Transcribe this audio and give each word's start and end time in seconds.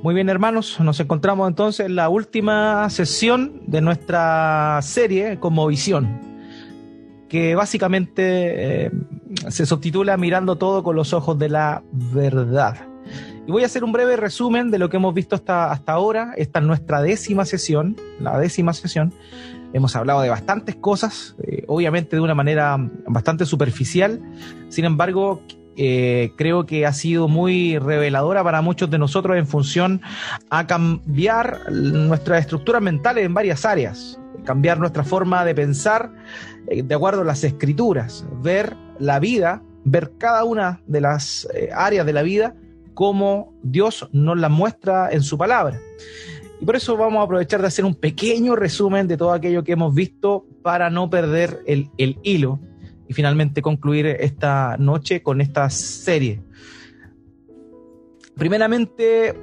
Muy 0.00 0.14
bien, 0.14 0.28
hermanos, 0.28 0.78
nos 0.78 1.00
encontramos 1.00 1.48
entonces 1.48 1.86
en 1.86 1.96
la 1.96 2.08
última 2.08 2.88
sesión 2.88 3.62
de 3.66 3.80
nuestra 3.80 4.78
serie 4.80 5.40
como 5.40 5.66
visión, 5.66 6.20
que 7.28 7.56
básicamente 7.56 8.86
eh, 8.86 8.90
se 9.48 9.66
subtitula 9.66 10.16
Mirando 10.16 10.54
todo 10.54 10.84
con 10.84 10.94
los 10.94 11.12
ojos 11.12 11.36
de 11.36 11.48
la 11.48 11.82
verdad. 11.90 12.86
Y 13.48 13.50
voy 13.50 13.64
a 13.64 13.66
hacer 13.66 13.82
un 13.82 13.90
breve 13.90 14.16
resumen 14.16 14.70
de 14.70 14.78
lo 14.78 14.88
que 14.88 14.98
hemos 14.98 15.14
visto 15.14 15.34
hasta, 15.34 15.72
hasta 15.72 15.92
ahora. 15.94 16.32
Esta 16.36 16.60
es 16.60 16.64
nuestra 16.64 17.02
décima 17.02 17.44
sesión, 17.44 17.96
la 18.20 18.38
décima 18.38 18.74
sesión. 18.74 19.12
Hemos 19.72 19.96
hablado 19.96 20.20
de 20.20 20.28
bastantes 20.28 20.76
cosas, 20.76 21.34
eh, 21.42 21.64
obviamente 21.66 22.14
de 22.14 22.22
una 22.22 22.36
manera 22.36 22.76
bastante 23.08 23.46
superficial. 23.46 24.22
Sin 24.68 24.84
embargo, 24.84 25.42
eh, 25.80 26.32
creo 26.34 26.66
que 26.66 26.86
ha 26.86 26.92
sido 26.92 27.28
muy 27.28 27.78
reveladora 27.78 28.42
para 28.42 28.62
muchos 28.62 28.90
de 28.90 28.98
nosotros 28.98 29.36
en 29.36 29.46
función 29.46 30.02
a 30.50 30.66
cambiar 30.66 31.70
nuestras 31.70 32.40
estructuras 32.40 32.82
mentales 32.82 33.24
en 33.24 33.32
varias 33.32 33.64
áreas, 33.64 34.18
cambiar 34.44 34.80
nuestra 34.80 35.04
forma 35.04 35.44
de 35.44 35.54
pensar 35.54 36.10
eh, 36.66 36.82
de 36.82 36.94
acuerdo 36.96 37.20
a 37.20 37.24
las 37.24 37.44
escrituras, 37.44 38.26
ver 38.42 38.76
la 38.98 39.20
vida, 39.20 39.62
ver 39.84 40.10
cada 40.18 40.42
una 40.42 40.80
de 40.88 41.00
las 41.00 41.46
eh, 41.54 41.70
áreas 41.72 42.04
de 42.04 42.12
la 42.12 42.22
vida 42.22 42.56
como 42.94 43.54
Dios 43.62 44.08
nos 44.10 44.36
la 44.36 44.48
muestra 44.48 45.12
en 45.12 45.22
su 45.22 45.38
palabra. 45.38 45.78
Y 46.60 46.64
por 46.64 46.74
eso 46.74 46.96
vamos 46.96 47.20
a 47.20 47.22
aprovechar 47.22 47.60
de 47.60 47.68
hacer 47.68 47.84
un 47.84 47.94
pequeño 47.94 48.56
resumen 48.56 49.06
de 49.06 49.16
todo 49.16 49.32
aquello 49.32 49.62
que 49.62 49.74
hemos 49.74 49.94
visto 49.94 50.44
para 50.60 50.90
no 50.90 51.08
perder 51.08 51.60
el, 51.68 51.88
el 51.98 52.18
hilo 52.24 52.58
y 53.08 53.14
finalmente 53.14 53.62
concluir 53.62 54.06
esta 54.06 54.76
noche 54.78 55.22
con 55.22 55.40
esta 55.40 55.70
serie. 55.70 56.42
Primeramente, 58.36 59.34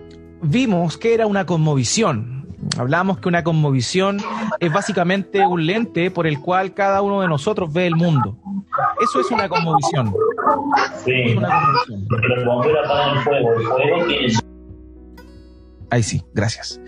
vimos 0.41 0.97
que 0.97 1.13
era 1.13 1.27
una 1.27 1.45
conmovisión. 1.45 2.47
Hablamos 2.77 3.19
que 3.19 3.27
una 3.27 3.43
conmovisión 3.43 4.19
es 4.59 4.71
básicamente 4.71 5.45
un 5.45 5.65
lente 5.65 6.11
por 6.11 6.27
el 6.27 6.39
cual 6.39 6.73
cada 6.73 7.01
uno 7.01 7.21
de 7.21 7.27
nosotros 7.27 7.73
ve 7.73 7.87
el 7.87 7.95
mundo. 7.95 8.37
Eso 9.01 9.19
es 9.19 9.31
una 9.31 9.49
conmovisión. 9.49 10.13
Sí. 11.03 11.35
una 11.35 11.49
conmovisión. 11.49 12.07
Los 12.09 12.45
bomberos 12.45 12.85
apagan 12.85 13.17
el 13.17 13.23
fuego. 13.23 13.53
El 13.53 13.63
fuego 13.65 14.05
tiene... 14.07 14.33
Ahí 15.89 16.03
sí, 16.03 16.23
gracias. 16.33 16.79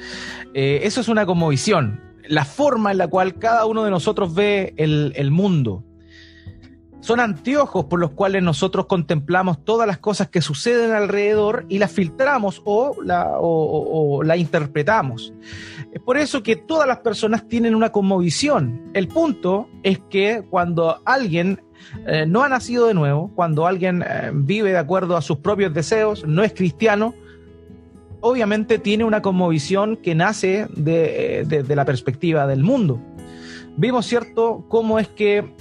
Eh, 0.53 0.81
eso 0.84 1.02
es 1.02 1.08
una 1.08 1.25
conmovisión. 1.25 2.02
La 2.28 2.45
forma 2.45 2.91
en 2.91 2.97
la 2.97 3.08
cual 3.08 3.36
cada 3.36 3.66
uno 3.66 3.84
de 3.84 3.91
nosotros 3.91 4.34
ve 4.34 4.73
el, 4.78 5.14
el 5.16 5.31
mundo 5.31 5.87
son 7.00 7.20
anteojos 7.20 7.86
por 7.86 8.00
los 8.00 8.12
cuales 8.12 8.44
nosotros 8.44 8.88
contemplamos 8.88 9.64
todas 9.64 9.88
las 9.88 9.98
cosas 10.00 10.30
que 10.30 10.42
suceden 10.42 10.92
alrededor 10.92 11.66
y 11.70 11.80
las 11.80 11.92
filtramos 11.92 12.62
o 12.66 12.95
la, 13.03 14.38
interpretamos. 14.38 15.34
Es 15.92 16.02
por 16.02 16.18
eso 16.18 16.44
que 16.44 16.56
todas 16.56 16.88
las 16.88 17.00
personas 17.00 17.48
tienen 17.48 17.75
una 17.75 17.92
conmovisión. 17.92 18.92
El 18.94 19.08
punto 19.08 19.70
es 19.84 20.00
que 20.09 20.44
cuando 20.50 21.02
alguien 21.06 21.62
eh, 22.08 22.25
no 22.28 22.44
ha 22.44 22.50
nacido 22.50 22.88
de 22.88 22.94
nuevo, 22.94 23.31
cuando 23.36 23.68
alguien 23.68 24.03
eh, 24.03 24.31
vive 24.34 24.72
de 24.72 24.78
acuerdo 24.78 25.16
a 25.16 25.22
sus 25.22 25.38
propios 25.38 25.73
deseos, 25.73 26.25
no 26.25 26.44
es 26.44 26.53
cristiano, 26.53 27.14
obviamente 28.22 28.80
tiene 28.80 29.03
una 29.03 29.22
conmovisión 29.22 29.98
que 29.98 30.16
nace 30.16 30.68
de, 30.75 31.45
de 31.45 31.75
la 31.75 31.86
perspectiva 31.86 32.48
del 32.48 32.64
mundo. 32.64 33.00
Vimos, 33.78 34.08
¿cierto?, 34.08 34.66
cómo 34.70 34.98
es 34.98 35.08
que 35.08 35.53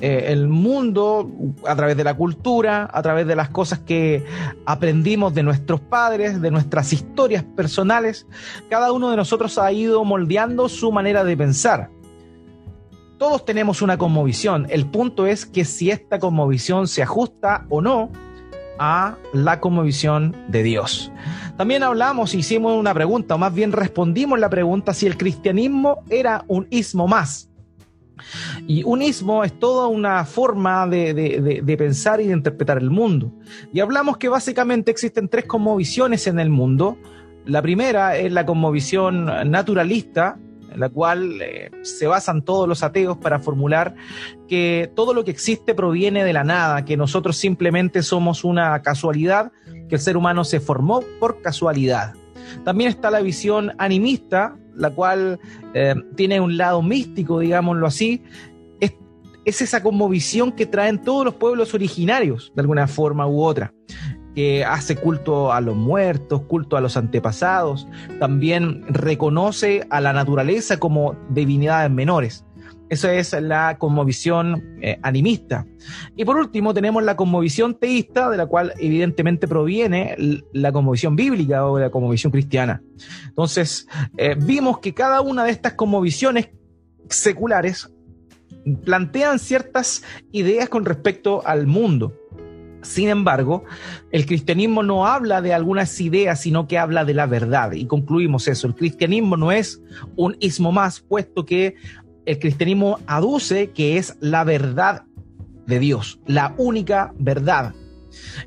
eh, 0.00 0.32
el 0.32 0.48
mundo 0.48 1.30
a 1.66 1.76
través 1.76 1.96
de 1.96 2.04
la 2.04 2.14
cultura, 2.14 2.88
a 2.92 3.02
través 3.02 3.26
de 3.26 3.36
las 3.36 3.50
cosas 3.50 3.80
que 3.80 4.24
aprendimos 4.66 5.34
de 5.34 5.42
nuestros 5.42 5.80
padres, 5.80 6.40
de 6.40 6.50
nuestras 6.50 6.92
historias 6.92 7.44
personales. 7.44 8.26
Cada 8.70 8.90
uno 8.92 9.10
de 9.10 9.16
nosotros 9.16 9.58
ha 9.58 9.70
ido 9.70 10.04
moldeando 10.04 10.68
su 10.68 10.90
manera 10.90 11.24
de 11.24 11.36
pensar. 11.36 11.90
Todos 13.18 13.44
tenemos 13.44 13.82
una 13.82 13.98
conmovisión. 13.98 14.66
El 14.70 14.86
punto 14.86 15.26
es 15.26 15.46
que 15.46 15.64
si 15.64 15.90
esta 15.90 16.18
conmovisión 16.18 16.88
se 16.88 17.02
ajusta 17.02 17.66
o 17.68 17.80
no 17.80 18.10
a 18.78 19.16
la 19.32 19.60
conmovisión 19.60 20.34
de 20.48 20.64
Dios. 20.64 21.12
También 21.56 21.84
hablamos, 21.84 22.34
hicimos 22.34 22.76
una 22.76 22.94
pregunta, 22.94 23.36
o 23.36 23.38
más 23.38 23.54
bien 23.54 23.70
respondimos 23.70 24.40
la 24.40 24.50
pregunta 24.50 24.94
si 24.94 25.06
el 25.06 25.16
cristianismo 25.16 26.02
era 26.08 26.44
un 26.48 26.66
ismo 26.70 27.06
más 27.06 27.51
y 28.66 28.82
un 28.84 29.02
ismo 29.02 29.44
es 29.44 29.58
toda 29.58 29.86
una 29.86 30.24
forma 30.24 30.86
de, 30.86 31.76
pensar 31.78 32.20
y 32.20 32.28
de 32.28 32.32
interpretar 32.32 32.78
el 32.78 32.90
mundo. 32.90 33.32
Y 33.72 33.80
hablamos 33.80 34.16
que 34.18 34.28
básicamente 34.28 34.90
existen 34.90 35.28
tres 35.28 35.46
cosmovisiones 35.46 36.26
en 36.26 36.38
el 36.40 36.50
mundo. 36.50 36.96
La 37.44 37.62
primera 37.62 38.16
es 38.16 38.32
la 38.32 38.46
cosmovisión 38.46 39.26
naturalista, 39.50 40.38
en 40.72 40.80
la 40.80 40.88
cual 40.88 41.42
eh, 41.42 41.70
se 41.82 42.06
basan 42.06 42.42
todos 42.42 42.66
los 42.66 42.82
ateos 42.82 43.18
para 43.18 43.38
formular 43.40 43.94
que 44.48 44.90
todo 44.94 45.12
lo 45.12 45.24
que 45.24 45.30
existe 45.30 45.74
proviene 45.74 46.24
de 46.24 46.32
la 46.32 46.44
nada, 46.44 46.84
que 46.84 46.96
nosotros 46.96 47.36
simplemente 47.36 48.02
somos 48.02 48.42
una 48.42 48.80
casualidad, 48.80 49.52
que 49.88 49.96
el 49.96 50.00
ser 50.00 50.16
humano 50.16 50.44
se 50.44 50.60
formó 50.60 51.02
por 51.20 51.42
casualidad. 51.42 52.14
También 52.64 52.90
está 52.90 53.10
la 53.10 53.20
visión 53.20 53.72
animista, 53.78 54.56
la 54.74 54.90
cual 54.90 55.38
eh, 55.74 55.94
tiene 56.16 56.40
un 56.40 56.56
lado 56.56 56.82
místico, 56.82 57.38
digámoslo 57.38 57.86
así, 57.86 58.22
es, 58.80 58.94
es 59.44 59.62
esa 59.62 59.82
visión 60.08 60.52
que 60.52 60.66
traen 60.66 61.02
todos 61.02 61.24
los 61.24 61.34
pueblos 61.34 61.74
originarios, 61.74 62.52
de 62.54 62.60
alguna 62.60 62.86
forma 62.86 63.26
u 63.26 63.42
otra 63.42 63.72
que 64.34 64.64
hace 64.64 64.96
culto 64.96 65.52
a 65.52 65.60
los 65.60 65.76
muertos, 65.76 66.42
culto 66.42 66.76
a 66.76 66.80
los 66.80 66.96
antepasados, 66.96 67.86
también 68.18 68.84
reconoce 68.88 69.86
a 69.90 70.00
la 70.00 70.12
naturaleza 70.12 70.78
como 70.78 71.16
divinidades 71.28 71.90
menores. 71.90 72.44
Esa 72.92 73.14
es 73.14 73.32
la 73.32 73.78
cosmovisión 73.78 74.76
eh, 74.82 74.98
animista. 75.02 75.66
Y 76.14 76.26
por 76.26 76.36
último 76.36 76.74
tenemos 76.74 77.02
la 77.02 77.16
cosmovisión 77.16 77.78
teísta, 77.78 78.28
de 78.28 78.36
la 78.36 78.44
cual 78.44 78.74
evidentemente 78.78 79.48
proviene 79.48 80.14
la 80.52 80.72
cosmovisión 80.72 81.16
bíblica 81.16 81.64
o 81.64 81.78
la 81.78 81.88
cosmovisión 81.88 82.30
cristiana. 82.30 82.82
Entonces, 83.28 83.88
eh, 84.18 84.36
vimos 84.38 84.80
que 84.80 84.92
cada 84.92 85.22
una 85.22 85.44
de 85.44 85.52
estas 85.52 85.72
cosmovisiones 85.72 86.50
seculares 87.08 87.90
plantean 88.84 89.38
ciertas 89.38 90.02
ideas 90.30 90.68
con 90.68 90.84
respecto 90.84 91.40
al 91.46 91.66
mundo. 91.66 92.12
Sin 92.82 93.08
embargo, 93.08 93.64
el 94.10 94.26
cristianismo 94.26 94.82
no 94.82 95.06
habla 95.06 95.40
de 95.40 95.54
algunas 95.54 96.00
ideas, 96.00 96.40
sino 96.40 96.66
que 96.66 96.78
habla 96.78 97.04
de 97.04 97.14
la 97.14 97.26
verdad. 97.26 97.72
Y 97.72 97.86
concluimos 97.86 98.48
eso. 98.48 98.66
El 98.66 98.74
cristianismo 98.74 99.36
no 99.36 99.52
es 99.52 99.80
un 100.16 100.36
ismo 100.40 100.72
más, 100.72 101.00
puesto 101.00 101.46
que 101.46 101.76
el 102.26 102.38
cristianismo 102.38 102.98
aduce 103.06 103.70
que 103.70 103.98
es 103.98 104.16
la 104.20 104.44
verdad 104.44 105.04
de 105.66 105.78
Dios, 105.78 106.20
la 106.26 106.54
única 106.56 107.12
verdad. 107.18 107.74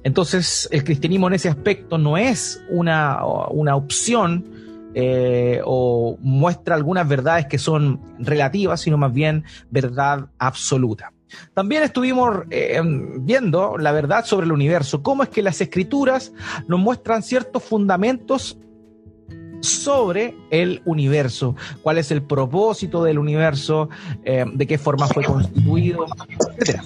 Entonces, 0.03 0.67
el 0.71 0.83
cristianismo 0.83 1.27
en 1.27 1.33
ese 1.33 1.49
aspecto 1.49 1.97
no 1.97 2.17
es 2.17 2.63
una, 2.69 3.25
una 3.49 3.75
opción 3.75 4.45
eh, 4.93 5.61
o 5.65 6.17
muestra 6.21 6.75
algunas 6.75 7.07
verdades 7.07 7.47
que 7.47 7.57
son 7.57 7.99
relativas, 8.19 8.81
sino 8.81 8.97
más 8.97 9.11
bien 9.11 9.43
verdad 9.69 10.27
absoluta. 10.37 11.11
También 11.53 11.83
estuvimos 11.83 12.43
eh, 12.49 12.79
viendo 13.19 13.77
la 13.77 13.91
verdad 13.91 14.23
sobre 14.25 14.45
el 14.45 14.51
universo, 14.51 15.01
cómo 15.01 15.23
es 15.23 15.29
que 15.29 15.41
las 15.41 15.59
escrituras 15.59 16.31
nos 16.67 16.79
muestran 16.79 17.23
ciertos 17.23 17.63
fundamentos 17.63 18.57
sobre 19.65 20.37
el 20.49 20.81
universo, 20.85 21.55
cuál 21.81 21.97
es 21.97 22.11
el 22.11 22.21
propósito 22.21 23.03
del 23.03 23.19
universo, 23.19 23.89
eh, 24.23 24.45
de 24.53 24.67
qué 24.67 24.77
forma 24.77 25.07
fue 25.07 25.23
constituido, 25.23 26.05
etc. 26.57 26.81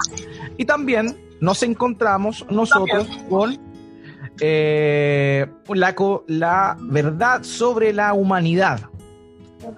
Y 0.58 0.66
también 0.66 1.16
nos 1.40 1.64
encontramos 1.64 2.46
nosotros 2.50 3.08
con 3.30 3.60
eh, 4.42 5.48
la, 5.68 6.78
verdad 6.80 7.44
sobre 7.44 7.94
la 7.94 8.14
humanidad 8.14 8.90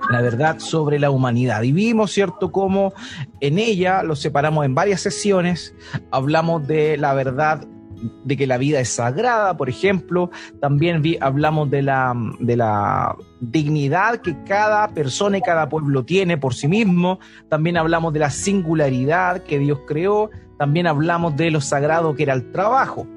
la 0.09 0.21
verdad 0.21 0.59
sobre 0.59 0.99
la 0.99 1.09
humanidad. 1.09 1.63
Y 1.63 1.71
vimos, 1.71 2.11
¿cierto?, 2.11 2.51
cómo 2.51 2.93
en 3.39 3.57
ella 3.57 4.03
lo 4.03 4.15
separamos 4.15 4.65
en 4.65 4.75
varias 4.75 5.01
sesiones, 5.01 5.73
hablamos 6.11 6.67
de 6.67 6.97
la 6.97 7.13
verdad 7.13 7.65
de 8.23 8.37
que 8.37 8.47
la 8.47 8.57
vida 8.57 8.79
es 8.79 8.89
sagrada, 8.89 9.57
por 9.57 9.69
ejemplo. 9.69 10.29
También 10.59 11.01
hablamos 11.21 11.69
de 11.69 11.81
la, 11.81 12.13
de 12.39 12.57
la 12.57 13.15
dignidad 13.39 14.21
que 14.21 14.35
cada 14.43 14.87
persona 14.89 15.37
y 15.37 15.41
cada 15.41 15.69
pueblo 15.69 16.03
tiene 16.03 16.37
por 16.37 16.53
sí 16.53 16.67
mismo. 16.67 17.19
También 17.49 17.77
hablamos 17.77 18.13
de 18.13 18.19
la 18.19 18.29
singularidad 18.29 19.43
que 19.43 19.59
Dios 19.59 19.79
creó. 19.87 20.29
También 20.57 20.87
hablamos 20.87 21.35
de 21.35 21.51
lo 21.51 21.61
sagrado 21.61 22.15
que 22.15 22.23
era 22.23 22.33
el 22.33 22.51
trabajo. 22.51 23.07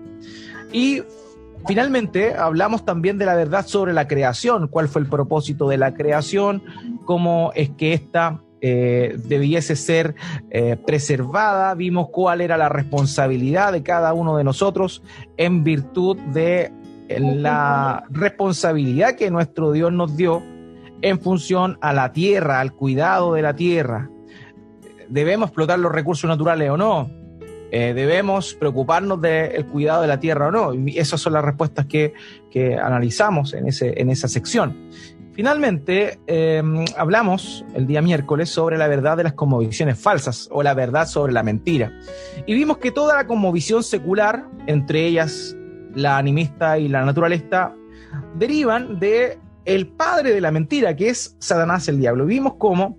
Y 0.72 1.02
finalmente 1.66 2.34
hablamos 2.34 2.84
también 2.84 3.19
de 3.19 3.26
la 3.26 3.34
verdad 3.34 3.66
sobre 3.66 3.92
la 3.92 4.08
creación, 4.08 4.69
cuál 4.69 4.88
fue 4.88 5.02
el 5.02 5.08
propósito 5.08 5.69
de 5.69 5.78
la 5.78 5.94
creación, 5.94 6.62
cómo 7.04 7.52
es 7.54 7.70
que 7.70 7.92
esta 7.92 8.40
eh, 8.66 9.19
debiese 9.19 9.76
ser 9.76 10.14
eh, 10.49 10.78
preservada, 10.87 11.75
vimos 11.75 12.08
cuál 12.11 12.40
era 12.40 12.56
la 12.56 12.70
responsabilidad 12.70 13.75
de 13.75 13.82
cada 13.82 14.14
uno 14.14 14.38
de 14.38 14.44
nosotros 14.44 15.02
en 15.37 15.64
virtud 15.64 16.16
de 16.32 16.72
en 17.11 17.43
la 17.43 18.06
responsabilidad 18.08 19.16
que 19.16 19.31
nuestro 19.31 19.72
Dios 19.72 19.93
nos 19.93 20.16
dio 20.16 20.43
en 21.02 21.20
función 21.20 21.76
a 21.82 21.93
la 21.93 22.14
tierra, 22.14 22.61
al 22.61 22.72
cuidado 22.72 23.34
de 23.34 23.43
la 23.43 23.55
tierra. 23.55 24.08
¿Debemos 25.11 25.49
explotar 25.49 25.78
los 25.78 25.93
recursos 25.93 26.26
naturales 26.26 26.70
o 26.70 26.78
no? 26.78 27.11
Eh, 27.70 27.93
¿Debemos 27.93 28.55
preocuparnos 28.55 29.20
del 29.20 29.66
cuidado 29.66 30.00
de 30.00 30.08
la 30.08 30.20
tierra 30.20 30.49
o 30.49 30.50
no? 30.50 30.72
Y 30.72 30.99
esas 30.99 31.20
son 31.20 31.34
las 31.34 31.44
respuestas 31.44 31.84
que, 31.84 32.14
que 32.50 32.76
analizamos 32.76 33.52
en, 33.52 33.69
ese, 33.69 34.00
en 34.00 34.08
esa 34.08 34.26
sección. 34.26 34.88
Finalmente, 35.34 36.20
em, 36.28 36.84
hablamos 36.96 37.64
el 37.75 37.88
día 37.88 38.00
miércoles 38.00 38.50
sobre 38.50 38.78
la 38.78 38.86
verdad 38.86 39.16
de 39.16 39.25
las 39.25 39.32
conmovisiones 39.32 39.98
falsas 39.98 40.48
o 40.52 40.62
la 40.62 40.75
verdad 40.75 41.08
sobre 41.08 41.32
la 41.32 41.42
mentira. 41.42 41.92
Y 42.46 42.54
vimos 42.54 42.78
que 42.78 42.92
toda 42.92 43.16
la 43.16 43.26
conmovisión 43.26 43.82
secular, 43.82 44.46
entre 44.69 45.04
ellas 45.04 45.56
la 45.92 46.19
animista 46.19 46.78
y 46.78 46.86
la 46.86 47.04
naturalista, 47.04 47.75
derivan 48.36 49.00
de 49.00 49.38
el 49.64 49.88
padre 49.88 50.32
de 50.32 50.40
la 50.40 50.52
mentira, 50.52 50.94
que 50.94 51.08
es 51.08 51.37
Satanás 51.40 51.88
el 51.88 51.98
diablo. 51.98 52.26
Vimos 52.26 52.54
cómo 52.58 52.96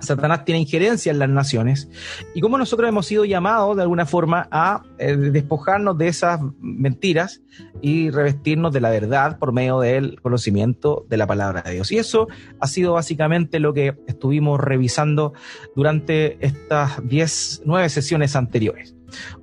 Satanás 0.00 0.44
tiene 0.44 0.60
injerencia 0.60 1.10
en 1.10 1.18
las 1.18 1.28
naciones 1.28 1.88
y 2.34 2.40
cómo 2.40 2.58
nosotros 2.58 2.88
hemos 2.88 3.06
sido 3.06 3.24
llamados 3.24 3.76
de 3.76 3.82
alguna 3.82 4.06
forma 4.06 4.48
a 4.50 4.82
eh, 4.98 5.16
despojarnos 5.16 5.98
de 5.98 6.08
esas 6.08 6.40
mentiras 6.60 7.42
y 7.80 8.10
revestirnos 8.10 8.72
de 8.72 8.80
la 8.80 8.90
verdad 8.90 9.38
por 9.38 9.52
medio 9.52 9.80
del 9.80 10.20
conocimiento 10.20 11.04
de 11.08 11.16
la 11.16 11.26
palabra 11.26 11.62
de 11.62 11.74
Dios. 11.74 11.90
Y 11.92 11.98
eso 11.98 12.28
ha 12.60 12.66
sido 12.66 12.92
básicamente 12.92 13.58
lo 13.58 13.74
que 13.74 13.96
estuvimos 14.06 14.60
revisando 14.60 15.32
durante 15.74 16.44
estas 16.44 17.06
10, 17.06 17.62
9 17.64 17.88
sesiones 17.88 18.36
anteriores. 18.36 18.94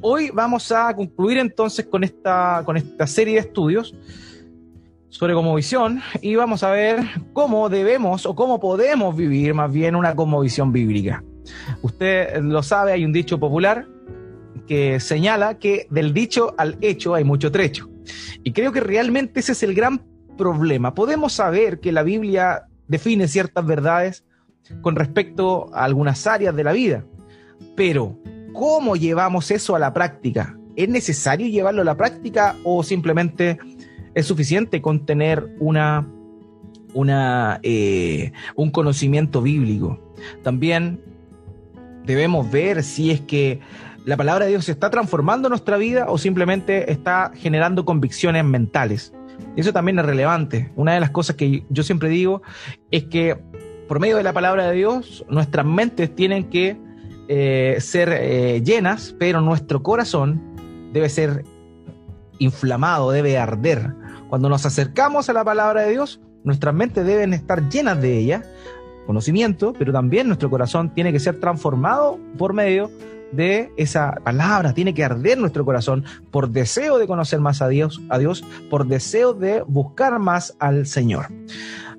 Hoy 0.01 0.29
vamos 0.33 0.71
a 0.71 0.93
concluir 0.95 1.37
entonces 1.37 1.85
con 1.85 2.03
esta, 2.03 2.61
con 2.65 2.77
esta 2.77 3.07
serie 3.07 3.35
de 3.35 3.39
estudios 3.41 3.95
sobre 5.17 5.33
visión 5.55 6.01
y 6.21 6.35
vamos 6.35 6.61
a 6.63 6.71
ver 6.71 6.99
cómo 7.31 7.69
debemos 7.69 8.25
o 8.25 8.35
cómo 8.35 8.59
podemos 8.59 9.15
vivir 9.15 9.53
más 9.53 9.71
bien 9.71 9.95
una 9.95 10.13
visión 10.41 10.73
bíblica. 10.73 11.23
Usted 11.81 12.41
lo 12.41 12.61
sabe, 12.61 12.91
hay 12.91 13.05
un 13.05 13.13
dicho 13.13 13.39
popular 13.39 13.87
que 14.67 14.99
señala 14.99 15.57
que 15.57 15.87
del 15.89 16.13
dicho 16.13 16.53
al 16.57 16.77
hecho 16.81 17.15
hay 17.15 17.23
mucho 17.23 17.49
trecho. 17.49 17.89
Y 18.43 18.51
creo 18.51 18.73
que 18.73 18.81
realmente 18.81 19.39
ese 19.39 19.53
es 19.53 19.63
el 19.63 19.73
gran 19.73 20.01
problema. 20.37 20.93
Podemos 20.93 21.31
saber 21.31 21.79
que 21.79 21.93
la 21.93 22.03
Biblia 22.03 22.63
define 22.89 23.29
ciertas 23.29 23.65
verdades 23.65 24.25
con 24.81 24.97
respecto 24.97 25.73
a 25.73 25.85
algunas 25.85 26.27
áreas 26.27 26.53
de 26.57 26.63
la 26.65 26.73
vida, 26.73 27.05
pero 27.77 28.19
¿cómo 28.51 28.97
llevamos 28.97 29.49
eso 29.49 29.77
a 29.77 29.79
la 29.79 29.93
práctica? 29.93 30.57
¿Es 30.75 30.89
necesario 30.89 31.47
llevarlo 31.47 31.83
a 31.83 31.85
la 31.85 31.95
práctica 31.95 32.57
o 32.65 32.83
simplemente 32.83 33.57
es 34.15 34.25
suficiente 34.25 34.81
con 34.81 35.05
tener 35.05 35.55
una, 35.59 36.07
eh, 37.61 38.31
un 38.55 38.71
conocimiento 38.71 39.41
bíblico. 39.41 39.99
También 40.41 41.01
debemos 42.05 42.49
ver 42.49 42.83
si 42.83 43.11
es 43.11 43.21
que 43.21 43.59
la 44.05 44.17
palabra 44.17 44.45
de 44.45 44.51
Dios 44.51 44.69
está 44.69 44.89
transformando 44.89 45.49
nuestra 45.49 45.77
vida 45.77 46.05
o 46.09 46.17
simplemente 46.17 46.91
está 46.91 47.31
generando 47.35 47.85
convicciones 47.85 48.45
mentales. 48.45 49.13
Eso 49.55 49.73
también 49.73 49.99
es 49.99 50.05
relevante. 50.05 50.71
Una 50.75 50.93
de 50.93 50.99
las 50.99 51.09
cosas 51.09 51.35
que 51.35 51.65
yo 51.69 51.83
siempre 51.83 52.07
digo 52.09 52.41
es 52.91 53.03
que 53.05 53.37
por 53.87 53.99
medio 53.99 54.17
de 54.17 54.23
la 54.23 54.33
palabra 54.33 54.69
de 54.69 54.75
Dios, 54.75 55.25
nuestras 55.29 55.65
mentes 55.65 56.15
tienen 56.15 56.45
que 56.45 56.77
eh, 57.27 57.77
ser 57.79 58.09
eh, 58.11 58.61
llenas, 58.63 59.15
pero 59.19 59.41
nuestro 59.41 59.83
corazón 59.83 60.41
debe 60.93 61.09
ser 61.09 61.43
inflamado, 62.39 63.11
debe 63.11 63.37
arder. 63.37 63.93
Cuando 64.35 64.49
nos 64.49 64.65
acercamos 64.65 65.29
a 65.29 65.33
la 65.33 65.45
palabra 65.45 65.83
de 65.83 65.91
Dios, 65.91 66.19
nuestras 66.43 66.75
mentes 66.75 67.05
deben 67.05 67.33
estar 67.33 67.69
llenas 67.69 68.01
de 68.01 68.17
ella, 68.17 68.43
conocimiento, 69.07 69.71
pero 69.79 69.93
también 69.93 70.27
nuestro 70.27 70.49
corazón 70.49 70.93
tiene 70.93 71.13
que 71.13 71.21
ser 71.21 71.39
transformado 71.39 72.19
por 72.37 72.51
medio 72.51 72.91
de 73.31 73.71
esa 73.77 74.15
palabra, 74.25 74.73
tiene 74.73 74.93
que 74.93 75.05
arder 75.05 75.37
nuestro 75.37 75.63
corazón 75.63 76.03
por 76.31 76.49
deseo 76.49 76.97
de 76.97 77.07
conocer 77.07 77.39
más 77.39 77.61
a 77.61 77.69
Dios, 77.69 78.01
a 78.09 78.17
Dios, 78.17 78.43
por 78.69 78.87
deseo 78.87 79.33
de 79.33 79.61
buscar 79.61 80.19
más 80.19 80.53
al 80.59 80.85
Señor. 80.85 81.27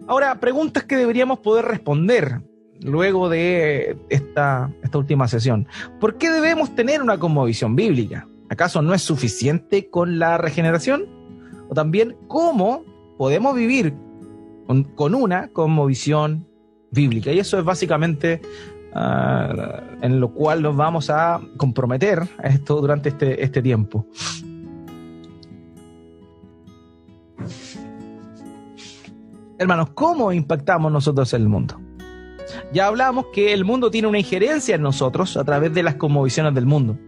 Ahora, 0.07 0.39
preguntas 0.39 0.85
que 0.85 0.99
deberíamos 0.99 1.39
poder 1.39 1.65
responder 1.65 2.43
luego 2.83 3.31
de 3.31 3.97
esta, 4.11 4.71
esta 4.83 4.99
última 4.99 5.27
sesión. 5.27 5.69
¿Por 5.99 6.19
qué 6.19 6.31
debemos 6.31 6.75
tener 6.75 7.01
una 7.01 7.19
conmovisión 7.19 7.75
bíblica? 7.77 8.29
¿Acaso 8.51 8.83
no 8.83 8.93
es 8.93 9.01
suficiente 9.01 9.89
con 9.89 10.19
la 10.19 10.37
regeneración? 10.37 11.16
O 11.69 11.75
también 11.75 12.17
cómo 12.29 12.85
podemos 13.19 13.55
vivir 13.55 13.95
con, 14.67 15.15
una 15.15 15.51
visión 15.87 16.47
bíblica. 16.91 17.33
Y 17.33 17.39
eso 17.39 17.59
es 17.59 17.65
básicamente 17.65 18.41
ah, 18.95 19.83
en 20.03 20.21
lo 20.21 20.33
cual 20.33 20.63
nos 20.63 20.77
vamos 20.77 21.11
a 21.11 21.41
comprometer 21.57 22.23
esto 22.43 22.81
durante 22.81 23.11
este, 23.11 23.43
este 23.43 23.63
tiempo. 23.63 24.07
Hermanos, 29.59 29.91
¿cómo 29.95 30.33
impactamos 30.33 30.93
nosotros 30.93 31.33
el 31.33 31.49
mundo? 31.49 31.81
Ya 32.73 32.87
hablamos 32.87 33.27
que 33.33 33.53
el 33.53 33.65
mundo 33.65 33.91
tiene 33.91 34.09
una 34.09 34.19
injerencia 34.19 34.75
en 34.75 34.83
nosotros 34.83 35.37
a 35.37 35.45
través 35.45 35.73
de 35.73 35.83
las 35.83 35.95
conmovisiones 35.95 36.55
del 36.55 36.67
mundo. 36.67 36.99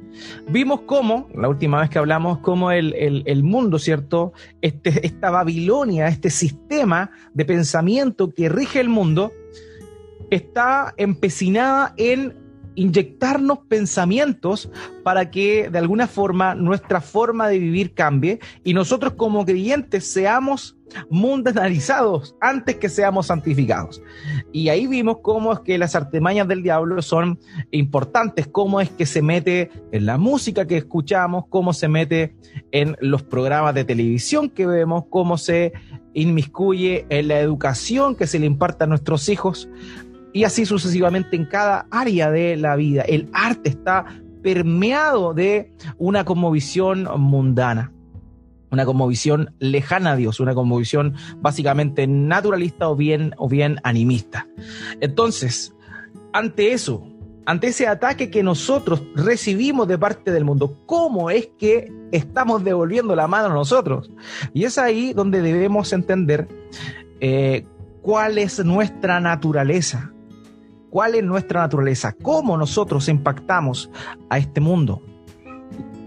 Vimos 0.49 0.82
cómo, 0.82 1.29
la 1.35 1.49
última 1.49 1.81
vez 1.81 1.91
que 1.91 1.99
hablamos, 1.99 2.38
cómo 2.38 2.70
el, 2.70 2.94
el, 2.94 3.43
mundo, 3.43 3.79
¿cierto? 3.79 4.32
Este, 4.61 5.06
esta 5.06 5.31
Babilonia, 5.31 6.09
este 6.09 6.31
sistema 6.31 7.11
de 7.35 7.44
pensamiento 7.44 8.31
que 8.31 8.49
rige 8.49 8.81
el 8.81 8.88
mundo, 8.88 9.32
está 10.31 10.94
empecinada 10.97 11.94
en 11.97 12.38
inyectarnos 12.79 13.59
pensamientos 13.67 14.71
para 15.03 15.33
que 15.33 15.69
de 15.69 15.79
alguna 15.79 16.07
forma 16.07 16.55
nuestra 16.55 17.01
forma 17.01 17.49
de 17.49 17.59
vivir 17.59 17.93
cambie 17.93 18.39
y 18.63 18.73
nosotros 18.73 19.15
como 19.15 19.45
creyentes 19.45 20.07
seamos 20.07 20.77
mundanalizados 21.11 22.37
antes 22.41 22.77
que 22.77 22.89
seamos 22.89 23.27
santificados. 23.27 24.01
Y 24.53 24.69
ahí 24.69 24.87
vimos 24.87 25.19
cómo 25.23 25.53
es 25.53 25.61
que 25.61 25.77
las 25.77 25.97
artemañas 25.97 26.47
del 26.47 26.63
diablo 26.63 27.03
son 27.03 27.41
importantes, 27.73 28.47
cómo 28.47 28.81
es 28.81 28.91
que 28.91 29.07
se 29.07 29.23
mete 29.23 29.71
en 29.91 30.07
la 30.07 30.17
música 30.17 30.67
que 30.67 30.77
escuchamos, 30.77 31.47
cómo 31.49 31.73
se 31.73 31.89
mete 31.89 32.37
en 32.71 32.97
los 33.01 33.25
programas 33.25 33.75
de 33.75 33.85
televisión 33.85 34.50
que 34.50 34.67
vemos, 34.67 35.05
cómo 35.11 35.37
se 35.37 35.73
inmiscuye 36.14 37.07
en 37.11 37.29
la 37.29 37.41
educación 37.41 38.14
que 38.14 38.26
se 38.26 38.38
le 38.38 38.47
imparte 38.47 38.85
a 38.85 38.87
nuestros 38.87 39.29
hijos, 39.29 39.69
y 40.38 40.45
así 40.45 40.64
sucesivamente 40.64 41.35
en 41.35 41.47
cada 41.47 41.88
área 41.90 42.30
de 42.30 42.57
la 42.57 42.76
vida. 42.76 43.02
El 43.02 43.28
arte 43.33 43.71
está 43.71 44.04
permeado 44.40 45.35
de 45.35 45.73
una 45.97 46.25
conmovisión 46.25 47.09
mundana, 47.18 47.92
una 48.71 48.87
conmovisión 48.87 49.52
lejana 49.59 50.12
a 50.12 50.16
Dios, 50.16 50.38
una 50.38 50.54
conmovisión 50.54 51.16
básicamente 51.38 52.07
naturalista 52.07 52.88
o 52.88 52.95
bien, 52.95 53.35
o 53.37 53.49
bien 53.49 53.80
animista. 53.83 54.47
Entonces, 55.00 55.75
ante 56.33 56.73
eso, 56.73 57.04
ante 57.45 57.66
ese 57.66 57.88
ataque 57.88 58.30
que 58.30 58.45
nosotros 58.45 59.02
recibimos 59.16 59.88
de 59.88 59.99
parte 59.99 60.30
del 60.30 60.45
mundo, 60.45 60.78
¿cómo 60.87 61.30
es 61.30 61.49
que 61.59 61.92
estamos 62.12 62.62
devolviendo 62.62 63.16
la 63.16 63.26
mano 63.26 63.47
a 63.47 63.54
nosotros? 63.54 64.12
Y 64.54 64.62
es 64.62 64.78
ahí 64.78 65.12
donde 65.14 65.42
debemos 65.42 65.92
entender 65.92 66.47
eh, 67.18 67.66
cuál 68.02 68.38
es 68.38 68.64
nuestra 68.64 69.18
naturaleza 69.18 70.12
cuál 70.99 71.14
es 71.14 71.23
nuestra 71.23 71.61
naturaleza, 71.61 72.12
cómo 72.21 72.57
nosotros 72.57 73.09
impactamos 73.09 73.88
a 74.31 74.38
este 74.38 74.61
mundo. 74.61 75.00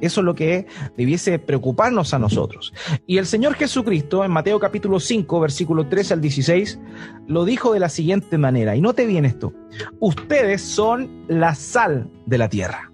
Eso 0.01 0.19
es 0.19 0.25
lo 0.25 0.35
que 0.35 0.67
debiese 0.97 1.39
preocuparnos 1.39 2.13
a 2.13 2.19
nosotros. 2.19 2.73
Y 3.07 3.17
el 3.17 3.25
Señor 3.25 3.53
Jesucristo 3.53 4.25
en 4.25 4.31
Mateo 4.31 4.59
capítulo 4.59 4.99
5, 4.99 5.39
versículo 5.39 5.87
13 5.87 6.15
al 6.15 6.19
16, 6.19 6.77
lo 7.25 7.45
dijo 7.45 7.71
de 7.71 7.79
la 7.79 7.87
siguiente 7.87 8.37
manera, 8.37 8.75
y 8.75 8.81
note 8.81 9.05
bien 9.05 9.23
esto, 9.23 9.53
ustedes 10.01 10.61
son 10.61 11.23
la 11.29 11.55
sal 11.55 12.09
de 12.25 12.37
la 12.37 12.49
tierra. 12.49 12.91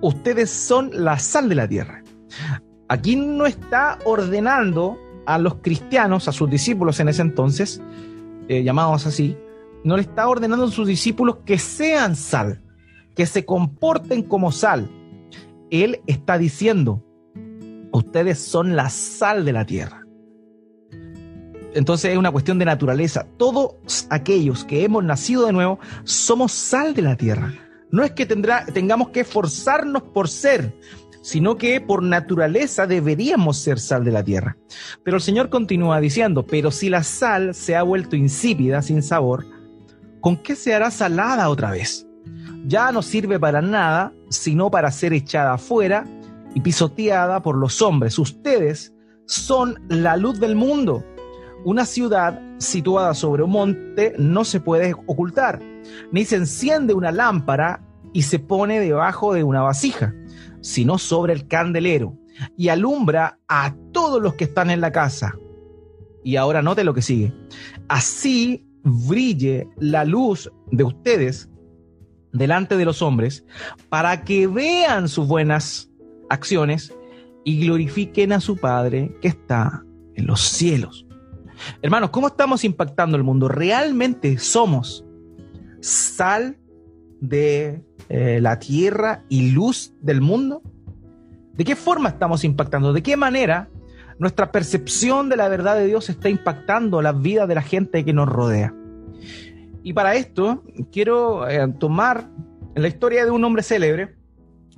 Ustedes 0.00 0.48
son 0.48 0.90
la 0.94 1.18
sal 1.18 1.50
de 1.50 1.54
la 1.54 1.68
tierra. 1.68 2.02
Aquí 2.88 3.14
no 3.14 3.44
está 3.44 3.98
ordenando 4.06 4.98
a 5.26 5.36
los 5.36 5.56
cristianos, 5.56 6.28
a 6.28 6.32
sus 6.32 6.48
discípulos 6.48 6.98
en 6.98 7.10
ese 7.10 7.20
entonces, 7.20 7.82
eh, 8.48 8.62
llamados 8.62 9.06
así, 9.06 9.36
no 9.84 9.96
le 9.96 10.02
está 10.02 10.28
ordenando 10.28 10.66
a 10.66 10.70
sus 10.70 10.86
discípulos 10.86 11.38
que 11.44 11.58
sean 11.58 12.16
sal, 12.16 12.62
que 13.14 13.26
se 13.26 13.44
comporten 13.44 14.22
como 14.22 14.52
sal. 14.52 14.90
Él 15.70 16.00
está 16.06 16.38
diciendo, 16.38 17.04
ustedes 17.92 18.38
son 18.38 18.76
la 18.76 18.90
sal 18.90 19.44
de 19.44 19.52
la 19.52 19.66
tierra. 19.66 20.02
Entonces 21.74 22.12
es 22.12 22.18
una 22.18 22.30
cuestión 22.30 22.58
de 22.58 22.66
naturaleza. 22.66 23.26
Todos 23.38 24.06
aquellos 24.10 24.64
que 24.64 24.84
hemos 24.84 25.02
nacido 25.04 25.46
de 25.46 25.52
nuevo 25.52 25.78
somos 26.04 26.52
sal 26.52 26.94
de 26.94 27.02
la 27.02 27.16
tierra. 27.16 27.54
No 27.90 28.04
es 28.04 28.12
que 28.12 28.26
tendrá, 28.26 28.66
tengamos 28.66 29.08
que 29.08 29.20
esforzarnos 29.20 30.02
por 30.02 30.28
ser, 30.28 30.74
sino 31.22 31.56
que 31.56 31.80
por 31.80 32.02
naturaleza 32.02 32.86
deberíamos 32.86 33.58
ser 33.58 33.78
sal 33.78 34.04
de 34.04 34.12
la 34.12 34.22
tierra. 34.22 34.56
Pero 35.02 35.16
el 35.16 35.22
Señor 35.22 35.48
continúa 35.48 36.00
diciendo, 36.00 36.44
pero 36.44 36.70
si 36.70 36.90
la 36.90 37.02
sal 37.02 37.54
se 37.54 37.76
ha 37.76 37.82
vuelto 37.82 38.16
insípida, 38.16 38.82
sin 38.82 39.02
sabor, 39.02 39.46
¿con 40.22 40.36
qué 40.36 40.56
se 40.56 40.72
hará 40.72 40.90
salada 40.90 41.50
otra 41.50 41.72
vez? 41.72 42.06
Ya 42.64 42.92
no 42.92 43.02
sirve 43.02 43.38
para 43.38 43.60
nada, 43.60 44.14
sino 44.30 44.70
para 44.70 44.90
ser 44.90 45.12
echada 45.12 45.54
afuera 45.54 46.06
y 46.54 46.60
pisoteada 46.60 47.42
por 47.42 47.56
los 47.56 47.82
hombres. 47.82 48.18
Ustedes 48.18 48.94
son 49.26 49.74
la 49.88 50.16
luz 50.16 50.40
del 50.40 50.54
mundo. 50.54 51.04
Una 51.64 51.84
ciudad 51.84 52.40
situada 52.58 53.14
sobre 53.14 53.42
un 53.42 53.50
monte 53.50 54.14
no 54.16 54.44
se 54.44 54.60
puede 54.60 54.94
ocultar, 55.06 55.60
ni 56.12 56.24
se 56.24 56.36
enciende 56.36 56.94
una 56.94 57.10
lámpara 57.10 57.84
y 58.12 58.22
se 58.22 58.38
pone 58.38 58.78
debajo 58.78 59.34
de 59.34 59.42
una 59.42 59.62
vasija, 59.62 60.14
sino 60.60 60.98
sobre 60.98 61.32
el 61.32 61.48
candelero, 61.48 62.16
y 62.56 62.68
alumbra 62.68 63.40
a 63.48 63.74
todos 63.92 64.22
los 64.22 64.34
que 64.34 64.44
están 64.44 64.70
en 64.70 64.80
la 64.80 64.92
casa. 64.92 65.34
Y 66.22 66.36
ahora 66.36 66.62
note 66.62 66.84
lo 66.84 66.94
que 66.94 67.02
sigue. 67.02 67.32
Así 67.88 68.68
brille 68.84 69.68
la 69.78 70.04
luz 70.04 70.50
de 70.70 70.84
ustedes 70.84 71.48
delante 72.32 72.76
de 72.76 72.84
los 72.84 73.02
hombres, 73.02 73.44
para 73.88 74.24
que 74.24 74.46
vean 74.46 75.08
sus 75.08 75.26
buenas 75.28 75.90
acciones 76.30 76.94
y 77.44 77.64
glorifiquen 77.64 78.32
a 78.32 78.40
su 78.40 78.56
Padre 78.56 79.14
que 79.20 79.28
está 79.28 79.84
en 80.14 80.26
los 80.26 80.40
cielos. 80.40 81.06
Hermanos, 81.82 82.10
¿cómo 82.10 82.28
estamos 82.28 82.64
impactando 82.64 83.16
el 83.16 83.22
mundo? 83.22 83.48
¿Realmente 83.48 84.38
somos 84.38 85.04
sal 85.80 86.58
de 87.20 87.84
eh, 88.08 88.40
la 88.40 88.58
tierra 88.58 89.24
y 89.28 89.50
luz 89.50 89.94
del 90.00 90.20
mundo? 90.20 90.62
¿De 91.54 91.64
qué 91.64 91.76
forma 91.76 92.08
estamos 92.08 92.44
impactando? 92.44 92.92
¿De 92.92 93.02
qué 93.02 93.16
manera 93.16 93.68
nuestra 94.22 94.52
percepción 94.52 95.28
de 95.28 95.36
la 95.36 95.48
verdad 95.48 95.76
de 95.76 95.86
Dios 95.86 96.08
está 96.08 96.30
impactando 96.30 97.02
la 97.02 97.12
vida 97.12 97.46
de 97.46 97.56
la 97.56 97.62
gente 97.62 98.04
que 98.04 98.12
nos 98.12 98.28
rodea? 98.28 98.72
Y 99.82 99.92
para 99.92 100.14
esto 100.14 100.62
quiero 100.92 101.48
eh, 101.48 101.66
tomar 101.78 102.30
la 102.76 102.86
historia 102.86 103.24
de 103.24 103.32
un 103.32 103.44
hombre 103.44 103.64
célebre, 103.64 104.14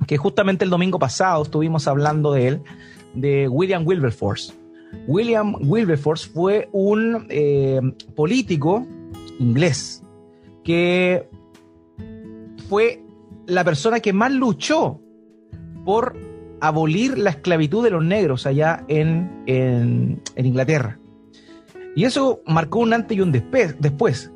que 0.07 0.17
justamente 0.17 0.65
el 0.65 0.71
domingo 0.71 0.99
pasado 0.99 1.43
estuvimos 1.43 1.87
hablando 1.87 2.33
de 2.33 2.49
él, 2.49 2.63
de 3.15 3.47
William 3.47 3.87
Wilberforce. 3.87 4.55
William 5.07 5.57
Wilberforce 5.61 6.29
fue 6.29 6.69
un 6.73 7.27
eh, 7.29 7.81
político 8.17 8.87
inglés 9.39 10.03
que 10.65 11.29
fue 12.71 13.03
la 13.47 13.63
persona 13.63 14.01
que 14.01 14.15
más 14.15 14.33
luchó 14.33 15.01
por 15.85 16.17
abolir 16.67 17.19
la 17.19 17.31
esclavitud 17.31 17.85
de 17.85 17.91
los 17.91 18.05
negros 18.05 18.47
allá 18.47 18.85
en, 18.89 19.31
en, 19.47 20.23
Inglaterra. 20.37 20.99
Y 21.95 22.05
eso 22.05 22.41
marcó 22.47 22.81
un 22.81 22.93
antes 22.93 23.17
y 23.17 23.21
un 23.21 23.33
después. 23.33 24.31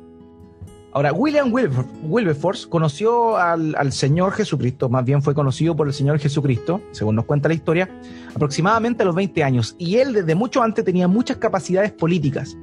Ahora, 0.91 1.11
William 1.13 1.53
Wilberforce 1.53 2.67
conoció 2.67 3.37
al, 3.37 3.75
al, 3.75 3.91
Señor 3.91 4.33
Jesucristo, 4.33 4.89
más 4.89 5.05
bien 5.05 5.21
fue 5.21 5.35
conocido 5.35 5.75
por 5.75 5.87
el 5.87 5.93
Señor 5.93 6.19
Jesucristo, 6.19 6.81
según 6.91 7.15
nos 7.15 7.25
cuenta 7.25 7.47
la 7.47 7.53
historia, 7.53 7.89
aproximadamente 8.33 9.03
a 9.03 9.05
los 9.05 9.15
20 9.15 9.43
años. 9.43 9.75
Y 9.77 9.97
él 9.97 10.13
desde 10.13 10.35
mucho 10.35 10.63
antes 10.63 10.83
tenía 10.85 11.07
muchas 11.07 11.37
capacidades 11.37 11.91
políticas. 11.91 12.57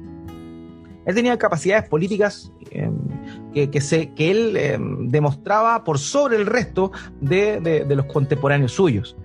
Él 1.05 1.15
tenía 1.15 1.37
capacidades 1.37 1.87
políticas 1.87 2.51
em, 2.71 2.97
que, 3.57 3.71
que, 3.71 3.81
se, 3.81 4.13
que, 4.13 4.29
él 4.29 4.55
em, 4.55 5.09
demostraba 5.09 5.83
por 5.83 5.97
sobre 5.97 6.35
el 6.37 6.45
resto 6.45 6.91
de, 7.19 7.59
de, 7.59 7.95
los 7.95 8.05
contemporáneos 8.05 8.71
suyos. 8.71 9.17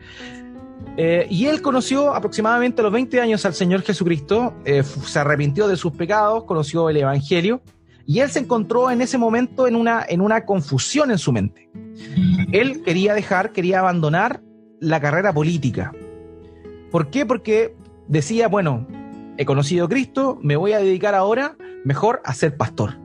Eh, 0.97 1.27
y 1.29 1.47
él 1.47 1.61
conoció 1.61 2.15
aproximadamente 2.15 2.81
a 2.81 2.85
los 2.85 2.93
20 2.93 3.21
años 3.21 3.45
al 3.45 3.53
Señor 3.53 3.83
Jesucristo, 3.83 4.55
eh, 4.65 4.83
se 4.83 5.19
arrepintió 5.19 5.69
de 5.69 5.77
sus 5.77 5.93
pecados, 5.93 6.45
conoció 6.45 6.89
el 6.89 6.97
Evangelio 6.97 7.61
y 8.07 8.21
él 8.21 8.31
se 8.31 8.39
encontró 8.39 8.91
en 8.91 9.03
ese 9.03 9.19
momento 9.19 9.67
en 9.67 9.77
una, 9.77 10.05
en 10.09 10.23
una 10.23 10.47
confusión 10.47 11.11
en 11.11 11.19
su 11.19 11.31
mente. 11.31 11.71
Él 12.53 12.83
quería 12.83 13.13
dejar, 13.13 13.53
quería 13.53 13.81
abandonar 13.81 14.41
la 14.81 14.99
carrera 14.99 15.33
política. 15.33 15.93
¿Por 16.91 17.11
qué? 17.11 17.27
Porque 17.27 17.77
decía, 18.09 18.49
bueno, 18.49 18.87
he 19.37 19.45
conocido 19.45 19.85
a 19.87 19.89
Cristo, 19.91 20.39
me 20.43 20.57
voy 20.57 20.73
a 20.73 20.79
dedicar 20.79 21.15
ahora 21.15 21.57
mejor 21.85 22.23
a 22.25 22.33
ser 22.33 22.57
pastor. 22.57 22.97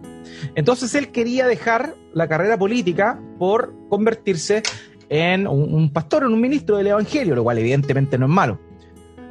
Entonces 0.55 0.93
él 0.95 1.09
quería 1.09 1.47
dejar 1.47 1.95
la 2.13 2.27
carrera 2.27 2.57
política 2.57 3.19
por 3.37 3.73
convertirse 3.89 4.63
en 5.09 5.47
un, 5.47 5.91
pastor, 5.91 6.23
en 6.23 6.33
un 6.33 6.41
ministro 6.41 6.77
del 6.77 6.87
Evangelio, 6.87 7.35
lo 7.35 7.43
cual 7.43 7.57
evidentemente 7.57 8.17
no 8.17 8.25
es 8.25 8.31
malo. 8.31 8.59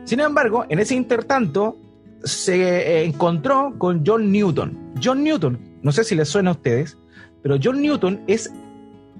Sin 0.04 0.20
embargo, 0.20 0.64
en 0.68 0.78
ese 0.78 0.94
intertanto 0.94 1.76
se 2.24 3.04
encontró 3.04 3.74
con 3.78 4.04
John 4.06 4.30
Newton. 4.32 4.92
John 5.02 5.22
Newton, 5.22 5.58
no 5.82 5.92
sé 5.92 6.04
si 6.04 6.14
les 6.14 6.28
suena 6.28 6.50
a 6.50 6.54
ustedes, 6.54 6.96
pero 7.42 7.56
John 7.62 7.82
Newton 7.82 8.20
es 8.26 8.50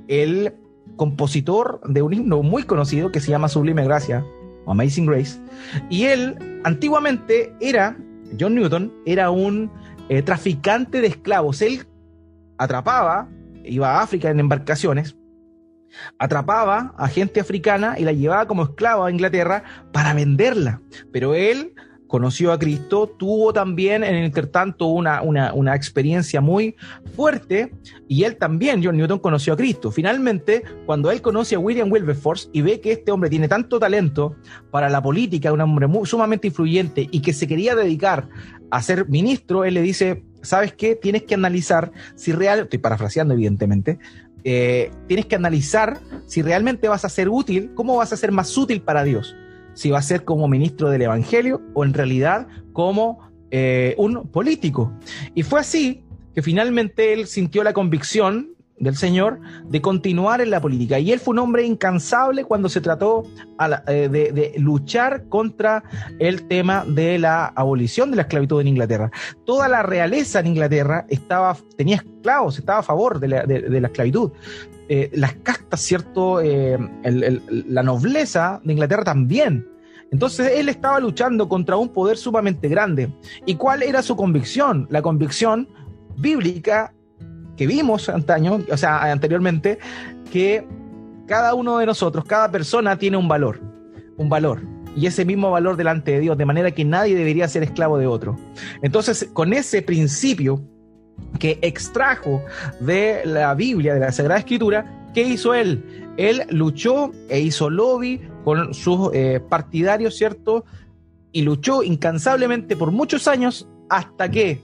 el 0.09 0.54
compositor 0.97 1.80
de 1.87 2.02
un 2.02 2.14
himno 2.14 2.42
muy 2.42 2.62
conocido 2.62 3.12
que 3.12 3.21
se 3.21 3.30
llama 3.30 3.49
Sublime 3.49 3.85
Gracia 3.85 4.25
o 4.64 4.73
Amazing 4.73 5.06
Grace. 5.06 5.38
Y 5.90 6.04
él 6.04 6.61
antiguamente 6.64 7.52
era, 7.61 7.97
John 8.38 8.54
Newton, 8.54 8.92
era 9.04 9.30
un 9.30 9.71
eh, 10.08 10.22
traficante 10.22 11.00
de 11.00 11.08
esclavos. 11.08 11.62
Él 11.62 11.86
atrapaba, 12.58 13.28
iba 13.64 13.92
a 13.92 14.02
África 14.02 14.30
en 14.30 14.40
embarcaciones, 14.40 15.16
atrapaba 16.18 16.94
a 16.96 17.08
gente 17.08 17.40
africana 17.40 17.98
y 17.98 18.04
la 18.04 18.12
llevaba 18.12 18.46
como 18.46 18.64
esclava 18.64 19.06
a 19.06 19.10
Inglaterra 19.10 19.62
para 19.92 20.14
venderla. 20.14 20.80
Pero 21.12 21.34
él 21.34 21.75
conoció 22.06 22.52
a 22.52 22.58
Cristo, 22.58 23.08
tuvo 23.18 23.52
también 23.52 24.04
en 24.04 24.14
el 24.14 24.25
intertanto 24.25 24.86
una, 24.86 25.22
una, 25.22 25.52
una, 25.52 25.75
experiencia 25.75 26.40
muy 26.40 26.76
fuerte 27.14 27.72
y 28.08 28.25
él 28.25 28.36
también, 28.36 28.82
John 28.82 28.96
Newton, 28.96 29.18
conoció 29.18 29.54
a 29.54 29.56
Cristo. 29.56 29.90
Finalmente, 29.90 30.62
cuando 30.84 31.10
él 31.10 31.20
conoce 31.20 31.56
a 31.56 31.58
William 31.58 31.90
Wilberforce 31.90 32.48
y 32.52 32.62
ve 32.62 32.80
que 32.80 32.92
este 32.92 33.12
hombre 33.12 33.30
tiene 33.30 33.48
tanto 33.48 33.78
talento 33.78 34.36
para 34.70 34.88
la 34.88 35.02
política, 35.02 35.52
un 35.52 35.60
hombre 35.60 35.86
muy, 35.86 36.06
sumamente 36.06 36.48
influyente 36.48 37.08
y 37.10 37.20
que 37.20 37.32
se 37.32 37.46
quería 37.46 37.75
dedicar 37.75 38.28
a 38.70 38.82
ser 38.82 39.08
ministro, 39.08 39.64
él 39.64 39.75
le 39.75 39.82
dice, 39.82 40.25
¿sabes 40.42 40.72
qué? 40.72 40.94
Tienes 40.94 41.22
que 41.25 41.34
analizar 41.34 41.92
si 42.14 42.32
real, 42.32 42.60
estoy 42.60 42.78
parafraseando 42.78 43.34
evidentemente, 43.34 43.98
eh, 44.44 44.90
tienes 45.08 45.26
que 45.26 45.34
analizar 45.34 45.98
si 46.26 46.42
realmente 46.42 46.88
vas 46.88 47.04
a 47.04 47.08
ser 47.08 47.28
útil, 47.28 47.72
cómo 47.75 47.96
vas 47.96 48.12
a 48.12 48.16
ser 48.16 48.30
más 48.30 48.56
útil 48.56 48.80
para 48.80 49.02
Dios 49.02 49.34
si 49.76 49.90
va 49.90 49.99
a 49.99 50.02
ser 50.02 50.25
como 50.25 50.49
ministro 50.49 50.90
del 50.90 51.02
Evangelio 51.02 51.62
o 51.75 51.85
en 51.85 51.95
realidad 51.95 52.49
como 52.73 53.21
eh, 53.52 53.95
un 53.99 54.28
político. 54.28 54.92
Y 55.37 55.45
fue 55.45 55.61
así 55.61 56.02
que 56.35 56.42
finalmente 56.42 57.12
él 57.12 57.26
sintió 57.28 57.62
la 57.62 57.73
convicción 57.73 58.56
del 58.78 58.97
Señor 58.97 59.40
de 59.64 59.80
continuar 59.80 60.40
en 60.40 60.50
la 60.50 60.61
política. 60.61 60.99
Y 60.99 61.12
él 61.12 61.21
fue 61.21 61.33
un 61.33 61.38
hombre 61.38 61.64
incansable 61.64 62.45
cuando 62.45 62.68
se 62.68 62.80
trató 62.80 63.25
eh, 63.88 64.09
de, 64.11 64.54
luchar 64.59 65.28
contra 65.28 65.83
el 66.18 66.47
tema 66.47 66.85
de 66.87 67.18
la 67.18 67.47
abolición 67.47 68.11
de 68.11 68.16
la 68.16 68.23
esclavitud 68.23 68.61
en 68.61 68.68
Inglaterra. 68.68 69.11
Toda 69.45 69.68
la 69.68 69.83
realeza 69.83 70.40
en 70.40 70.49
Inglaterra 70.49 71.06
estaba, 71.09 71.56
tenía 71.76 71.97
esclavos, 71.97 72.59
estaba 72.59 72.80
a 72.80 72.83
favor 72.83 73.21
de 73.21 73.28
la, 73.28 73.88
esclavitud. 73.88 74.33
Eh, 74.88 75.11
las 75.14 75.35
castas, 75.35 75.81
¿cierto? 75.81 76.40
Eh, 76.40 76.78
la 77.02 77.83
nobleza 77.83 78.61
de 78.62 78.73
Inglaterra 78.73 79.05
también. 79.05 79.66
Entonces 80.12 80.52
él 80.55 80.69
estaba 80.69 81.00
luchando 81.00 81.49
contra 81.49 81.76
un 81.76 81.88
poder 81.88 82.16
sumamente 82.16 82.69
grande. 82.69 83.12
¿Y 83.45 83.57
cuál 83.57 83.83
era 83.83 84.02
su 84.02 84.14
convicción? 84.14 84.87
La 84.90 85.02
convicción 85.02 85.69
bíblica 86.16 86.95
que 87.57 87.66
vimos 87.66 88.09
antaño, 88.09 88.61
o 88.71 88.76
sea, 88.76 89.11
anteriormente, 89.11 89.78
que 90.31 90.66
cada 91.26 91.55
uno 91.55 91.78
de 91.78 91.87
nosotros, 91.87 92.25
cada 92.25 92.50
persona 92.50 92.97
tiene 92.99 93.16
un 93.16 93.26
valor, 93.26 93.61
un 94.16 94.28
valor, 94.28 94.62
y 94.95 95.07
ese 95.07 95.25
mismo 95.25 95.50
valor 95.50 95.76
delante 95.76 96.12
de 96.12 96.21
Dios, 96.21 96.38
de 96.38 96.45
manera 96.45 96.71
que 96.71 96.85
nadie 96.85 97.16
debería 97.16 97.49
ser 97.49 97.62
esclavo 97.62 97.99
de 97.99 98.07
otro. 98.07 98.37
Entonces, 98.83 99.28
con 99.33 99.52
ese 99.52 99.83
principio 99.83 100.62
que 101.38 101.58
extrajo 101.62 102.42
de 102.80 103.23
la 103.25 103.54
Biblia, 103.54 103.94
de 103.94 104.00
la 104.00 104.12
Sagrada 104.12 104.40
Escritura, 104.40 105.11
¿qué 105.14 105.23
hizo 105.23 105.54
él? 105.54 106.12
Él 106.16 106.44
luchó 106.50 107.12
e 107.28 107.40
hizo 107.40 107.68
lobby 107.70 108.20
con 108.44 108.73
sus 108.75 109.11
eh, 109.12 109.40
partidarios, 109.49 110.16
¿cierto? 110.16 110.64
Y 111.32 111.42
luchó 111.42 111.82
incansablemente 111.82 112.76
por 112.76 112.90
muchos 112.90 113.28
años 113.28 113.68
hasta 113.88 114.30
que 114.30 114.62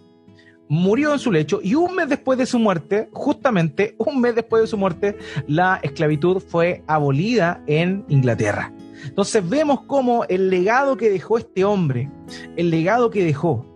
murió 0.69 1.13
en 1.13 1.19
su 1.19 1.31
lecho 1.31 1.61
y 1.63 1.75
un 1.75 1.95
mes 1.95 2.09
después 2.09 2.39
de 2.39 2.47
su 2.47 2.59
muerte, 2.59 3.11
justamente 3.13 3.95
un 3.99 4.21
mes 4.21 4.35
después 4.35 4.63
de 4.63 4.67
su 4.67 4.79
muerte, 4.79 5.19
la 5.47 5.79
esclavitud 5.83 6.41
fue 6.41 6.83
abolida 6.87 7.63
en 7.67 8.05
Inglaterra. 8.09 8.73
Entonces 9.05 9.47
vemos 9.47 9.83
cómo 9.83 10.25
el 10.31 10.49
legado 10.49 10.97
que 10.97 11.11
dejó 11.11 11.37
este 11.37 11.65
hombre, 11.65 12.11
el 12.57 12.71
legado 12.71 13.11
que 13.11 13.23
dejó, 13.25 13.67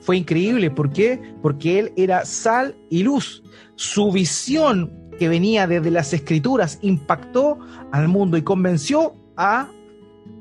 fue 0.00 0.16
increíble. 0.16 0.70
¿Por 0.70 0.90
qué? 0.90 1.20
Porque 1.42 1.78
él 1.78 1.92
era 1.96 2.24
sal 2.24 2.76
y 2.90 3.02
luz. 3.02 3.42
Su 3.76 4.12
visión 4.12 4.92
que 5.18 5.28
venía 5.28 5.66
desde 5.66 5.90
las 5.90 6.12
escrituras 6.12 6.78
impactó 6.82 7.58
al 7.92 8.08
mundo 8.08 8.36
y 8.36 8.42
convenció 8.42 9.14
a 9.36 9.68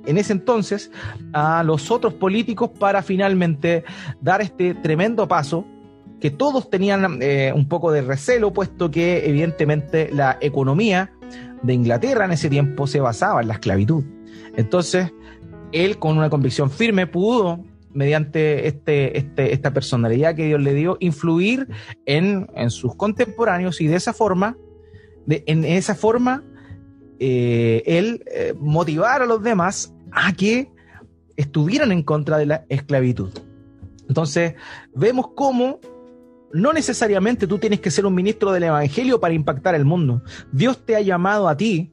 en 0.06 0.18
ese 0.18 0.34
entonces 0.34 0.90
a 1.34 1.64
los 1.64 1.92
otros 1.92 2.14
políticos 2.14 2.72
para 2.80 3.04
finalmente 3.04 3.84
dar 4.22 4.42
este 4.42 4.74
tremendo 4.74 5.28
paso 5.28 5.66
que 6.20 6.32
todos 6.32 6.70
tenían 6.70 7.20
eh, 7.22 7.52
un 7.54 7.68
poco 7.68 7.92
de 7.92 8.02
recelo, 8.02 8.52
puesto 8.54 8.90
que 8.90 9.28
evidentemente 9.28 10.10
la 10.12 10.38
economía 10.42 11.12
de 11.62 11.74
Inglaterra 11.74 12.26
en 12.26 12.32
ese 12.32 12.50
tiempo 12.50 12.88
se 12.88 13.00
basaba 13.00 13.42
en 13.42 13.50
la 13.50 13.56
esclavitud. 13.56 14.04
Entonces, 14.56 15.12
él 15.72 16.00
con 16.00 16.18
una 16.18 16.30
convicción 16.30 16.72
firme 16.72 17.06
pudo, 17.06 17.64
mediante 17.98 18.68
este, 18.68 19.18
este, 19.18 19.54
esta 19.54 19.74
personalidad 19.74 20.36
que 20.36 20.46
Dios 20.46 20.62
le 20.62 20.76
dio, 20.76 20.98
influir 21.00 21.68
en, 22.06 22.48
sus 22.70 22.96
contemporáneos 22.96 23.82
y 23.82 23.88
de 23.88 23.96
esa 23.96 24.14
forma, 24.14 24.56
de, 25.26 25.44
en 25.48 25.66
esa 25.66 25.96
forma, 25.96 26.44
eh, 27.20 27.82
él 27.88 28.24
eh, 28.32 28.54
motivar 28.60 29.24
a 29.24 29.26
los 29.26 29.42
demás 29.42 29.96
a 30.12 30.32
que 30.34 30.70
estuvieran 31.38 31.92
en 31.92 32.04
contra 32.04 32.38
de 32.38 32.46
la 32.46 32.66
esclavitud. 32.70 33.32
Entonces, 34.08 34.54
vemos 34.94 35.30
cómo 35.36 35.80
no 36.54 36.74
necesariamente 36.74 37.48
tú 37.48 37.58
tienes 37.58 37.80
que 37.80 37.90
ser 37.90 38.06
un 38.06 38.14
ministro 38.14 38.52
del 38.52 38.66
Evangelio 38.66 39.20
para 39.20 39.34
impactar 39.34 39.74
el 39.74 39.86
mundo. 39.86 40.22
Dios 40.52 40.86
te 40.86 40.96
ha 40.96 41.02
llamado 41.02 41.50
a 41.50 41.58
ti, 41.58 41.92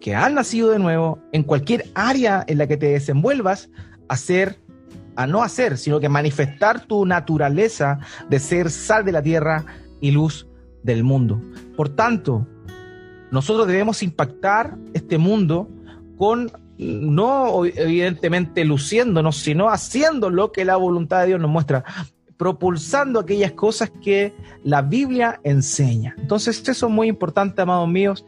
que 0.00 0.14
has 0.14 0.32
nacido 0.32 0.70
de 0.70 0.78
nuevo, 0.78 1.18
en 1.32 1.42
cualquier 1.42 1.86
área 1.94 2.44
en 2.46 2.58
la 2.58 2.68
que 2.68 2.76
te 2.76 2.86
desenvuelvas, 2.86 3.68
a 4.08 4.16
ser, 4.16 4.60
a 5.22 5.26
no 5.26 5.42
hacer, 5.42 5.76
sino 5.76 6.00
que 6.00 6.08
manifestar 6.08 6.86
tu 6.86 7.04
naturaleza 7.04 7.98
de 8.28 8.38
ser 8.38 8.70
sal 8.70 9.04
de 9.04 9.12
la 9.12 9.22
tierra 9.22 9.64
y 10.00 10.10
luz 10.10 10.46
del 10.82 11.04
mundo. 11.04 11.40
Por 11.76 11.90
tanto, 11.90 12.46
nosotros 13.30 13.66
debemos 13.66 14.02
impactar 14.02 14.76
este 14.94 15.18
mundo 15.18 15.68
con 16.16 16.50
no 16.78 17.66
evidentemente 17.66 18.64
luciéndonos, 18.64 19.36
sino 19.36 19.68
haciendo 19.68 20.30
lo 20.30 20.50
que 20.52 20.64
la 20.64 20.76
voluntad 20.76 21.20
de 21.20 21.26
Dios 21.28 21.40
nos 21.40 21.50
muestra, 21.50 21.84
propulsando 22.38 23.20
aquellas 23.20 23.52
cosas 23.52 23.92
que 24.02 24.32
la 24.64 24.80
Biblia 24.80 25.40
enseña. 25.44 26.14
Entonces, 26.16 26.66
eso 26.66 26.86
es 26.86 26.92
muy 26.92 27.08
importante, 27.08 27.60
amados 27.60 27.88
míos, 27.88 28.24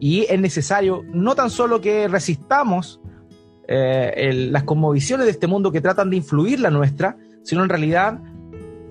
y 0.00 0.26
es 0.28 0.40
necesario 0.40 1.02
no 1.12 1.36
tan 1.36 1.50
solo 1.50 1.80
que 1.80 2.08
resistamos 2.08 3.00
eh, 3.68 4.48
las 4.50 4.64
conmovisiones 4.64 5.26
de 5.26 5.32
este 5.32 5.46
mundo 5.46 5.72
que 5.72 5.80
tratan 5.80 6.10
de 6.10 6.16
influir 6.16 6.60
la 6.60 6.70
nuestra, 6.70 7.16
sino 7.42 7.62
en 7.62 7.68
realidad 7.68 8.20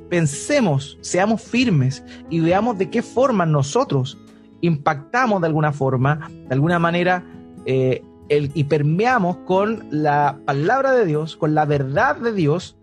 pensemos, 0.10 0.98
seamos 1.02 1.42
firmes 1.42 2.04
y 2.30 2.40
veamos 2.40 2.78
de 2.78 2.90
qué 2.90 3.02
forma 3.02 3.46
nosotros 3.46 4.18
impactamos 4.62 5.42
de 5.42 5.48
alguna 5.48 5.74
forma, 5.74 6.30
de 6.48 6.54
alguna 6.54 6.80
manera, 6.80 7.26
eh, 7.66 8.02
y 8.30 8.64
permeamos 8.64 9.38
con 9.46 9.86
la 9.92 10.40
palabra 10.46 10.94
de 10.94 11.06
Dios, 11.06 11.36
con 11.36 11.54
la 11.54 11.66
verdad 11.66 12.16
de 12.16 12.32
Dios, 12.32 12.78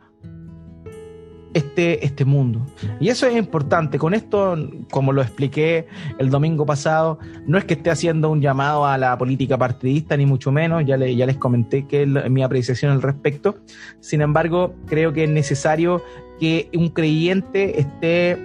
este, 1.54 2.04
este 2.04 2.24
mundo. 2.24 2.64
Y 3.00 3.08
eso 3.08 3.26
es 3.26 3.36
importante. 3.36 3.98
Con 3.98 4.14
esto, 4.14 4.56
como 4.90 5.12
lo 5.12 5.22
expliqué 5.22 5.86
el 6.18 6.30
domingo 6.30 6.66
pasado, 6.66 7.18
no 7.46 7.58
es 7.58 7.64
que 7.64 7.74
esté 7.74 7.90
haciendo 7.90 8.30
un 8.30 8.40
llamado 8.40 8.86
a 8.86 8.98
la 8.98 9.16
política 9.18 9.58
partidista, 9.58 10.16
ni 10.16 10.26
mucho 10.26 10.52
menos, 10.52 10.84
ya, 10.86 10.96
ya 10.96 11.26
les 11.26 11.36
comenté 11.36 11.86
que 11.86 12.06
mi 12.06 12.42
apreciación 12.42 12.92
al 12.92 13.02
respecto. 13.02 13.56
Sin 14.00 14.20
embargo, 14.20 14.74
creo 14.86 15.12
que 15.12 15.24
es 15.24 15.30
necesario 15.30 16.02
que 16.38 16.70
un 16.74 16.88
creyente 16.88 17.80
esté 17.80 18.38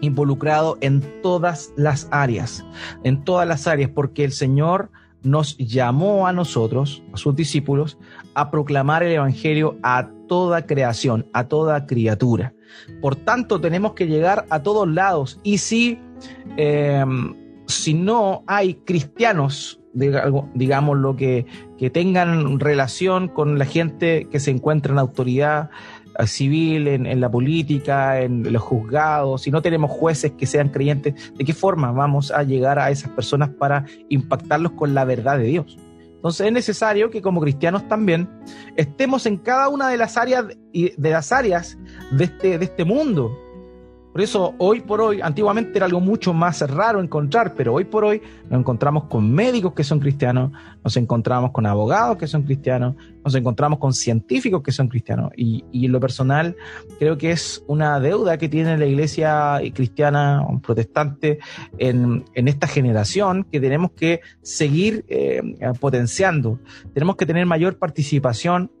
involucrado 0.00 0.78
en 0.80 1.02
todas 1.22 1.72
las 1.76 2.08
áreas, 2.10 2.64
en 3.04 3.24
todas 3.24 3.46
las 3.46 3.66
áreas, 3.66 3.90
porque 3.90 4.24
el 4.24 4.32
Señor 4.32 4.90
nos 5.22 5.56
llamó 5.58 6.26
a 6.26 6.32
nosotros, 6.32 7.02
a 7.12 7.16
sus 7.16 7.34
discípulos, 7.34 7.98
a 8.34 8.50
proclamar 8.50 9.02
el 9.02 9.12
Evangelio 9.12 9.78
a 9.82 10.08
toda 10.28 10.66
creación, 10.66 11.26
a 11.32 11.48
toda 11.48 11.86
criatura. 11.86 12.54
Por 13.00 13.16
tanto, 13.16 13.60
tenemos 13.60 13.94
que 13.94 14.06
llegar 14.06 14.46
a 14.50 14.62
todos 14.62 14.88
lados. 14.88 15.40
Y 15.42 15.58
si, 15.58 15.98
em, 16.56 17.34
si 17.66 17.94
no 17.94 18.44
hay 18.46 18.74
cristianos, 18.74 19.80
digamos, 19.92 20.98
lo 20.98 21.16
que, 21.16 21.46
que 21.76 21.90
tengan 21.90 22.60
relación 22.60 23.26
con 23.28 23.58
la 23.58 23.64
gente 23.64 24.28
que 24.30 24.38
se 24.38 24.52
encuentra 24.52 24.92
en 24.92 24.98
autoridad, 25.00 25.70
civil, 26.26 26.88
en, 26.88 27.20
la 27.20 27.30
política, 27.30 28.20
en 28.20 28.52
los 28.52 28.62
juzgados, 28.62 29.42
si 29.42 29.50
no 29.50 29.62
tenemos 29.62 29.90
jueces 29.90 30.32
que 30.32 30.46
sean 30.46 30.68
creyentes, 30.68 31.32
¿de 31.36 31.44
qué 31.44 31.52
forma 31.52 31.92
vamos 31.92 32.30
a 32.30 32.42
llegar 32.42 32.78
a 32.78 32.90
esas 32.90 33.10
personas 33.10 33.50
para 33.50 33.84
impactarlos 34.08 34.72
con 34.72 34.94
la 34.94 35.04
verdad 35.04 35.38
de 35.38 35.44
Dios? 35.44 35.78
Entonces 36.16 36.46
es 36.46 36.52
necesario 36.52 37.08
que 37.08 37.22
como 37.22 37.40
cristianos 37.40 37.88
también 37.88 38.28
estemos 38.76 39.24
en 39.24 39.38
cada 39.38 39.68
una 39.68 39.88
de 39.88 39.96
las 39.96 40.18
áreas 40.18 40.44
de 40.72 41.10
las 41.10 41.32
áreas 41.32 41.78
de 42.12 42.24
este, 42.24 42.58
de 42.58 42.64
este 42.66 42.84
mundo 42.84 43.34
por 44.12 44.22
eso, 44.22 44.54
hoy 44.58 44.80
por 44.80 45.00
hoy, 45.00 45.20
antiguamente 45.20 45.76
era 45.76 45.86
algo 45.86 46.00
mucho 46.00 46.32
más 46.32 46.60
raro 46.68 47.00
encontrar, 47.00 47.54
pero 47.54 47.74
hoy 47.74 47.84
por 47.84 48.04
hoy 48.04 48.20
nos 48.48 48.58
encontramos 48.58 49.04
con 49.04 49.32
médicos 49.32 49.72
que 49.72 49.84
son 49.84 50.00
cristianos, 50.00 50.50
nos 50.82 50.96
encontramos 50.96 51.52
con 51.52 51.64
abogados 51.64 52.16
que 52.16 52.26
son 52.26 52.42
cristianos, 52.42 52.96
nos 53.24 53.34
encontramos 53.36 53.78
con 53.78 53.92
científicos 53.92 54.62
que 54.62 54.72
son 54.72 54.88
cristianos. 54.88 55.30
Y, 55.36 55.64
en 55.72 55.92
lo 55.92 56.00
personal, 56.00 56.56
creo 56.98 57.18
que 57.18 57.30
es 57.30 57.62
una 57.68 58.00
deuda 58.00 58.36
que 58.36 58.48
tiene 58.48 58.76
la 58.76 58.86
iglesia 58.86 59.60
cristiana 59.74 60.42
o 60.42 60.58
protestante 60.58 61.38
en, 61.78 62.24
esta 62.34 62.66
generación 62.66 63.44
que 63.44 63.60
tenemos 63.60 63.92
que 63.92 64.22
seguir 64.42 65.04
eh, 65.08 65.40
potenciando. 65.78 66.58
Tenemos 66.92 67.14
que 67.14 67.26
tener 67.26 67.46
mayor 67.46 67.78
participación 67.78 68.72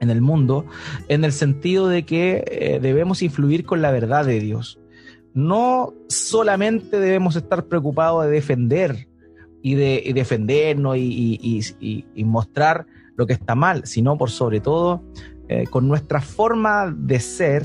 en 0.00 0.10
el 0.10 0.20
mundo, 0.20 0.64
en 1.08 1.24
el 1.24 1.32
sentido 1.32 1.88
de 1.88 2.04
que 2.04 2.44
eh, 2.46 2.78
debemos 2.80 3.22
influir 3.22 3.64
con 3.64 3.82
la 3.82 3.90
verdad 3.90 4.24
de 4.24 4.40
Dios. 4.40 4.78
No 5.34 5.94
solamente 6.08 6.98
debemos 6.98 7.36
estar 7.36 7.66
preocupados 7.66 8.24
de 8.24 8.30
defender 8.30 9.08
y 9.62 9.74
de 9.74 10.10
defendernos 10.14 10.96
y, 10.96 11.62
mostrar 12.24 12.86
lo 13.16 13.26
que 13.26 13.32
está 13.32 13.54
mal, 13.54 13.86
sino 13.86 14.16
por 14.16 14.30
sobre 14.30 14.60
todo 14.60 15.02
eh, 15.48 15.66
con 15.66 15.88
nuestra 15.88 16.20
forma 16.20 16.94
de 16.96 17.20
ser, 17.20 17.64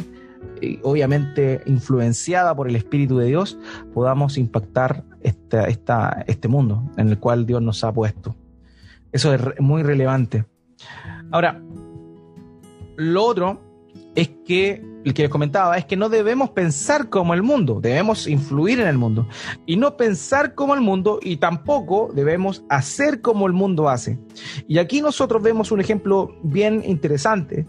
obviamente 0.81 1.61
influenciada 1.65 2.55
por 2.55 2.67
el 2.67 2.75
Espíritu 2.75 3.17
de 3.17 3.27
Dios, 3.27 3.57
podamos 3.93 4.37
impactar 4.37 5.03
esta, 5.21 6.23
este 6.27 6.47
mundo 6.47 6.89
en 6.97 7.09
el 7.09 7.19
cual 7.19 7.45
Dios 7.45 7.61
nos 7.61 7.83
ha 7.83 7.91
puesto. 7.91 8.35
Eso 9.11 9.33
es 9.33 9.41
muy 9.59 9.83
relevante. 9.83 10.45
Ahora, 11.31 11.61
lo 12.95 13.23
otro 13.23 13.61
es 14.15 14.29
que, 14.45 14.83
el 15.03 15.13
que 15.13 15.23
les 15.23 15.31
comentaba, 15.31 15.77
es 15.77 15.85
que 15.85 15.97
no 15.97 16.09
debemos 16.09 16.51
pensar 16.51 17.09
como 17.09 17.33
el 17.33 17.43
mundo, 17.43 17.79
debemos 17.81 18.27
influir 18.27 18.79
en 18.79 18.87
el 18.87 18.97
mundo. 18.97 19.27
Y 19.65 19.75
no 19.75 19.97
pensar 19.97 20.55
como 20.55 20.73
el 20.73 20.81
mundo 20.81 21.19
y 21.21 21.37
tampoco 21.37 22.11
debemos 22.13 22.63
hacer 22.69 23.21
como 23.21 23.47
el 23.47 23.53
mundo 23.53 23.89
hace. 23.89 24.19
Y 24.67 24.77
aquí 24.77 25.01
nosotros 25.01 25.41
vemos 25.41 25.71
un 25.71 25.81
ejemplo 25.81 26.35
bien 26.43 26.83
interesante. 26.85 27.65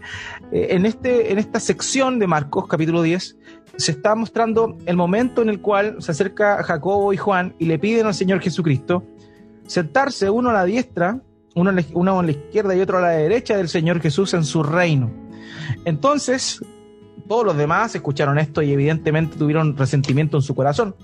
Eh, 0.51 0.67
en, 0.71 0.85
este, 0.85 1.31
en 1.31 1.39
esta 1.39 1.59
sección 1.59 2.19
de 2.19 2.27
Marcos 2.27 2.67
capítulo 2.67 3.01
10 3.01 3.37
se 3.77 3.91
está 3.91 4.15
mostrando 4.15 4.77
el 4.85 4.95
momento 4.95 5.41
en 5.41 5.49
el 5.49 5.59
cual 5.59 5.97
se 5.99 6.11
acerca 6.11 6.63
Jacobo 6.63 7.11
y 7.11 7.17
Juan 7.17 7.55
y 7.59 7.65
le 7.65 7.77
piden 7.77 8.05
al 8.05 8.13
Señor 8.13 8.39
Jesucristo 8.39 9.03
sentarse 9.67 10.29
uno 10.29 10.51
a 10.51 10.53
la 10.53 10.63
diestra 10.63 11.21
uno, 11.55 12.19
a 12.19 12.23
la 12.23 12.31
izquierda 12.31 12.75
y 12.75 12.81
otro 12.81 12.97
a 12.97 13.01
la 13.01 13.09
derecha 13.09 13.57
del 13.57 13.69
Señor 13.69 14.01
Jesús 14.01 14.33
en 14.33 14.43
su 14.43 14.61
reino. 14.61 15.09
Entonces, 15.85 16.61
todos 17.27 17.45
los 17.45 17.57
demás 17.57 17.95
escucharon 17.95 18.37
esto 18.37 18.61
y 18.61 18.73
evidentemente 18.73 19.37
tuvieron 19.37 19.75
resentimiento 19.75 20.37
en 20.37 20.43
su 20.43 20.53
corazón. 20.53 20.95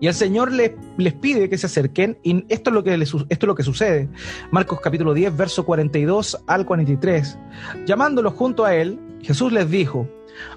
Y 0.00 0.08
el 0.08 0.14
Señor 0.14 0.52
les, 0.52 0.72
les 0.98 1.14
pide 1.14 1.48
que 1.48 1.56
se 1.56 1.66
acerquen 1.66 2.18
y 2.22 2.44
esto 2.48 2.70
es, 2.70 2.74
lo 2.74 2.84
que 2.84 2.94
esto 2.94 3.26
es 3.28 3.42
lo 3.42 3.54
que 3.54 3.62
sucede. 3.62 4.08
Marcos 4.50 4.80
capítulo 4.82 5.14
10, 5.14 5.34
verso 5.36 5.64
42 5.64 6.42
al 6.46 6.66
43. 6.66 7.38
Llamándolos 7.86 8.34
junto 8.34 8.64
a 8.64 8.74
él, 8.74 8.98
Jesús 9.22 9.52
les 9.52 9.70
dijo, 9.70 10.08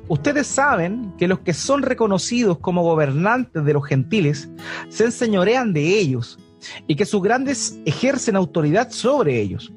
Ustedes 0.08 0.48
saben 0.48 1.14
que 1.18 1.28
los 1.28 1.40
que 1.40 1.54
son 1.54 1.84
reconocidos 1.84 2.58
como 2.60 2.84
gobernantes 2.84 3.64
de 3.64 3.74
los 3.74 3.86
gentiles 3.86 4.50
se 4.90 5.06
enseñorean 5.06 5.74
de 5.74 6.00
ellos 6.00 6.40
y 6.88 6.96
que 6.96 7.06
sus 7.06 7.22
grandes 7.22 7.80
ejercen 7.86 8.36
autoridad 8.36 8.92
sobre 8.92 9.40
ellos. 9.40 9.74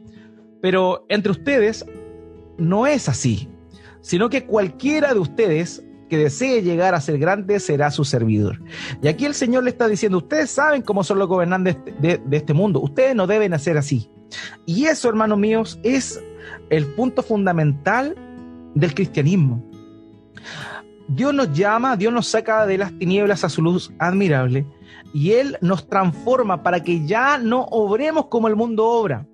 Pero 0.60 1.04
entre 1.08 1.32
ustedes 1.32 1.84
no 2.58 2.86
es 2.86 3.08
así, 3.08 3.48
sino 4.00 4.28
que 4.28 4.44
cualquiera 4.44 5.14
de 5.14 5.20
ustedes 5.20 5.84
que 6.08 6.16
desee 6.16 6.62
llegar 6.62 6.94
a 6.94 7.00
ser 7.00 7.18
grande 7.18 7.60
será 7.60 7.90
su 7.90 8.04
servidor. 8.04 8.62
Y 9.02 9.08
aquí 9.08 9.26
el 9.26 9.34
Señor 9.34 9.64
le 9.64 9.70
está 9.70 9.86
diciendo, 9.88 10.18
ustedes 10.18 10.50
saben 10.50 10.82
cómo 10.82 11.04
son 11.04 11.18
los 11.18 11.28
gobernantes 11.28 11.76
de, 12.00 12.20
este 12.32 12.54
mundo, 12.54 12.80
ustedes 12.80 13.14
no 13.14 13.26
deben 13.26 13.54
hacer 13.54 13.76
así. 13.76 14.10
Y 14.66 14.86
eso, 14.86 15.08
hermanos 15.08 15.38
míos, 15.38 15.78
es 15.82 16.22
el 16.70 16.86
punto 16.86 17.22
fundamental 17.22 18.16
del 18.74 18.94
cristianismo. 18.94 19.64
Dios 21.08 21.32
nos 21.32 21.52
llama, 21.52 21.96
Dios 21.96 22.12
nos 22.12 22.26
saca 22.26 22.66
de 22.66 22.78
las 22.78 22.92
tinieblas 22.98 23.44
a 23.44 23.48
su 23.48 23.62
luz 23.62 23.92
admirable 23.98 24.66
y 25.12 25.32
Él 25.32 25.56
nos 25.60 25.88
transforma 25.88 26.62
para 26.62 26.82
que 26.82 27.06
ya 27.06 27.38
no 27.38 27.62
obremos 27.70 28.26
como 28.26 28.48
el 28.48 28.56
mundo 28.56 28.86
obra. 28.86 29.26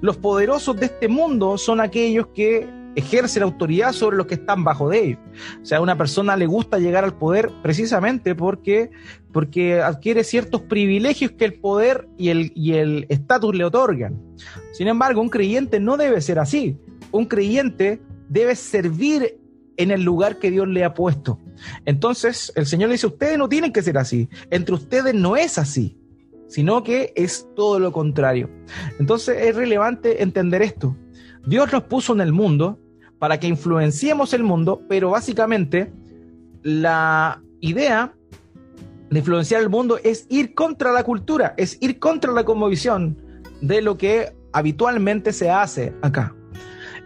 los 0.00 0.16
poderosos 0.16 0.76
de 0.76 0.86
este 0.86 1.08
mundo 1.08 1.58
son 1.58 1.80
aquellos 1.80 2.28
que 2.28 2.68
ejercen 2.94 3.42
autoridad 3.42 3.92
sobre 3.92 4.16
los 4.16 4.26
que 4.26 4.34
están 4.34 4.64
bajo 4.64 4.88
de 4.88 5.04
ellos. 5.04 5.20
O 5.62 5.64
sea, 5.64 5.78
a 5.78 5.80
una 5.80 5.96
persona 5.96 6.36
le 6.36 6.46
gusta 6.46 6.78
llegar 6.78 7.04
al 7.04 7.16
poder 7.16 7.50
precisamente 7.62 8.34
porque, 8.34 8.90
porque 9.32 9.80
adquiere 9.80 10.24
ciertos 10.24 10.62
privilegios 10.62 11.32
que 11.32 11.44
el 11.44 11.54
poder 11.54 12.08
y 12.16 12.30
el 12.30 12.52
y 12.54 12.74
el 12.74 13.06
estatus 13.08 13.54
le 13.54 13.64
otorgan. 13.64 14.20
Sin 14.72 14.88
embargo, 14.88 15.20
un 15.20 15.28
creyente 15.28 15.80
no 15.80 15.96
debe 15.96 16.20
ser 16.20 16.38
así. 16.38 16.76
Un 17.12 17.26
creyente 17.26 18.00
debe 18.28 18.54
servir 18.56 19.38
en 19.76 19.90
el 19.90 20.02
lugar 20.02 20.38
que 20.38 20.50
Dios 20.50 20.66
le 20.68 20.84
ha 20.84 20.94
puesto. 20.94 21.38
Entonces, 21.84 22.52
el 22.56 22.66
Señor 22.66 22.88
le 22.88 22.94
dice, 22.94 23.06
ustedes 23.06 23.38
no 23.38 23.48
tienen 23.48 23.72
que 23.72 23.82
ser 23.82 23.98
así. 23.98 24.28
Entre 24.50 24.74
ustedes 24.74 25.14
no 25.14 25.36
es 25.36 25.58
así, 25.58 25.98
sino 26.48 26.82
que 26.82 27.12
es 27.16 27.48
todo 27.54 27.78
lo 27.78 27.92
contrario. 27.92 28.50
Entonces, 28.98 29.36
es 29.40 29.54
relevante 29.54 30.22
entender 30.22 30.62
esto. 30.62 30.96
Dios 31.46 31.72
nos 31.72 31.84
puso 31.84 32.12
en 32.12 32.20
el 32.20 32.32
mundo 32.32 32.78
para 33.18 33.40
que 33.40 33.46
influenciemos 33.46 34.32
el 34.32 34.42
mundo, 34.42 34.82
pero 34.88 35.10
básicamente 35.10 35.92
la 36.62 37.42
idea 37.60 38.14
de 39.10 39.18
influenciar 39.18 39.62
el 39.62 39.68
mundo 39.68 39.98
es 40.02 40.26
ir 40.28 40.54
contra 40.54 40.92
la 40.92 41.02
cultura, 41.02 41.54
es 41.56 41.78
ir 41.80 41.98
contra 41.98 42.32
la 42.32 42.44
conmovisión 42.44 43.16
de 43.60 43.82
lo 43.82 43.96
que 43.96 44.32
habitualmente 44.52 45.32
se 45.32 45.50
hace 45.50 45.94
acá. 46.02 46.34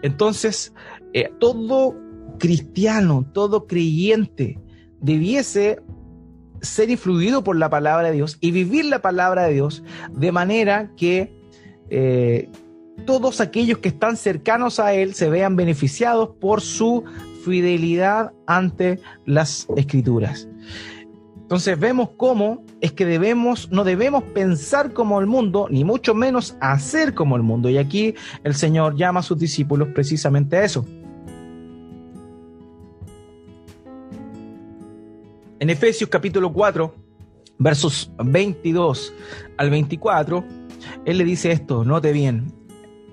Entonces, 0.02 0.74
eh, 1.12 1.32
todo 1.38 1.94
cristiano, 2.42 3.24
todo 3.32 3.68
creyente 3.68 4.58
debiese 5.00 5.80
ser 6.60 6.90
influido 6.90 7.44
por 7.44 7.54
la 7.54 7.70
palabra 7.70 8.08
de 8.08 8.14
Dios 8.14 8.36
y 8.40 8.50
vivir 8.50 8.84
la 8.86 9.00
palabra 9.00 9.44
de 9.44 9.54
Dios 9.54 9.84
de 10.10 10.32
manera 10.32 10.90
que 10.96 11.32
eh, 11.88 12.50
todos 13.06 13.40
aquellos 13.40 13.78
que 13.78 13.90
están 13.90 14.16
cercanos 14.16 14.80
a 14.80 14.92
Él 14.92 15.14
se 15.14 15.30
vean 15.30 15.54
beneficiados 15.54 16.30
por 16.40 16.62
su 16.62 17.04
fidelidad 17.44 18.32
ante 18.48 18.98
las 19.24 19.68
escrituras. 19.76 20.48
Entonces 21.42 21.78
vemos 21.78 22.10
cómo 22.16 22.64
es 22.80 22.90
que 22.90 23.06
debemos, 23.06 23.70
no 23.70 23.84
debemos 23.84 24.24
pensar 24.24 24.92
como 24.92 25.20
el 25.20 25.28
mundo, 25.28 25.68
ni 25.70 25.84
mucho 25.84 26.12
menos 26.12 26.56
hacer 26.60 27.14
como 27.14 27.36
el 27.36 27.42
mundo. 27.44 27.70
Y 27.70 27.78
aquí 27.78 28.16
el 28.42 28.56
Señor 28.56 28.96
llama 28.96 29.20
a 29.20 29.22
sus 29.22 29.38
discípulos 29.38 29.90
precisamente 29.94 30.56
a 30.56 30.64
eso. 30.64 30.84
En 35.62 35.70
Efesios 35.70 36.10
capítulo 36.10 36.52
4, 36.52 36.92
versos 37.58 38.10
22 38.18 39.14
al 39.56 39.70
24, 39.70 40.44
Él 41.04 41.18
le 41.18 41.24
dice 41.24 41.52
esto, 41.52 41.84
note 41.84 42.10
bien, 42.10 42.52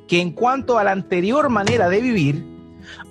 que 0.07 0.19
en 0.19 0.31
cuanto 0.31 0.79
a 0.79 0.83
la 0.83 0.91
anterior 0.91 1.49
manera 1.49 1.89
de 1.89 2.01
vivir, 2.01 2.43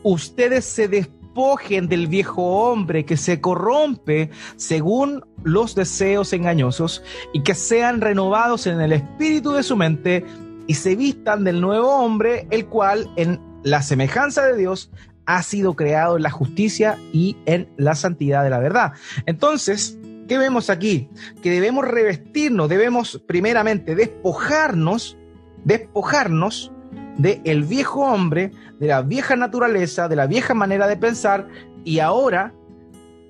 ustedes 0.03 0.65
se 0.65 0.89
despojen 0.89 1.87
del 1.87 2.09
viejo 2.09 2.43
hombre 2.43 3.05
que 3.05 3.17
se 3.17 3.41
corrompe 3.41 4.31
según 4.57 5.25
los 5.45 5.77
deseos 5.77 6.33
engañosos 6.33 7.05
y 7.33 7.45
que 7.45 7.55
sean 7.55 8.01
renovados 8.01 8.67
en 8.67 8.81
el 8.81 8.93
espíritu 8.93 9.53
de 9.53 9.63
su 9.63 9.77
mente 9.77 10.27
y 10.67 10.75
se 10.75 10.97
vistan 10.97 11.45
del 11.45 11.61
nuevo 11.61 11.89
hombre, 11.91 12.49
el 12.51 12.67
cual 12.67 13.09
en 13.15 13.41
la 13.63 13.83
semejanza 13.83 14.45
de 14.47 14.57
Dios 14.57 14.91
ha 15.29 15.43
sido 15.43 15.77
creado 15.77 16.17
en 16.17 16.23
la 16.23 16.31
justicia 16.31 16.97
y 17.13 17.37
en 17.45 17.69
la 17.77 17.95
santidad 17.95 18.43
de 18.43 18.49
la 18.49 18.59
verdad. 18.59 18.93
Entonces, 19.27 19.99
¿qué 20.27 20.39
vemos 20.39 20.71
aquí? 20.71 21.11
Que 21.43 21.51
debemos 21.51 21.87
revestirnos, 21.87 22.71
debemos 22.71 23.23
primeramente 23.27 23.95
despojarnos, 23.95 25.19
despojarnos 25.65 26.73
del 27.19 27.43
el 27.45 27.65
viejo 27.65 28.07
hombre, 28.07 28.53
de 28.81 28.87
la 28.87 29.03
vieja 29.03 29.37
naturaleza, 29.37 30.09
de 30.09 30.17
la 30.17 30.27
vieja 30.27 30.55
manera 30.55 30.87
de 30.89 30.97
pensar 30.97 31.47
y 31.85 31.99
ahora, 31.99 32.55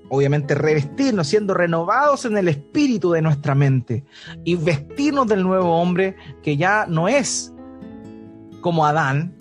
obviamente, 0.08 0.54
revestirnos, 0.54 1.26
siendo 1.26 1.52
renovados 1.52 2.24
en 2.26 2.38
el 2.38 2.46
espíritu 2.46 3.10
de 3.10 3.22
nuestra 3.22 3.56
mente 3.56 4.04
y 4.44 4.54
vestirnos 4.54 5.26
del 5.26 5.42
nuevo 5.42 5.80
hombre 5.80 6.14
que 6.44 6.56
ya 6.56 6.86
no 6.86 7.08
es 7.08 7.52
como 8.60 8.86
Adán, 8.86 9.37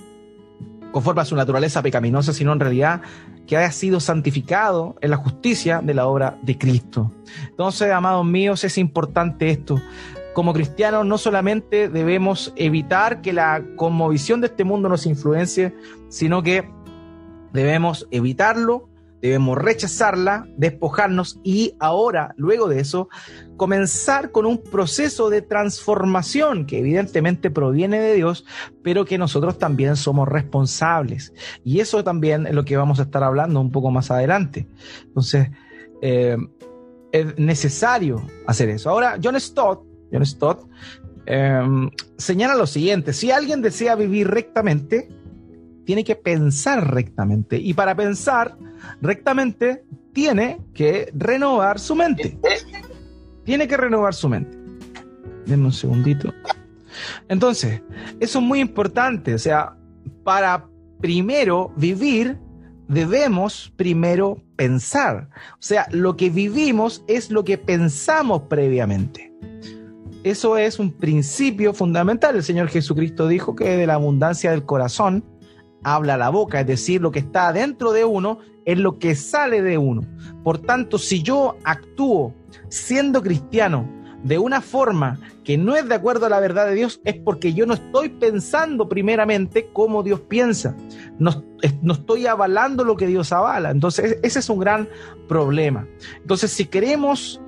conforme 0.91 1.21
a 1.21 1.25
su 1.25 1.35
naturaleza 1.35 1.81
pecaminosa, 1.81 2.33
sino 2.33 2.53
en 2.53 2.59
realidad 2.59 3.01
que 3.45 3.57
haya 3.57 3.71
sido 3.71 3.99
santificado 3.99 4.95
en 5.01 5.11
la 5.11 5.17
justicia 5.17 5.81
de 5.81 5.93
la 5.93 6.07
obra 6.07 6.37
de 6.41 6.57
Cristo. 6.57 7.11
Entonces, 7.49 7.91
amados 7.91 8.25
míos, 8.25 8.63
es 8.63 8.77
importante 8.77 9.49
esto 9.49 9.79
como 10.37 10.53
cristianos 10.53 11.03
no 11.03 11.17
solamente 11.17 11.89
debemos 11.89 12.53
evitar 12.55 13.23
que 13.23 13.33
la 13.33 13.63
conmovisión 13.75 14.39
de 14.39 14.45
este 14.45 14.63
mundo 14.63 14.87
nos 14.87 15.07
influencie, 15.07 15.73
sino 16.09 16.43
que 16.43 16.69
debemos 17.53 18.07
evitarlo, 18.11 18.87
debemos 19.21 19.57
rechazarla, 19.57 20.47
despojarnos 20.57 21.39
y 21.43 21.73
ahora, 21.79 22.33
luego 22.37 22.67
de 22.67 22.79
eso, 22.79 23.09
comenzar 23.57 24.31
con 24.31 24.45
un 24.45 24.61
proceso 24.61 25.29
de 25.29 25.41
transformación 25.41 26.65
que 26.65 26.79
evidentemente 26.79 27.49
proviene 27.49 27.99
de 27.99 28.13
Dios, 28.13 28.45
pero 28.83 29.05
que 29.05 29.17
nosotros 29.17 29.57
también 29.57 29.95
somos 29.95 30.27
responsables. 30.27 31.33
Y 31.63 31.79
eso 31.79 32.03
también 32.03 32.47
es 32.47 32.53
lo 32.53 32.65
que 32.65 32.77
vamos 32.77 32.99
a 32.99 33.03
estar 33.03 33.23
hablando 33.23 33.59
un 33.59 33.71
poco 33.71 33.91
más 33.91 34.11
adelante. 34.11 34.67
Entonces, 35.05 35.49
eh, 36.01 36.37
es 37.11 37.37
necesario 37.39 38.21
hacer 38.45 38.69
eso. 38.69 38.89
Ahora, 38.89 39.17
John 39.21 39.39
Stott 39.39 39.87
John 40.11 40.25
Stott, 40.25 40.67
em, 41.25 41.89
señala 42.17 42.55
lo 42.55 42.67
siguiente, 42.67 43.13
si 43.13 43.31
alguien 43.31 43.61
desea 43.61 43.95
vivir 43.95 44.27
rectamente, 44.27 45.09
tiene 45.85 46.03
que 46.03 46.15
pensar 46.15 46.93
rectamente. 46.93 47.57
Y 47.57 47.73
para 47.73 47.95
pensar 47.95 48.57
rectamente, 49.01 49.83
tiene 50.13 50.59
que 50.73 51.11
renovar 51.15 51.79
su 51.79 51.95
mente. 51.95 52.37
Tiene 53.43 53.67
que 53.67 53.77
renovar 53.77 54.13
su 54.13 54.29
mente. 54.29 54.57
Denme 55.45 55.65
un 55.65 55.73
segundito. 55.73 56.33
Entonces, 57.29 57.81
eso 58.19 58.39
es 58.39 58.45
muy 58.45 58.59
importante. 58.59 59.33
O 59.33 59.39
sea, 59.39 59.75
para 60.23 60.65
primero 60.99 61.71
vivir, 61.77 62.37
debemos 62.87 63.71
primero 63.75 64.41
pensar. 64.55 65.29
O 65.53 65.61
sea, 65.61 65.87
lo 65.91 66.17
que 66.17 66.29
vivimos 66.29 67.03
es 67.07 67.31
lo 67.31 67.43
que 67.43 67.57
pensamos 67.57 68.43
previamente. 68.49 69.31
Eso 70.23 70.57
es 70.57 70.79
un 70.79 70.91
principio 70.91 71.73
fundamental. 71.73 72.35
El 72.35 72.43
Señor 72.43 72.67
Jesucristo 72.67 73.27
dijo 73.27 73.55
que 73.55 73.77
de 73.77 73.87
la 73.87 73.93
abundancia 73.93 74.51
del 74.51 74.65
corazón 74.65 75.23
habla 75.83 76.17
la 76.17 76.29
boca, 76.29 76.61
es 76.61 76.67
decir, 76.67 77.01
lo 77.01 77.11
que 77.11 77.19
está 77.19 77.53
dentro 77.53 77.91
de 77.91 78.05
uno 78.05 78.39
es 78.65 78.77
lo 78.77 78.99
que 78.99 79.15
sale 79.15 79.61
de 79.61 79.77
uno. 79.77 80.01
Por 80.43 80.57
tanto, 80.59 80.97
si 80.97 81.23
yo 81.23 81.57
actúo 81.63 82.33
siendo 82.69 83.21
cristiano 83.21 83.89
de 84.23 84.37
una 84.37 84.61
forma 84.61 85.19
que 85.43 85.57
no 85.57 85.75
es 85.75 85.87
de 85.87 85.95
acuerdo 85.95 86.25
a 86.25 86.29
la 86.29 86.39
verdad 86.39 86.67
de 86.67 86.75
Dios, 86.75 86.99
es 87.05 87.15
porque 87.15 87.53
yo 87.53 87.65
no 87.65 87.73
estoy 87.73 88.09
pensando 88.09 88.89
primeramente 88.89 89.69
como 89.71 90.03
Dios 90.03 90.19
piensa. 90.21 90.75
No, 91.17 91.45
no, 91.81 91.93
estoy 91.93 92.27
avalando 92.27 92.83
lo 92.83 92.97
que 92.97 93.07
Dios 93.07 93.31
avala. 93.31 93.71
Entonces, 93.71 94.19
ese 94.23 94.39
es 94.39 94.49
un 94.49 94.59
gran 94.59 94.89
problema. 95.29 95.87
Entonces, 96.17 96.51
si 96.51 96.65
queremos 96.65 97.41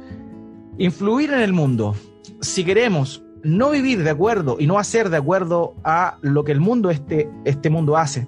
influir 0.78 1.34
en 1.34 1.42
el 1.42 1.52
mundo, 1.52 1.96
si 2.40 2.64
queremos 2.64 3.22
no 3.44 3.72
vivir 3.72 4.04
de 4.04 4.10
acuerdo 4.10 4.58
y 4.60 4.68
no 4.68 4.80
hacer 4.80 5.10
de 5.10 5.18
acuerdo 5.18 5.76
a 5.84 6.18
lo 6.22 6.44
que 6.44 6.52
el 6.52 6.60
mundo, 6.60 6.90
este, 6.90 7.30
este 7.46 7.70
mundo 7.70 7.98
hace, 7.98 8.28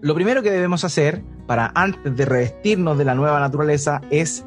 lo 0.00 0.14
primero 0.14 0.42
que 0.42 0.50
debemos 0.50 0.84
hacer 0.84 1.22
para 1.46 1.72
antes 1.74 2.16
de 2.16 2.24
revestirnos 2.24 2.98
de 2.98 3.04
la 3.04 3.14
nueva 3.14 3.40
naturaleza 3.40 4.00
es 4.10 4.44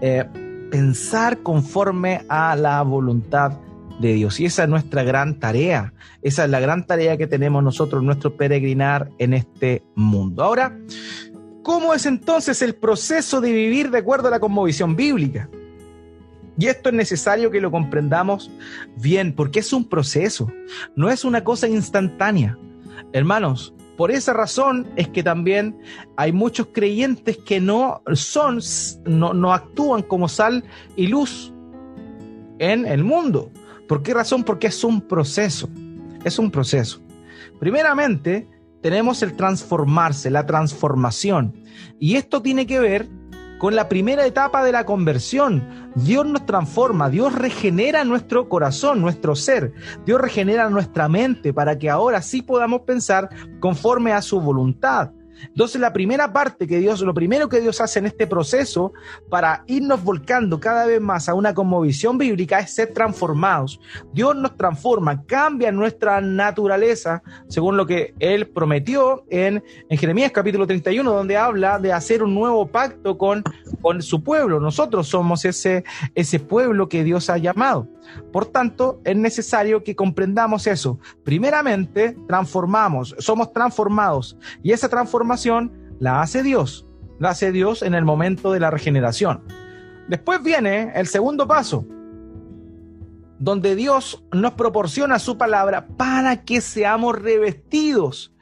eh, 0.00 0.24
pensar 0.70 1.38
conforme 1.38 2.24
a 2.28 2.56
la 2.56 2.82
voluntad 2.82 3.52
de 4.00 4.12
Dios. 4.14 4.40
Y 4.40 4.46
esa 4.46 4.64
es 4.64 4.68
nuestra 4.68 5.02
gran 5.02 5.38
tarea. 5.38 5.92
Esa 6.22 6.44
es 6.44 6.50
la 6.50 6.60
gran 6.60 6.86
tarea 6.86 7.16
que 7.16 7.26
tenemos 7.26 7.62
nosotros, 7.62 8.02
nuestro 8.02 8.36
peregrinar 8.36 9.10
en 9.18 9.34
este 9.34 9.84
mundo. 9.94 10.42
Ahora, 10.42 10.76
¿cómo 11.62 11.94
es 11.94 12.06
entonces 12.06 12.60
el 12.62 12.74
proceso 12.74 13.40
de 13.40 13.52
vivir 13.52 13.90
de 13.90 13.98
acuerdo 13.98 14.28
a 14.28 14.30
la 14.30 14.40
conmovisión 14.40 14.96
bíblica? 14.96 15.48
Y 16.58 16.66
esto 16.66 16.88
es 16.88 16.94
necesario 16.94 17.50
que 17.50 17.60
lo 17.60 17.70
comprendamos 17.70 18.50
bien, 18.96 19.34
porque 19.34 19.60
es 19.60 19.72
un 19.72 19.88
proceso, 19.88 20.52
no 20.94 21.10
es 21.10 21.24
una 21.24 21.42
cosa 21.42 21.68
instantánea. 21.68 22.56
Hermanos, 23.12 23.74
por 23.96 24.10
esa 24.10 24.32
razón 24.32 24.88
es 24.96 25.08
que 25.08 25.22
también 25.22 25.78
hay 26.16 26.32
muchos 26.32 26.68
creyentes 26.72 27.38
que 27.38 27.60
no 27.60 28.02
son, 28.12 28.60
no, 29.04 29.52
actúan 29.52 30.02
como 30.02 30.28
sal 30.28 30.64
y 30.96 31.06
luz 31.06 31.52
en 32.58 32.86
el 32.86 33.04
mundo. 33.04 33.50
¿Por 33.88 34.02
qué 34.02 34.14
razón? 34.14 34.42
Porque 34.42 34.68
es 34.68 34.82
un 34.82 35.00
proceso, 35.00 35.68
es 36.24 36.38
un 36.38 36.50
proceso. 36.50 37.00
Primeramente, 37.60 38.48
tenemos 38.80 39.22
el 39.22 39.34
transformarse, 39.34 40.30
la 40.30 40.44
transformación. 40.44 41.54
Y 42.00 42.16
esto 42.16 42.42
tiene 42.42 42.66
que 42.66 42.80
ver 42.80 43.08
con 43.64 43.74
la 43.74 43.88
primera 43.88 44.26
etapa 44.26 44.62
de 44.62 44.72
la 44.72 44.84
conversión. 44.84 45.66
Dios 45.94 46.26
nos 46.26 46.44
transforma, 46.44 47.08
Dios 47.08 47.34
regenera 47.34 48.04
nuestro 48.04 48.46
corazón, 48.50 49.00
nuestro 49.00 49.34
ser, 49.34 49.72
Dios 50.04 50.20
regenera 50.20 50.68
nuestra 50.68 51.08
mente 51.08 51.54
para 51.54 51.78
que 51.78 51.88
ahora 51.88 52.20
sí 52.20 52.42
podamos 52.42 52.82
pensar 52.82 53.30
conforme 53.60 54.12
a 54.12 54.20
su 54.20 54.38
voluntad. 54.38 55.12
Entonces 55.46 55.80
la 55.80 55.92
primera 55.92 56.32
parte 56.32 56.66
que 56.66 56.78
Dios, 56.78 57.00
lo 57.00 57.14
primero 57.14 57.48
que 57.48 57.60
Dios 57.60 57.80
hace 57.80 57.98
en 57.98 58.06
este 58.06 58.26
proceso 58.26 58.92
para 59.28 59.64
irnos 59.66 60.02
volcando 60.02 60.60
cada 60.60 60.86
vez 60.86 61.00
más 61.00 61.28
a 61.28 61.34
una 61.34 61.54
conmovisión 61.54 62.18
bíblica 62.18 62.60
es 62.60 62.74
ser 62.74 62.92
transformados. 62.92 63.80
Dios 64.12 64.36
nos 64.36 64.56
transforma, 64.56 65.24
cambia 65.24 65.72
nuestra 65.72 66.20
naturaleza, 66.20 67.22
según 67.48 67.76
lo 67.76 67.86
que 67.86 68.14
Él 68.18 68.48
prometió 68.48 69.24
en, 69.28 69.62
en 69.88 69.98
Jeremías 69.98 70.32
capítulo 70.32 70.66
31, 70.66 71.10
donde 71.10 71.36
habla 71.36 71.78
de 71.78 71.92
hacer 71.92 72.22
un 72.22 72.34
nuevo 72.34 72.66
pacto 72.66 73.18
con, 73.18 73.42
con 73.80 74.02
su 74.02 74.22
pueblo. 74.22 74.60
Nosotros 74.60 75.08
somos 75.08 75.44
ese, 75.44 75.84
ese 76.14 76.40
pueblo 76.40 76.88
que 76.88 77.04
Dios 77.04 77.30
ha 77.30 77.38
llamado. 77.38 77.88
Por 78.32 78.46
tanto, 78.46 79.00
es 79.04 79.16
necesario 79.16 79.82
que 79.82 79.96
comprendamos 79.96 80.66
eso. 80.66 80.98
Primeramente, 81.24 82.16
transformamos, 82.28 83.14
somos 83.18 83.52
transformados 83.52 84.36
y 84.62 84.72
esa 84.72 84.88
transformación 84.88 85.23
la 85.98 86.20
hace 86.20 86.42
Dios, 86.42 86.86
la 87.18 87.30
hace 87.30 87.52
Dios 87.52 87.82
en 87.82 87.94
el 87.94 88.04
momento 88.04 88.52
de 88.52 88.60
la 88.60 88.70
regeneración. 88.70 89.42
Después 90.08 90.42
viene 90.42 90.92
el 90.94 91.06
segundo 91.06 91.46
paso, 91.46 91.86
donde 93.38 93.74
Dios 93.74 94.24
nos 94.32 94.52
proporciona 94.52 95.18
su 95.18 95.36
palabra 95.36 95.86
para 95.96 96.44
que 96.44 96.60
seamos 96.60 97.20
revestidos, 97.20 98.32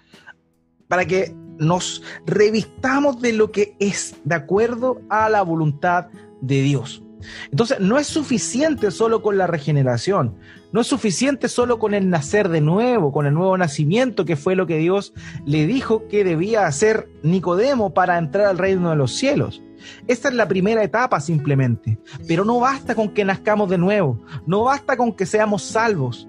para 0.89 1.05
que 1.07 1.35
nos 1.59 2.03
revistamos 2.27 3.21
de 3.21 3.33
lo 3.33 3.53
que 3.53 3.77
es 3.79 4.17
de 4.25 4.35
acuerdo 4.35 5.01
a 5.09 5.29
la 5.29 5.43
voluntad 5.43 6.09
de 6.41 6.63
Dios. 6.63 7.03
Entonces, 7.51 7.79
no 7.81 7.99
es 7.99 8.07
suficiente 8.07 8.91
solo 8.91 9.23
con 9.23 9.39
la 9.39 9.47
regeneración, 9.47 10.37
no 10.73 10.81
es 10.81 10.87
suficiente 10.87 11.49
solo 11.49 11.79
con 11.79 11.95
el 11.95 12.09
nacer 12.09 12.49
de 12.49 12.61
nuevo, 12.61 13.13
con 13.13 13.27
el 13.27 13.35
nuevo 13.35 13.57
nacimiento, 13.57 14.25
que 14.25 14.37
fue 14.37 14.57
lo 14.57 14.67
que 14.67 14.79
Dios 14.79 15.13
le 15.45 15.67
dijo 15.67 16.09
que 16.09 16.25
debía 16.25 16.67
hacer 16.67 17.09
Nicodemo 17.23 17.95
para 17.95 18.19
entrar 18.19 18.47
al 18.47 18.59
reino 18.59 18.91
de 18.91 18.97
los 18.97 19.13
cielos. 19.13 19.63
Esta 20.07 20.29
es 20.29 20.35
la 20.35 20.49
primera 20.49 20.83
etapa 20.83 21.21
simplemente, 21.21 21.99
pero 22.27 22.45
no 22.45 22.61
basta 22.61 22.95
con 22.95 23.11
que 23.11 23.25
nazcamos 23.25 23.69
de 23.69 23.79
nuevo, 23.79 24.25
no 24.47 24.65
basta 24.65 24.97
con 24.97 25.13
que 25.13 25.27
seamos 25.27 25.63
salvos. 25.63 26.29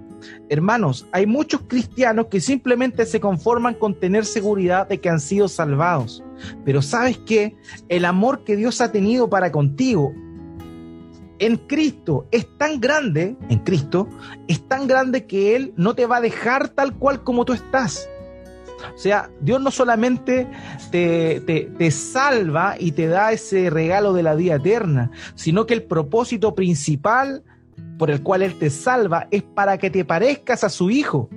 Hermanos, 0.50 1.08
hay 1.12 1.26
muchos 1.26 1.62
cristianos 1.68 2.28
que 2.28 2.40
simplemente 2.40 3.06
se 3.06 3.20
conforman 3.20 3.74
con 3.74 4.00
tener 4.00 4.26
seguridad 4.26 4.88
de 4.88 5.00
que 5.00 5.10
han 5.10 5.20
sido 5.20 5.48
salvados. 5.48 6.24
Pero 6.66 6.82
sabes 6.82 7.18
qué? 7.20 7.56
El 7.90 8.06
amor 8.06 8.44
que 8.44 8.56
Dios 8.56 8.82
ha 8.82 8.92
tenido 8.92 9.30
para 9.30 9.52
contigo 9.52 10.14
en 11.40 11.58
Cristo 11.58 12.28
es 12.32 12.48
tan 12.58 12.80
grande, 12.80 13.36
en 13.50 13.60
Cristo, 13.60 14.08
es 14.48 14.68
tan 14.68 14.88
grande 14.88 15.26
que 15.26 15.56
Él 15.56 15.74
no 15.76 15.96
te 15.96 16.06
va 16.06 16.18
a 16.18 16.22
dejar 16.22 16.70
tal 16.70 16.94
cual 16.96 17.24
como 17.24 17.46
tú 17.46 17.54
estás. 17.54 18.10
O 18.94 18.98
sea, 18.98 19.30
Dios 19.42 19.62
no 19.62 19.72
solamente 19.72 20.48
te, 20.92 21.42
te, 21.42 21.92
salva 21.92 22.76
y 22.78 22.92
te 22.92 23.08
da 23.08 23.32
ese 23.32 23.70
regalo 23.70 24.14
de 24.14 24.24
la 24.24 24.36
vida 24.36 24.56
eterna, 24.56 25.12
sino 25.36 25.66
que 25.66 25.74
el 25.74 25.84
propósito 25.84 26.54
principal 26.54 27.44
por 27.98 28.12
el 28.12 28.22
cual 28.22 28.42
Él 28.42 28.58
te 28.60 28.70
salva 28.70 29.28
es 29.32 29.44
para 29.44 29.78
que 29.78 29.90
te 29.90 30.04
parezcas 30.04 30.64
a 30.64 30.70
su 30.70 30.90
Hijo. 30.90 31.30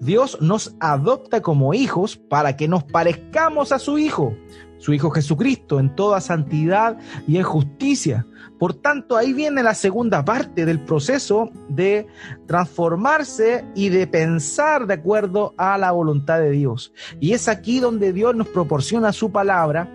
Dios 0.00 0.38
nos 0.40 0.76
adopta 0.78 1.40
como 1.40 1.74
hijos 1.74 2.16
para 2.16 2.56
que 2.56 2.68
nos 2.68 2.84
parezcamos 2.84 3.72
a 3.72 3.78
su 3.78 3.98
Hijo 3.98 4.36
su 4.84 4.92
Hijo 4.92 5.10
Jesucristo, 5.10 5.80
en 5.80 5.96
toda 5.96 6.20
santidad 6.20 6.98
y 7.26 7.38
en 7.38 7.42
justicia. 7.42 8.26
Por 8.58 8.74
tanto, 8.74 9.16
ahí 9.16 9.32
viene 9.32 9.62
la 9.62 9.72
segunda 9.72 10.22
parte 10.22 10.66
del 10.66 10.78
proceso 10.78 11.50
de 11.70 12.06
transformarse 12.46 13.64
y 13.74 13.88
de 13.88 14.06
pensar 14.06 14.86
de 14.86 14.92
acuerdo 14.92 15.54
a 15.56 15.78
la 15.78 15.90
voluntad 15.90 16.38
de 16.38 16.50
Dios. 16.50 16.92
Y 17.18 17.32
es 17.32 17.48
aquí 17.48 17.80
donde 17.80 18.12
Dios 18.12 18.36
nos 18.36 18.48
proporciona 18.48 19.14
su 19.14 19.32
palabra 19.32 19.88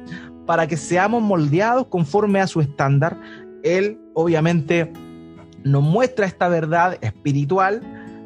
para 0.47 0.65
que 0.65 0.75
seamos 0.75 1.21
moldeados 1.21 1.85
conforme 1.85 2.39
a 2.39 2.47
su 2.47 2.59
estándar. 2.59 3.15
Él, 3.61 3.99
obviamente, 4.15 4.91
nos 5.63 5.83
muestra 5.83 6.25
esta 6.25 6.47
verdad 6.47 6.97
espiritual 7.01 7.81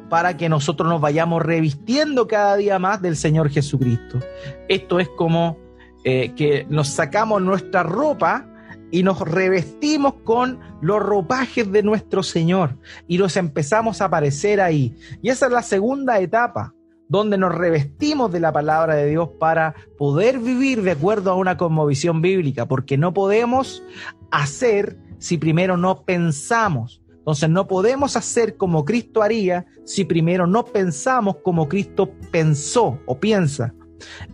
para 0.08 0.38
que 0.38 0.48
nosotros 0.48 0.88
nos 0.88 1.02
vayamos 1.02 1.42
revistiendo 1.42 2.26
cada 2.26 2.56
día 2.56 2.78
más 2.78 3.02
del 3.02 3.16
Señor 3.16 3.50
Jesucristo. 3.50 4.20
Esto 4.68 4.98
es 4.98 5.10
como 5.10 5.62
eh, 6.04 6.32
que 6.34 6.66
nos 6.68 6.88
sacamos 6.88 7.40
nuestra 7.42 7.82
ropa 7.82 8.46
y 8.90 9.02
nos 9.02 9.20
revestimos 9.20 10.14
con 10.22 10.60
los 10.80 11.02
ropajes 11.02 11.72
de 11.72 11.82
nuestro 11.82 12.22
Señor 12.22 12.78
y 13.08 13.18
nos 13.18 13.36
empezamos 13.36 14.00
a 14.00 14.04
aparecer 14.04 14.60
ahí. 14.60 14.94
Y 15.22 15.30
esa 15.30 15.46
es 15.46 15.52
la 15.52 15.62
segunda 15.62 16.20
etapa, 16.20 16.74
donde 17.08 17.38
nos 17.38 17.54
revestimos 17.54 18.30
de 18.30 18.40
la 18.40 18.52
palabra 18.52 18.94
de 18.94 19.08
Dios 19.08 19.30
para 19.40 19.74
poder 19.98 20.38
vivir 20.38 20.82
de 20.82 20.92
acuerdo 20.92 21.30
a 21.30 21.36
una 21.36 21.56
cosmovisión 21.56 22.22
bíblica, 22.22 22.66
porque 22.66 22.96
no 22.96 23.12
podemos 23.12 23.82
hacer 24.30 24.98
si 25.18 25.38
primero 25.38 25.76
no 25.76 26.04
pensamos. 26.04 27.02
Entonces 27.16 27.48
no 27.48 27.66
podemos 27.66 28.16
hacer 28.16 28.56
como 28.58 28.84
Cristo 28.84 29.22
haría 29.22 29.64
si 29.84 30.04
primero 30.04 30.46
no 30.46 30.66
pensamos 30.66 31.36
como 31.42 31.68
Cristo 31.68 32.10
pensó 32.30 33.00
o 33.06 33.18
piensa. 33.18 33.74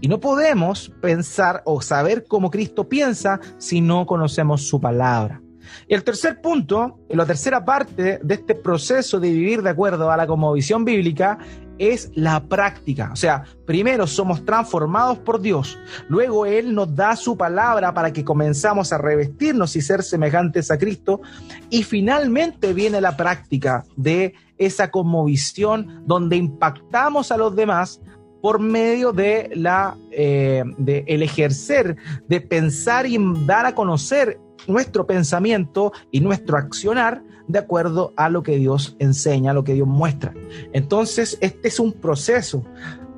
Y 0.00 0.09
no 0.09 0.20
podemos 0.20 0.92
pensar 1.00 1.62
o 1.64 1.80
saber 1.83 2.24
cómo 2.26 2.50
Cristo 2.50 2.88
piensa 2.88 3.40
si 3.59 3.80
no 3.80 4.06
conocemos 4.06 4.62
su 4.62 4.80
palabra. 4.80 5.40
El 5.88 6.04
tercer 6.04 6.40
punto, 6.40 6.98
la 7.09 7.26
tercera 7.26 7.64
parte 7.64 8.18
de 8.22 8.35
este 8.35 8.54
proceso 8.54 9.20
de 9.20 9.30
vivir 9.30 9.62
de 9.62 9.70
acuerdo 9.70 10.11
a 10.11 10.16
la 10.16 10.26
visión 10.54 10.85
bíblica 10.85 11.38
es 11.78 12.11
la 12.14 12.44
práctica. 12.44 13.11
O 13.12 13.16
sea, 13.16 13.44
primero 13.66 14.06
somos 14.06 14.44
transformados 14.44 15.18
por 15.18 15.40
Dios, 15.40 15.78
luego 16.09 16.44
Él 16.44 16.74
nos 16.74 16.94
da 16.94 17.16
su 17.16 17.37
palabra 17.37 17.94
para 17.94 18.12
que 18.12 18.24
comenzamos 18.24 18.92
a 18.92 18.98
revestirnos 18.98 19.74
y 19.76 19.80
ser 19.80 20.02
semejantes 20.02 20.70
a 20.70 20.78
Cristo, 20.78 21.22
y 21.70 21.83
finalmente 21.83 22.74
viene 22.74 23.00
la 23.00 23.16
práctica 23.16 23.85
de 23.96 24.35
esa 24.59 24.90
conmovisión 24.90 26.02
donde 26.06 26.37
impactamos 26.37 27.33
a 27.33 27.38
los 27.38 27.56
demás 27.56 28.02
por 28.40 28.61
medio 28.61 29.12
de 29.12 29.50
la 29.55 29.96
eh, 30.11 30.64
de 30.79 31.05
el 31.07 31.22
ejercer, 31.22 31.96
de 32.29 32.40
pensar 32.40 33.07
y 33.07 33.18
dar 33.46 33.66
a 33.66 33.74
conocer 33.74 34.38
nuestro 34.66 35.07
pensamiento 35.07 35.92
y 36.11 36.20
nuestro 36.20 36.57
accionar 36.57 37.22
de 37.48 37.59
acuerdo 37.59 38.12
a 38.16 38.29
lo 38.29 38.42
que 38.42 38.57
Dios 38.57 38.96
enseña, 38.98 39.53
lo 39.53 39.64
que 39.64 39.74
Dios 39.74 39.88
muestra. 39.88 40.35
Entonces, 40.72 41.37
este 41.40 41.68
es 41.68 41.81
un 41.81 41.92
proceso. 41.92 42.64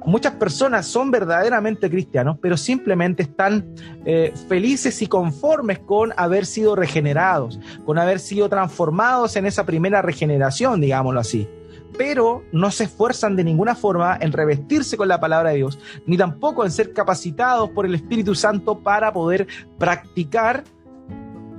Muchas 0.04 0.32
personas 0.32 0.86
son 0.86 1.10
verdaderamente 1.10 1.88
cristianos, 1.88 2.36
pero 2.40 2.56
simplemente 2.56 3.22
están 3.22 3.74
eh, 4.04 4.32
felices 4.48 5.00
y 5.02 5.06
conformes 5.06 5.78
con 5.80 6.12
haber 6.16 6.44
sido 6.44 6.74
regenerados, 6.74 7.60
con 7.84 7.98
haber 7.98 8.18
sido 8.18 8.48
transformados 8.48 9.36
en 9.36 9.46
esa 9.46 9.64
primera 9.64 10.02
regeneración, 10.02 10.80
digámoslo 10.80 11.20
así 11.20 11.48
pero 11.96 12.42
no 12.52 12.70
se 12.70 12.84
esfuerzan 12.84 13.36
de 13.36 13.44
ninguna 13.44 13.74
forma 13.74 14.16
en 14.20 14.32
revestirse 14.32 14.96
con 14.96 15.08
la 15.08 15.20
palabra 15.20 15.50
de 15.50 15.56
Dios, 15.56 15.78
ni 16.06 16.16
tampoco 16.16 16.64
en 16.64 16.70
ser 16.70 16.92
capacitados 16.92 17.70
por 17.70 17.86
el 17.86 17.94
Espíritu 17.94 18.34
Santo 18.34 18.78
para 18.78 19.12
poder 19.12 19.46
practicar 19.78 20.64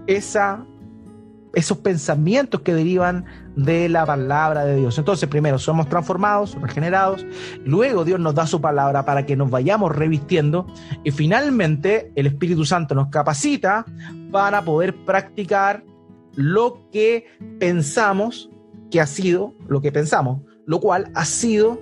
esa, 0.07 0.65
esos 1.53 1.77
pensamientos 1.77 2.61
que 2.61 2.73
derivan 2.73 3.25
de 3.55 3.87
la 3.89 4.05
palabra 4.05 4.65
de 4.65 4.75
Dios. 4.77 4.97
Entonces, 4.97 5.29
primero 5.29 5.59
somos 5.59 5.87
transformados, 5.87 6.59
regenerados, 6.59 7.25
luego 7.63 8.03
Dios 8.03 8.19
nos 8.19 8.33
da 8.35 8.47
su 8.47 8.59
palabra 8.59 9.05
para 9.05 9.25
que 9.25 9.35
nos 9.35 9.49
vayamos 9.49 9.95
revistiendo 9.95 10.65
y 11.03 11.11
finalmente 11.11 12.11
el 12.15 12.27
Espíritu 12.27 12.65
Santo 12.65 12.95
nos 12.95 13.09
capacita 13.09 13.85
para 14.31 14.63
poder 14.63 14.95
practicar 15.05 15.83
lo 16.35 16.89
que 16.91 17.27
pensamos 17.59 18.49
que 18.93 19.01
ha 19.01 19.07
sido 19.07 19.55
lo 19.67 19.81
que 19.81 19.91
pensamos, 19.91 20.41
lo 20.67 20.79
cual 20.79 21.09
ha 21.15 21.25
sido 21.25 21.81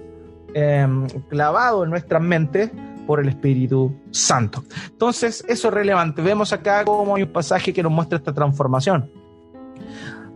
em, 0.53 1.05
clavado 1.27 1.83
en 1.83 1.89
nuestras 1.89 2.21
mentes 2.21 2.71
por 3.05 3.19
el 3.19 3.27
Espíritu 3.27 3.93
Santo. 4.11 4.63
Entonces, 4.91 5.43
eso 5.49 5.67
es 5.67 5.73
relevante. 5.73 6.21
Vemos 6.21 6.53
acá 6.53 6.85
como 6.85 7.17
hay 7.17 7.23
un 7.23 7.33
pasaje 7.33 7.73
que 7.73 7.83
nos 7.83 7.91
muestra 7.91 8.17
esta 8.17 8.33
transformación. 8.33 9.11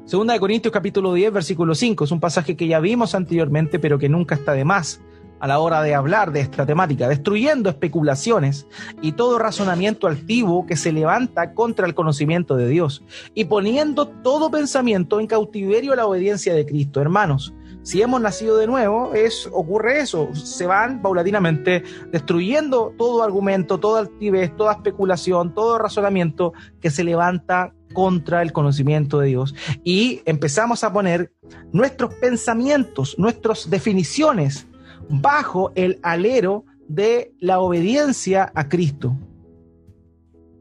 Segunda 0.04 0.34
de 0.34 0.40
Corintios 0.42 0.74
capítulo 0.74 1.14
10, 1.14 1.32
versículo 1.32 1.74
5. 1.74 2.04
Es 2.04 2.12
un 2.12 2.20
pasaje 2.20 2.58
que 2.58 2.68
ya 2.68 2.82
vimos 2.82 3.16
anteriormente, 3.16 3.80
pero 3.80 3.98
que 3.98 4.10
nunca 4.10 4.36
está 4.36 4.52
de 4.52 4.66
más 4.66 5.00
a 5.46 5.48
la 5.48 5.60
hora 5.60 5.84
de 5.84 5.94
hablar 5.94 6.32
de 6.32 6.40
esta 6.40 6.66
temática, 6.66 7.08
destruyendo 7.08 7.70
especulaciones 7.70 8.66
y 9.04 9.12
todo 9.12 9.38
razonamiento 9.38 10.08
altivo 10.08 10.66
que 10.66 10.76
se 10.76 10.92
levanta 10.92 11.54
contra 11.54 11.86
el 11.86 11.94
conocimiento 11.94 12.56
de 12.56 12.68
Dios 12.68 13.04
y 13.36 13.46
poniendo 13.46 14.08
todo 14.08 14.50
pensamiento 14.50 15.20
en 15.20 15.28
cautiverio 15.28 15.94
a 15.94 15.98
la 15.98 16.08
obediencia 16.08 16.56
de 16.56 16.66
Cristo. 16.66 17.00
Hermanos, 17.00 17.54
si 17.84 18.02
hemos 18.02 18.20
nacido 18.22 18.58
de 18.58 18.66
nuevo, 18.66 19.14
es, 19.14 19.48
ocurre 19.54 20.00
eso, 20.00 20.34
se 20.34 20.66
van 20.66 21.04
paulatinamente 21.04 21.84
destruyendo 22.12 22.96
todo 22.98 23.22
argumento, 23.22 23.80
toda 23.80 24.00
altivez, 24.00 24.52
toda 24.58 24.74
especulación, 24.74 25.54
todo 25.54 25.78
razonamiento 25.78 26.54
que 26.82 26.90
se 26.90 27.04
levanta 27.04 27.72
contra 27.94 28.42
el 28.42 28.52
conocimiento 28.52 29.20
de 29.20 29.28
Dios 29.28 29.54
y 29.84 30.24
empezamos 30.26 30.84
a 30.84 30.92
poner 30.92 31.32
nuestros 31.72 32.16
pensamientos, 32.16 33.14
nuestras 33.20 33.70
definiciones 33.70 34.66
bajo 35.10 35.72
el 35.76 36.00
alero 36.04 36.66
de 36.88 37.34
la 37.40 37.60
obediencia 37.60 38.52
a 38.54 38.70
Cristo, 38.70 39.16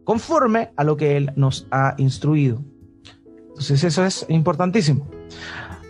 conforme 0.05 0.73
a 0.77 0.85
lo 0.85 0.97
que 0.97 1.17
Él 1.17 1.33
nos 1.37 1.67
ha 1.71 1.95
instruido. 1.99 2.63
Entonces 3.49 3.85
eso 3.85 4.05
es 4.05 4.27
importantísimo. 4.29 5.07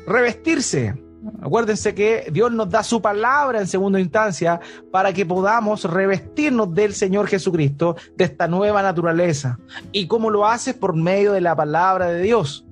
Revestirse. 0.07 1.01
Acuérdense 1.41 1.95
que 1.95 2.29
Dios 2.31 2.53
nos 2.53 2.69
da 2.69 2.83
su 2.83 3.01
palabra 3.01 3.59
en 3.59 3.67
segunda 3.67 3.99
instancia 3.99 4.61
para 4.91 5.11
que 5.15 5.25
podamos 5.25 5.85
revestirnos 5.85 6.75
del 6.75 6.93
Señor 6.93 7.29
Jesucristo, 7.29 7.97
de 8.15 8.25
esta 8.25 8.47
nueva 8.47 8.83
naturaleza. 8.83 9.59
¿Y 9.91 10.07
cómo 10.07 10.31
lo 10.31 10.47
hace? 10.47 10.75
Por 10.75 10.95
medio 10.95 11.33
de 11.33 11.41
la 11.41 11.57
palabra 11.57 12.09
de 12.09 12.21
Dios. 12.21 12.67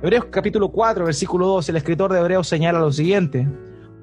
Hebreos 0.00 0.26
capítulo 0.30 0.70
4, 0.70 1.04
versículo 1.04 1.46
2, 1.48 1.70
el 1.70 1.76
escritor 1.76 2.12
de 2.12 2.20
Hebreos 2.20 2.46
señala 2.46 2.78
lo 2.78 2.92
siguiente 2.92 3.48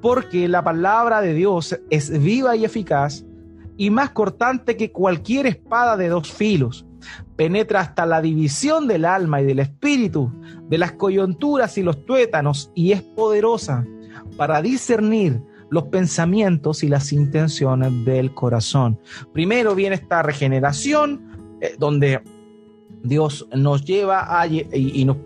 porque 0.01 0.47
la 0.47 0.63
palabra 0.63 1.21
de 1.21 1.33
Dios 1.33 1.79
es 1.89 2.09
viva 2.21 2.55
y 2.55 2.65
eficaz 2.65 3.25
y 3.77 3.89
más 3.89 4.11
cortante 4.11 4.75
que 4.75 4.91
cualquier 4.91 5.47
espada 5.47 5.97
de 5.97 6.09
dos 6.09 6.31
filos. 6.31 6.85
Penetra 7.35 7.79
hasta 7.79 8.05
la 8.05 8.21
división 8.21 8.87
del 8.87 9.05
alma 9.05 9.41
y 9.41 9.45
del 9.45 9.59
espíritu, 9.59 10.31
de 10.67 10.77
las 10.77 10.91
coyunturas 10.93 11.77
y 11.77 11.83
los 11.83 12.05
tuétanos, 12.05 12.71
y 12.75 12.91
es 12.91 13.01
poderosa 13.01 13.85
para 14.35 14.61
discernir 14.61 15.41
los 15.69 15.83
pensamientos 15.83 16.83
y 16.83 16.89
las 16.89 17.13
intenciones 17.13 18.05
del 18.05 18.33
corazón. 18.33 18.99
Primero 19.33 19.75
viene 19.75 19.95
esta 19.95 20.23
regeneración, 20.23 21.57
eh, 21.61 21.75
donde 21.77 22.21
Dios 23.03 23.47
nos 23.55 23.85
lleva 23.85 24.39
a, 24.39 24.47
y, 24.47 25.05
nos, 25.05 25.17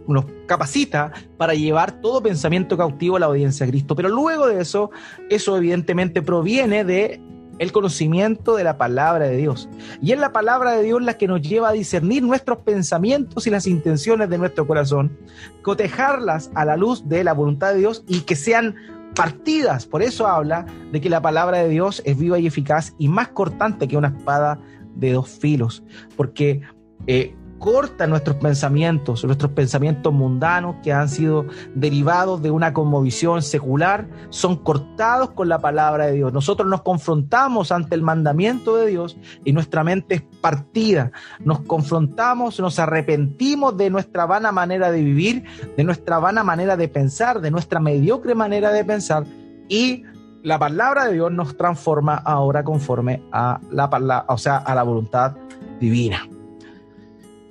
capacita 0.45 1.12
para 1.38 1.53
llevar 1.53 2.01
todo 2.01 2.21
pensamiento 2.21 2.77
cautivo 2.77 3.17
a 3.17 3.19
la 3.19 3.29
obediencia 3.29 3.65
a 3.65 3.69
Cristo. 3.69 3.95
Pero 3.95 4.09
luego 4.09 4.47
de 4.47 4.62
eso, 4.62 4.91
eso 5.29 5.57
evidentemente 5.57 6.21
proviene 6.21 6.83
de 6.83 7.21
el 7.59 7.71
conocimiento 7.71 8.55
de 8.55 8.63
la 8.63 8.77
palabra 8.77 9.25
de 9.25 9.38
Dios. 9.38 9.69
Y 10.01 10.12
es 10.12 10.19
la 10.19 10.33
palabra 10.33 10.71
de 10.71 10.83
Dios 10.83 11.01
la 11.01 11.17
que 11.17 11.27
nos 11.27 11.41
lleva 11.41 11.69
a 11.69 11.73
discernir 11.73 12.23
nuestros 12.23 12.59
pensamientos 12.59 13.45
y 13.45 13.51
las 13.51 13.67
intenciones 13.67 14.29
de 14.29 14.38
nuestro 14.38 14.65
corazón, 14.65 15.17
cotejarlas 15.62 16.51
a 16.55 16.65
la 16.65 16.77
luz 16.77 17.07
de 17.07 17.23
la 17.23 17.33
voluntad 17.33 17.73
de 17.73 17.79
Dios 17.79 18.03
y 18.07 18.21
que 18.21 18.36
sean 18.36 18.75
partidas. 19.15 19.86
Por 19.86 20.01
eso 20.01 20.27
habla 20.27 20.65
de 20.91 20.99
que 20.99 21.09
la 21.09 21.21
palabra 21.21 21.59
de 21.59 21.69
Dios 21.69 22.01
es 22.05 22.17
viva 22.17 22.39
y 22.39 22.47
eficaz 22.47 22.95
y 22.97 23.07
más 23.07 23.29
cortante 23.29 23.88
que 23.88 23.97
una 23.97 24.09
espada 24.09 24.59
de 24.95 25.13
dos 25.13 25.29
filos. 25.29 25.83
Porque 26.15 26.62
eh, 27.07 27.36
corta 27.63 28.08
nuestros 28.08 28.36
pensamientos, 28.36 29.23
nuestros 29.23 29.54
pensamientos 29.54 30.12
mundanos 30.12 30.76
que 30.84 30.91
han 30.91 31.08
sido 31.08 31.45
derivados 31.73 32.41
de 32.41 32.52
una 32.52 32.73
conmovisión 32.73 33.41
secular, 33.41 34.06
son 34.32 34.58
cortados 34.58 35.32
con 35.32 35.47
la 35.47 35.60
palabra 35.60 36.08
de 36.08 36.12
Dios. 36.12 36.34
Nosotros 36.34 36.67
nos 36.67 36.82
confrontamos 36.82 37.71
ante 37.71 37.95
el 37.95 38.02
mandamiento 38.02 38.76
de 38.76 38.88
Dios 38.88 39.15
y 39.45 39.54
nuestra 39.54 39.86
mente 39.86 40.15
es 40.15 40.23
partida. 40.41 41.13
Nos 41.39 41.62
confrontamos, 41.62 42.60
nos 42.60 42.80
arrepentimos 42.80 43.78
de 43.78 43.89
nuestra 43.89 44.26
vana 44.26 44.52
manera 44.52 44.91
de 44.91 45.02
vivir, 45.02 45.45
de 45.78 45.86
nuestra 45.86 46.19
vana 46.19 46.43
manera 46.43 46.76
de 46.76 46.89
pensar, 46.89 47.39
de 47.39 47.49
nuestra 47.49 47.80
mediocre 47.80 48.36
manera 48.36 48.73
de 48.73 48.84
pensar 48.84 49.23
y 49.69 50.04
la 50.43 50.60
palabra 50.60 51.06
de 51.06 51.13
Dios 51.13 51.32
nos 51.32 51.56
transforma 51.56 52.15
ahora 52.15 52.65
conforme 52.65 53.23
a 53.32 53.62
la 53.71 54.26
o 54.28 54.38
sea, 54.38 54.58
a 54.58 54.76
la 54.76 54.84
voluntad 54.84 55.38
divina. 55.80 56.28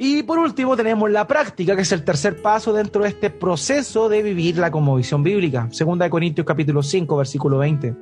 Y 0.04 0.24
por 0.24 0.40
último 0.40 0.76
tenemos 0.76 1.08
la 1.12 1.28
práctica, 1.28 1.76
que 1.76 1.82
es 1.82 1.92
el 1.92 2.02
tercer 2.02 2.42
paso 2.42 2.72
dentro 2.72 3.04
de 3.04 3.10
este 3.10 3.30
proceso 3.30 4.08
de 4.08 4.20
vivir 4.20 4.58
la 4.58 4.72
conmovisión 4.72 5.22
bíblica. 5.22 5.68
Segunda 5.70 6.04
de 6.04 6.10
Corintios 6.10 6.44
capítulo 6.44 6.82
5, 6.82 7.16
versículo 7.16 7.58
20. 7.58 7.94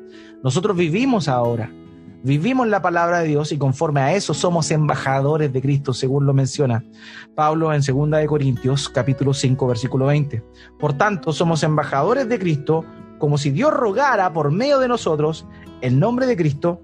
Nosotros 0.42 0.74
vivimos 0.74 1.28
ahora, 1.28 1.70
vivimos 2.22 2.68
la 2.68 2.80
palabra 2.80 3.20
de 3.20 3.28
Dios 3.28 3.52
y 3.52 3.58
conforme 3.58 4.00
a 4.00 4.14
eso 4.14 4.32
somos 4.32 4.70
embajadores 4.70 5.52
de 5.52 5.60
Cristo, 5.60 5.92
según 5.92 6.24
lo 6.24 6.32
menciona 6.32 6.82
Pablo 7.34 7.70
en 7.74 7.82
Segunda 7.82 8.16
de 8.16 8.26
Corintios 8.26 8.88
capítulo 8.88 9.34
5, 9.34 9.66
versículo 9.66 10.06
20. 10.06 10.42
Por 10.78 10.94
tanto, 10.94 11.34
somos 11.34 11.62
embajadores 11.64 12.26
de 12.30 12.38
Cristo, 12.38 12.82
como 13.18 13.36
si 13.36 13.50
Dios 13.50 13.74
rogara 13.74 14.32
por 14.32 14.50
medio 14.50 14.78
de 14.78 14.88
nosotros, 14.88 15.46
en 15.82 16.00
nombre 16.00 16.24
de 16.24 16.38
Cristo, 16.38 16.80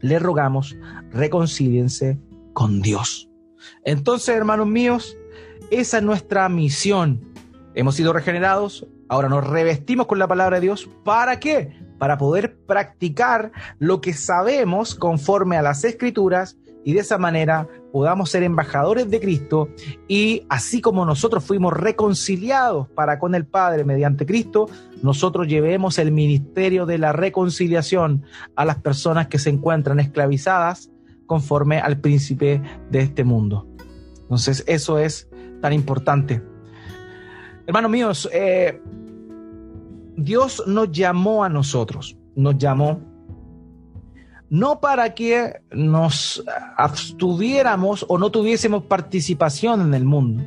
le 0.00 0.18
rogamos, 0.18 0.74
reconcíliense 1.12 2.18
con 2.54 2.80
Dios. 2.80 3.25
Entonces, 3.84 4.34
hermanos 4.36 4.66
míos, 4.66 5.16
esa 5.70 5.98
es 5.98 6.02
nuestra 6.02 6.48
misión. 6.48 7.20
Hemos 7.74 7.96
sido 7.96 8.12
regenerados, 8.12 8.86
ahora 9.08 9.28
nos 9.28 9.46
revestimos 9.46 10.06
con 10.06 10.18
la 10.18 10.28
palabra 10.28 10.56
de 10.56 10.62
Dios. 10.62 10.88
¿Para 11.04 11.40
qué? 11.40 11.78
Para 11.98 12.18
poder 12.18 12.56
practicar 12.66 13.52
lo 13.78 14.00
que 14.00 14.12
sabemos 14.12 14.94
conforme 14.94 15.56
a 15.56 15.62
las 15.62 15.84
escrituras 15.84 16.56
y 16.84 16.92
de 16.92 17.00
esa 17.00 17.18
manera 17.18 17.68
podamos 17.92 18.30
ser 18.30 18.44
embajadores 18.44 19.10
de 19.10 19.18
Cristo 19.18 19.68
y 20.06 20.44
así 20.48 20.80
como 20.80 21.04
nosotros 21.04 21.42
fuimos 21.42 21.72
reconciliados 21.72 22.88
para 22.90 23.18
con 23.18 23.34
el 23.34 23.44
Padre 23.44 23.82
mediante 23.82 24.24
Cristo, 24.24 24.68
nosotros 25.02 25.48
llevemos 25.48 25.98
el 25.98 26.12
ministerio 26.12 26.86
de 26.86 26.98
la 26.98 27.12
reconciliación 27.12 28.22
a 28.54 28.64
las 28.64 28.76
personas 28.76 29.26
que 29.26 29.40
se 29.40 29.50
encuentran 29.50 29.98
esclavizadas 29.98 30.90
conforme 31.26 31.78
al 31.78 31.98
príncipe 31.98 32.62
de 32.90 33.00
este 33.00 33.24
mundo. 33.24 33.66
Entonces, 34.22 34.64
eso 34.66 34.98
es 34.98 35.28
tan 35.60 35.72
importante. 35.72 36.42
Hermanos 37.66 37.90
míos, 37.90 38.28
eh, 38.32 38.80
Dios 40.16 40.62
nos 40.66 40.90
llamó 40.90 41.44
a 41.44 41.48
nosotros, 41.48 42.16
nos 42.34 42.56
llamó 42.56 43.00
no 44.48 44.80
para 44.80 45.14
que 45.14 45.60
nos 45.72 46.44
abstuviéramos 46.76 48.06
o 48.08 48.18
no 48.18 48.30
tuviésemos 48.30 48.84
participación 48.84 49.80
en 49.80 49.94
el 49.94 50.04
mundo. 50.04 50.42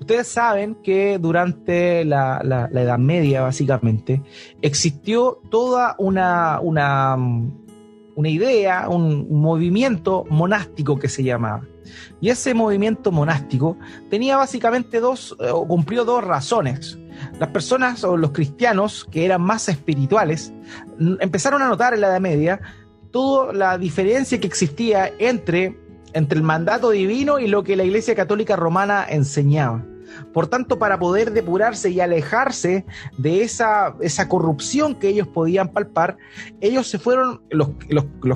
Ustedes 0.00 0.26
saben 0.28 0.74
que 0.82 1.18
durante 1.18 2.04
la, 2.04 2.68
Edad 2.72 2.98
Media, 2.98 3.42
básicamente, 3.42 4.20
existió 4.60 5.40
toda 5.50 5.94
una, 5.98 6.58
una 6.60 7.16
una 8.14 8.28
idea, 8.28 8.88
un, 8.88 9.28
movimiento 9.30 10.24
monástico 10.28 10.98
que 10.98 11.08
se 11.08 11.22
llamaba. 11.22 11.64
Y 12.20 12.30
ese 12.30 12.54
movimiento 12.54 13.10
monástico 13.10 13.76
tenía 14.10 14.36
básicamente 14.36 15.00
dos, 15.00 15.36
eh, 15.40 15.50
o 15.50 15.66
cumplió 15.66 16.04
dos 16.04 16.22
razones. 16.22 16.98
Las 17.38 17.50
personas 17.50 18.04
o 18.04 18.16
los 18.16 18.32
cristianos 18.32 19.06
que 19.10 19.24
eran 19.24 19.42
más 19.42 19.68
espirituales 19.68 20.52
empezaron 21.20 21.62
a 21.62 21.68
notar 21.68 21.94
en 21.94 22.00
la 22.00 22.08
Edad 22.08 22.20
Media 22.20 22.60
toda 23.10 23.52
la 23.52 23.78
diferencia 23.78 24.40
que 24.40 24.46
existía 24.46 25.12
entre, 25.18 25.78
entre 26.14 26.38
el 26.38 26.44
mandato 26.44 26.90
divino 26.90 27.38
y 27.38 27.46
lo 27.46 27.62
que 27.62 27.76
la 27.76 27.84
Iglesia 27.84 28.14
Católica 28.14 28.56
Romana 28.56 29.04
enseñaba. 29.08 29.84
Por 30.32 30.46
tanto, 30.46 30.78
para 30.78 30.98
poder 30.98 31.32
depurarse 31.32 31.90
y 31.90 32.00
alejarse 32.00 32.84
de 33.18 33.42
esa, 33.42 33.94
esa 34.00 34.28
corrupción 34.28 34.94
que 34.94 35.08
ellos 35.08 35.28
podían 35.28 35.68
palpar, 35.68 36.16
ellos 36.60 36.88
se 36.88 36.98
fueron, 36.98 37.42
los, 37.50 37.70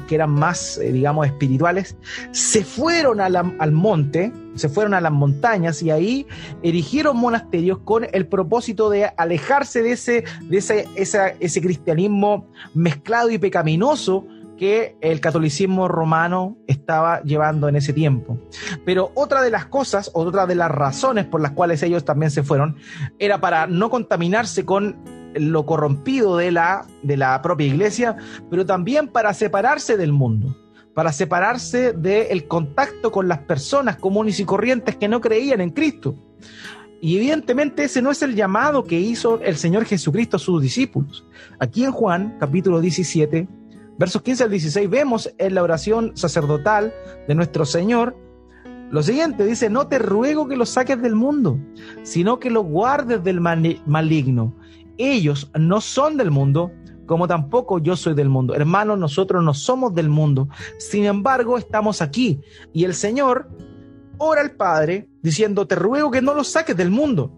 que 0.06 0.14
eran 0.14 0.30
más, 0.30 0.78
eh, 0.78 0.92
digamos, 0.92 1.26
espirituales, 1.26 1.96
se 2.32 2.64
fueron 2.64 3.20
al 3.20 3.72
monte, 3.72 4.32
se 4.54 4.68
fueron 4.68 4.94
a 4.94 5.00
las 5.00 5.12
montañas 5.12 5.82
y 5.82 5.90
ahí 5.90 6.26
erigieron 6.62 7.16
monasterios 7.16 7.78
con 7.78 8.06
el 8.12 8.26
propósito 8.26 8.90
de 8.90 9.10
alejarse 9.16 9.82
de 9.82 9.92
ese, 9.92 10.24
de 10.42 10.58
ese, 10.58 10.86
ese 10.96 11.60
cristianismo 11.60 12.48
mezclado 12.74 13.30
y 13.30 13.38
pecaminoso 13.38 14.26
que 14.56 14.96
el 15.00 15.20
catolicismo 15.20 15.88
romano 15.88 16.56
estaba 16.66 17.22
llevando 17.22 17.68
en 17.68 17.76
ese 17.76 17.92
tiempo. 17.92 18.38
Pero 18.84 19.12
otra 19.14 19.42
de 19.42 19.50
las 19.50 19.66
cosas, 19.66 20.10
otra 20.14 20.46
de 20.46 20.54
las 20.54 20.70
razones 20.70 21.26
por 21.26 21.40
las 21.40 21.52
cuales 21.52 21.82
ellos 21.82 22.04
también 22.04 22.30
se 22.30 22.42
fueron, 22.42 22.76
era 23.18 23.40
para 23.40 23.66
no 23.66 23.90
contaminarse 23.90 24.64
con 24.64 24.96
lo 25.34 25.66
corrompido 25.66 26.36
de 26.36 26.50
la, 26.50 26.86
de 27.02 27.16
la 27.16 27.40
propia 27.42 27.66
iglesia, 27.66 28.16
pero 28.50 28.64
también 28.64 29.08
para 29.08 29.34
separarse 29.34 29.96
del 29.96 30.12
mundo, 30.12 30.56
para 30.94 31.12
separarse 31.12 31.92
del 31.92 32.48
contacto 32.48 33.12
con 33.12 33.28
las 33.28 33.40
personas 33.40 33.96
comunes 33.96 34.40
y 34.40 34.44
corrientes 34.44 34.96
que 34.96 35.08
no 35.08 35.20
creían 35.20 35.60
en 35.60 35.70
Cristo. 35.70 36.14
Y 37.02 37.18
evidentemente 37.18 37.84
ese 37.84 38.00
no 38.00 38.10
es 38.10 38.22
el 38.22 38.34
llamado 38.34 38.84
que 38.84 38.98
hizo 38.98 39.40
el 39.42 39.56
Señor 39.56 39.84
Jesucristo 39.84 40.38
a 40.38 40.40
sus 40.40 40.62
discípulos. 40.62 41.26
Aquí 41.58 41.84
en 41.84 41.92
Juan, 41.92 42.36
capítulo 42.40 42.80
17, 42.80 43.46
versos 43.98 44.22
15 44.22 44.44
al 44.44 44.50
16, 44.50 44.90
vemos 44.90 45.34
en 45.38 45.54
la 45.54 45.62
oración 45.62 46.16
sacerdotal 46.16 46.92
de 47.26 47.34
nuestro 47.34 47.64
Señor 47.64 48.16
lo 48.90 49.02
siguiente, 49.02 49.44
dice, 49.44 49.68
no 49.68 49.88
te 49.88 49.98
ruego 49.98 50.46
que 50.46 50.56
lo 50.56 50.64
saques 50.64 51.00
del 51.02 51.16
mundo, 51.16 51.58
sino 52.04 52.38
que 52.38 52.50
lo 52.50 52.62
guardes 52.62 53.22
del 53.24 53.40
maligno. 53.40 54.54
ellos 54.96 55.50
no 55.58 55.80
son 55.80 56.16
del 56.16 56.30
mundo, 56.30 56.70
como 57.04 57.26
tampoco 57.26 57.78
yo 57.78 57.96
soy 57.96 58.14
del 58.14 58.28
mundo. 58.28 58.54
Hermanos, 58.54 58.98
nosotros 58.98 59.42
no 59.42 59.54
somos 59.54 59.94
del 59.94 60.08
mundo. 60.08 60.48
Sin 60.78 61.04
embargo, 61.04 61.58
estamos 61.58 62.00
aquí. 62.00 62.40
Y 62.72 62.84
el 62.84 62.94
Señor 62.94 63.48
ora 64.18 64.40
al 64.40 64.52
Padre 64.52 65.08
diciendo, 65.20 65.66
te 65.66 65.74
ruego 65.74 66.10
que 66.10 66.22
no 66.22 66.34
los 66.34 66.48
saques 66.48 66.76
del 66.76 66.90
mundo, 66.90 67.32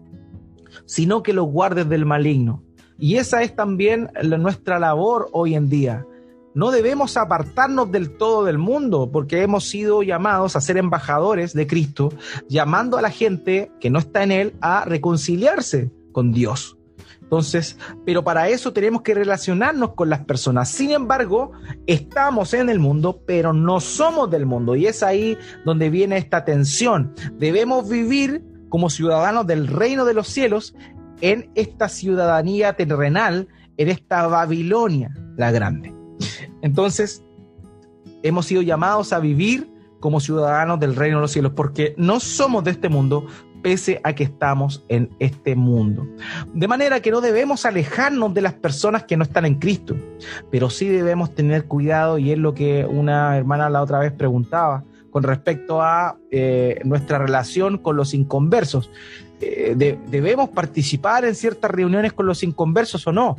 sino 0.85 1.23
que 1.23 1.33
los 1.33 1.47
guardes 1.47 1.89
del 1.89 2.05
maligno. 2.05 2.63
Y 2.97 3.15
esa 3.15 3.41
es 3.41 3.55
también 3.55 4.09
nuestra 4.23 4.77
labor 4.77 5.29
hoy 5.31 5.55
en 5.55 5.67
día. 5.67 6.05
No 6.55 6.71
debemos 6.71 7.15
apartarnos 7.15 7.91
del 7.91 8.17
todo 8.17 8.43
del 8.43 8.57
mundo, 8.57 9.09
porque 9.11 9.43
hemos 9.43 9.69
sido 9.69 10.01
llamados 10.01 10.55
a 10.55 10.61
ser 10.61 10.77
embajadores 10.77 11.53
de 11.53 11.67
Cristo, 11.67 12.11
llamando 12.47 12.97
a 12.97 13.01
la 13.01 13.11
gente 13.11 13.71
que 13.79 13.89
no 13.89 13.99
está 13.99 14.23
en 14.23 14.31
Él 14.31 14.53
a 14.61 14.83
reconciliarse 14.85 15.91
con 16.11 16.31
Dios. 16.31 16.75
Entonces, 17.21 17.77
pero 18.07 18.23
para 18.23 18.49
eso 18.49 18.73
tenemos 18.73 19.03
que 19.03 19.13
relacionarnos 19.13 19.93
con 19.93 20.09
las 20.09 20.25
personas. 20.25 20.69
Sin 20.69 20.89
embargo, 20.89 21.51
estamos 21.85 22.55
en 22.55 22.69
el 22.69 22.79
mundo, 22.79 23.21
pero 23.27 23.53
no 23.53 23.79
somos 23.79 24.31
del 24.31 24.47
mundo. 24.47 24.75
Y 24.75 24.87
es 24.87 25.03
ahí 25.03 25.37
donde 25.63 25.91
viene 25.91 26.17
esta 26.17 26.43
tensión. 26.43 27.13
Debemos 27.37 27.87
vivir 27.87 28.43
como 28.69 28.89
ciudadanos 28.89 29.45
del 29.45 29.67
reino 29.67 30.05
de 30.05 30.15
los 30.15 30.27
cielos 30.27 30.73
en 31.21 31.51
esta 31.53 31.87
ciudadanía 31.87 32.73
terrenal, 32.73 33.47
en 33.77 33.89
esta 33.89 34.25
Babilonia 34.25 35.13
la 35.37 35.51
grande. 35.51 35.98
Entonces, 36.61 37.23
hemos 38.23 38.45
sido 38.45 38.61
llamados 38.61 39.13
a 39.13 39.19
vivir 39.19 39.71
como 39.99 40.19
ciudadanos 40.19 40.79
del 40.79 40.95
reino 40.95 41.17
de 41.17 41.21
los 41.23 41.31
cielos, 41.31 41.53
porque 41.55 41.93
no 41.97 42.19
somos 42.19 42.63
de 42.63 42.71
este 42.71 42.89
mundo, 42.89 43.25
pese 43.61 43.99
a 44.03 44.13
que 44.13 44.23
estamos 44.23 44.85
en 44.87 45.09
este 45.19 45.55
mundo. 45.55 46.07
De 46.53 46.67
manera 46.67 47.01
que 47.01 47.11
no 47.11 47.21
debemos 47.21 47.65
alejarnos 47.65 48.33
de 48.33 48.41
las 48.41 48.53
personas 48.53 49.03
que 49.03 49.17
no 49.17 49.23
están 49.23 49.45
en 49.45 49.55
Cristo, 49.55 49.95
pero 50.49 50.69
sí 50.69 50.87
debemos 50.87 51.35
tener 51.35 51.65
cuidado 51.65 52.17
y 52.17 52.31
es 52.31 52.37
lo 52.37 52.53
que 52.53 52.85
una 52.85 53.37
hermana 53.37 53.69
la 53.69 53.81
otra 53.81 53.99
vez 53.99 54.13
preguntaba 54.13 54.83
con 55.11 55.23
respecto 55.23 55.81
a 55.81 56.17
eh, 56.31 56.79
nuestra 56.85 57.17
relación 57.17 57.77
con 57.79 57.95
los 57.95 58.13
inconversos. 58.13 58.89
Eh, 59.41 59.73
¿Debemos 59.75 60.49
participar 60.49 61.25
en 61.25 61.35
ciertas 61.35 61.71
reuniones 61.71 62.13
con 62.13 62.25
los 62.25 62.43
inconversos 62.43 63.07
o 63.07 63.11
no? 63.11 63.35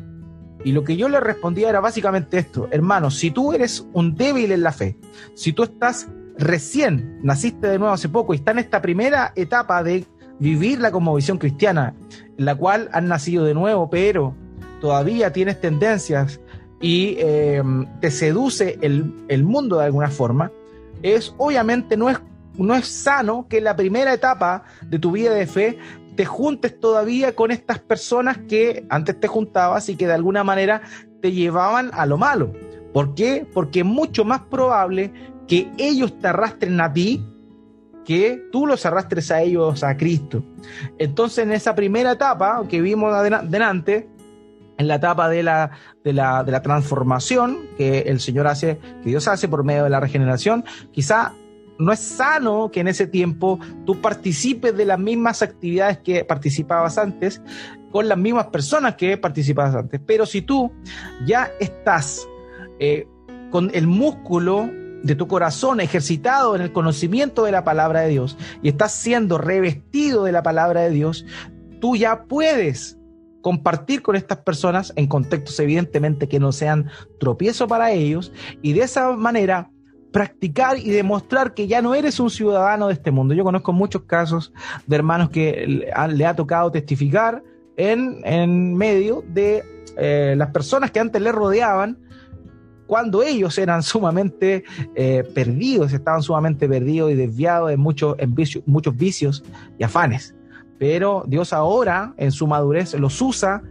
Y 0.65 0.73
lo 0.73 0.85
que 0.85 0.97
yo 0.97 1.09
le 1.09 1.21
respondía 1.21 1.69
era 1.69 1.81
básicamente 1.81 2.39
esto, 2.39 2.69
hermano, 2.71 3.11
si 3.11 3.31
tú 3.31 3.53
eres 3.53 3.87
un 3.93 4.15
débil 4.15 4.53
en 4.53 4.63
la 4.63 4.73
fe, 4.73 4.97
si 5.35 5.53
tú 5.53 5.63
estás 5.63 6.09
recién 6.37 7.19
naciste 7.23 7.69
de 7.69 7.79
nuevo 7.79 7.93
hace 7.93 8.09
poco 8.09 8.33
y 8.33 8.39
está 8.39 8.53
en 8.53 8.59
esta 8.59 8.81
primera 8.81 9.33
etapa 9.37 9.83
de 9.83 10.07
vivir 10.39 10.81
la 10.81 10.91
conmovisión 10.91 11.39
cristiana, 11.39 11.95
en 12.37 12.45
la 12.45 12.55
cual 12.55 12.89
has 12.93 13.03
nacido 13.03 13.45
de 13.45 13.55
nuevo, 13.55 13.91
pero 13.91 14.35
todavía 14.81 15.33
tienes 15.33 15.61
tendencias 15.61 16.41
y 16.81 17.17
eh, 17.19 17.63
te 18.01 18.11
seduce 18.11 18.79
el, 18.81 19.45
mundo 19.45 19.79
de 19.79 19.85
alguna 19.85 20.09
forma, 20.09 20.51
es 21.03 21.35
obviamente 21.37 21.97
no 21.97 22.09
es, 22.09 22.19
no 22.55 22.75
es 22.75 22.87
sano 22.87 23.47
que 23.49 23.61
la 23.61 23.77
primera 23.77 24.15
etapa 24.15 24.65
de 24.81 24.99
tu 24.99 25.13
vida 25.13 25.35
de 25.35 25.47
fe 25.47 25.79
te 26.17 26.25
juntes 26.25 26.79
todavía 26.79 27.35
con 27.35 27.51
estas 27.51 27.79
personas 27.79 28.39
que 28.49 28.87
antes 28.89 29.19
te 29.19 29.29
juntabas 29.29 29.89
y 29.89 29.97
que 29.97 30.07
de 30.07 30.15
alguna 30.15 30.45
manera 30.45 30.83
te 31.21 31.33
llevaban 31.33 31.91
a 31.93 32.07
lo 32.07 32.19
malo. 32.19 32.53
¿Por 32.93 33.15
qué? 33.15 33.47
Porque 33.53 33.81
es 33.81 33.87
mucho 33.87 34.25
más 34.25 34.41
probable 34.43 35.13
que 35.47 35.71
ellos 35.79 36.19
te 36.19 36.29
arrastren 36.29 36.81
a 36.81 36.93
ti 36.93 37.25
que 38.05 38.49
tú 38.51 38.67
los 38.67 38.85
arrastres 38.87 39.31
a 39.31 39.43
ellos 39.43 39.85
a 39.85 39.97
Cristo. 39.97 40.43
Entonces, 40.99 41.45
en 41.45 41.53
esa 41.53 41.75
primera 41.75 42.13
etapa 42.13 42.63
que 42.69 42.81
vimos 42.81 43.13
adelante, 43.13 44.09
en 44.79 44.89
la 44.89 44.97
etapa 44.97 45.29
de 45.29 45.43
la, 45.43 45.71
de 46.03 46.13
la, 46.13 46.43
de 46.43 46.53
la 46.53 46.63
transformación 46.63 47.59
que 47.77 48.01
el 48.01 48.19
Señor 48.21 48.47
hace, 48.47 48.79
que 49.03 49.11
Dios 49.11 49.29
hace 49.29 49.47
por 49.47 49.63
medio 49.63 49.85
de 49.85 49.91
la 49.91 50.01
regeneración, 50.01 50.65
quizá 50.91 51.35
no 51.81 51.93
es 51.93 51.99
sano 51.99 52.71
que 52.71 52.81
en 52.81 52.89
ese 52.89 53.07
tiempo 53.07 53.59
tú 53.87 54.01
participes 54.01 54.77
de 54.77 54.85
las 54.85 54.99
mismas 54.99 55.43
actividades 55.43 55.99
que 55.99 56.25
participabas 56.25 56.99
antes, 56.99 57.43
con 57.91 58.09
las 58.09 58.19
mismas 58.19 58.49
personas 58.49 58.95
que 58.95 59.17
participabas 59.17 59.75
antes. 59.75 60.01
Pero 60.07 60.27
si 60.27 60.43
tú 60.43 60.71
ya 61.27 61.51
estás 61.59 62.29
eh, 62.79 63.09
con 63.51 63.71
el 63.75 63.87
músculo 63.87 64.71
de 65.03 65.15
tu 65.15 65.27
corazón 65.27 65.81
ejercitado 65.81 66.55
en 66.55 66.63
el 66.63 66.73
conocimiento 66.73 67.45
de 67.45 67.53
la 67.53 67.65
palabra 67.65 68.03
de 68.03 68.11
Dios 68.11 68.37
y 68.63 68.69
estás 68.69 68.93
siendo 68.93 69.39
revestido 69.39 70.25
de 70.25 70.33
la 70.33 70.43
palabra 70.43 70.83
de 70.83 70.91
Dios, 70.91 71.25
tú 71.81 71.97
ya 71.97 72.25
puedes 72.25 72.99
compartir 73.41 74.03
con 74.03 74.17
estas 74.17 74.39
personas 74.39 74.93
en 74.97 75.07
contextos 75.07 75.59
evidentemente 75.61 76.29
que 76.29 76.39
no 76.39 76.53
sean 76.53 76.91
tropiezo 77.19 77.67
para 77.67 77.91
ellos 77.91 78.33
y 78.61 78.75
de 78.75 78.83
esa 78.83 79.13
manera 79.13 79.71
practicar 80.13 80.79
y 80.79 80.91
demostrar 80.91 81.55
que 81.55 81.67
ya 81.67 81.83
no 81.83 81.95
eres 81.95 82.21
un 82.21 82.31
ciudadano 82.31 82.89
de 82.89 82.95
este 82.95 83.11
mundo. 83.11 83.35
Yo 83.35 83.45
conozco 83.45 83.73
muchos 83.73 84.03
casos 84.03 84.53
de 84.87 84.97
hermanos 84.97 85.31
que 85.31 85.85
le 86.09 86.27
ha 86.27 86.35
tocado 86.35 86.71
testificar 86.71 87.43
en, 87.77 88.21
en 88.25 88.75
medio 88.75 89.25
de 89.29 89.63
eh, 89.97 90.35
las 90.37 90.51
personas 90.51 90.91
que 90.91 91.01
antes 91.01 91.21
le 91.21 91.33
rodeaban 91.33 91.99
cuando 92.87 93.23
ellos 93.23 93.57
eran 93.57 93.85
sumamente 93.85 94.65
eh, 94.97 95.23
perdidos, 95.33 95.93
estaban 95.93 96.23
sumamente 96.23 96.69
perdidos 96.69 97.13
y 97.13 97.15
desviados 97.15 97.71
de 97.71 97.77
muchos, 97.77 98.17
muchos 98.67 98.97
vicios 98.97 99.45
y 99.79 99.85
afanes. 99.85 100.35
Pero 100.77 101.23
Dios 101.29 101.53
ahora, 101.53 102.15
en 102.17 102.33
su 102.33 102.49
madurez, 102.49 102.95
los 102.95 103.23
usa 103.23 103.63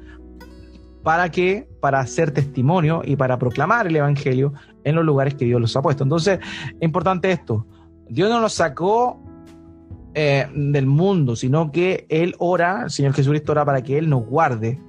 para 1.04 1.30
que 1.32 1.68
para 1.82 2.00
hacer 2.00 2.32
testimonio 2.32 3.02
y 3.04 3.18
para 3.18 3.38
proclamar 3.38 3.88
el 3.88 3.96
evangelio 3.98 4.54
en 4.84 4.96
los 4.96 5.06
lugares 5.06 5.36
que 5.36 5.46
Dios 5.46 5.60
los 5.60 5.76
ha 5.76 5.82
puesto. 5.82 6.04
Entonces, 6.04 6.40
es 6.40 6.82
importante 6.82 7.32
esto. 7.32 7.66
Dios 8.08 8.30
no 8.30 8.40
los 8.40 8.54
sacó 8.54 9.22
eh, 10.14 10.48
del 10.54 10.86
mundo, 10.86 11.36
sino 11.36 11.72
que 11.72 12.06
Él 12.10 12.36
ora, 12.40 12.84
el 12.86 12.90
Señor 12.90 13.14
Jesucristo 13.14 13.52
ora 13.52 13.66
para 13.66 13.82
que 13.82 13.98
Él 13.98 14.10
nos 14.10 14.26
guarde 14.26 14.80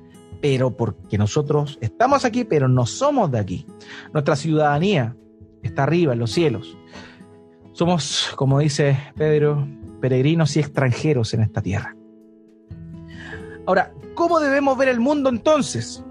pero 0.40 0.76
porque 0.76 1.18
nosotros 1.18 1.78
estamos 1.80 2.24
aquí, 2.24 2.44
pero 2.44 2.68
no 2.68 2.86
somos 2.86 3.30
de 3.30 3.38
aquí. 3.38 3.66
Nuestra 4.12 4.36
ciudadanía 4.36 5.16
está 5.62 5.82
arriba, 5.82 6.12
en 6.12 6.18
los 6.18 6.30
cielos. 6.30 6.76
Somos, 7.72 8.32
como 8.36 8.58
dice 8.58 8.98
Pedro, 9.16 9.66
peregrinos 10.00 10.56
y 10.56 10.60
extranjeros 10.60 11.34
en 11.34 11.42
esta 11.42 11.62
tierra. 11.62 11.94
Ahora, 13.66 13.92
¿cómo 14.14 14.40
debemos 14.40 14.76
ver 14.76 14.88
el 14.88 15.00
mundo 15.00 15.28
entonces? 15.28 16.04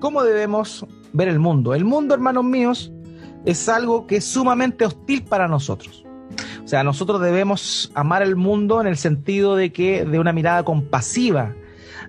¿Cómo 0.00 0.22
debemos 0.22 0.84
ver 1.16 1.28
el 1.28 1.38
mundo? 1.38 1.74
El 1.74 1.84
mundo, 1.84 2.14
hermanos 2.14 2.44
míos, 2.44 2.92
es 3.44 3.68
algo 3.68 4.06
que 4.06 4.16
es 4.16 4.24
sumamente 4.24 4.84
hostil 4.84 5.24
para 5.24 5.48
nosotros. 5.48 6.04
O 6.64 6.68
sea, 6.68 6.82
nosotros 6.82 7.20
debemos 7.20 7.90
amar 7.94 8.22
el 8.22 8.36
mundo 8.36 8.80
en 8.80 8.86
el 8.86 8.96
sentido 8.96 9.56
de 9.56 9.72
que 9.72 10.04
de 10.04 10.18
una 10.18 10.32
mirada 10.32 10.64
compasiva, 10.64 11.54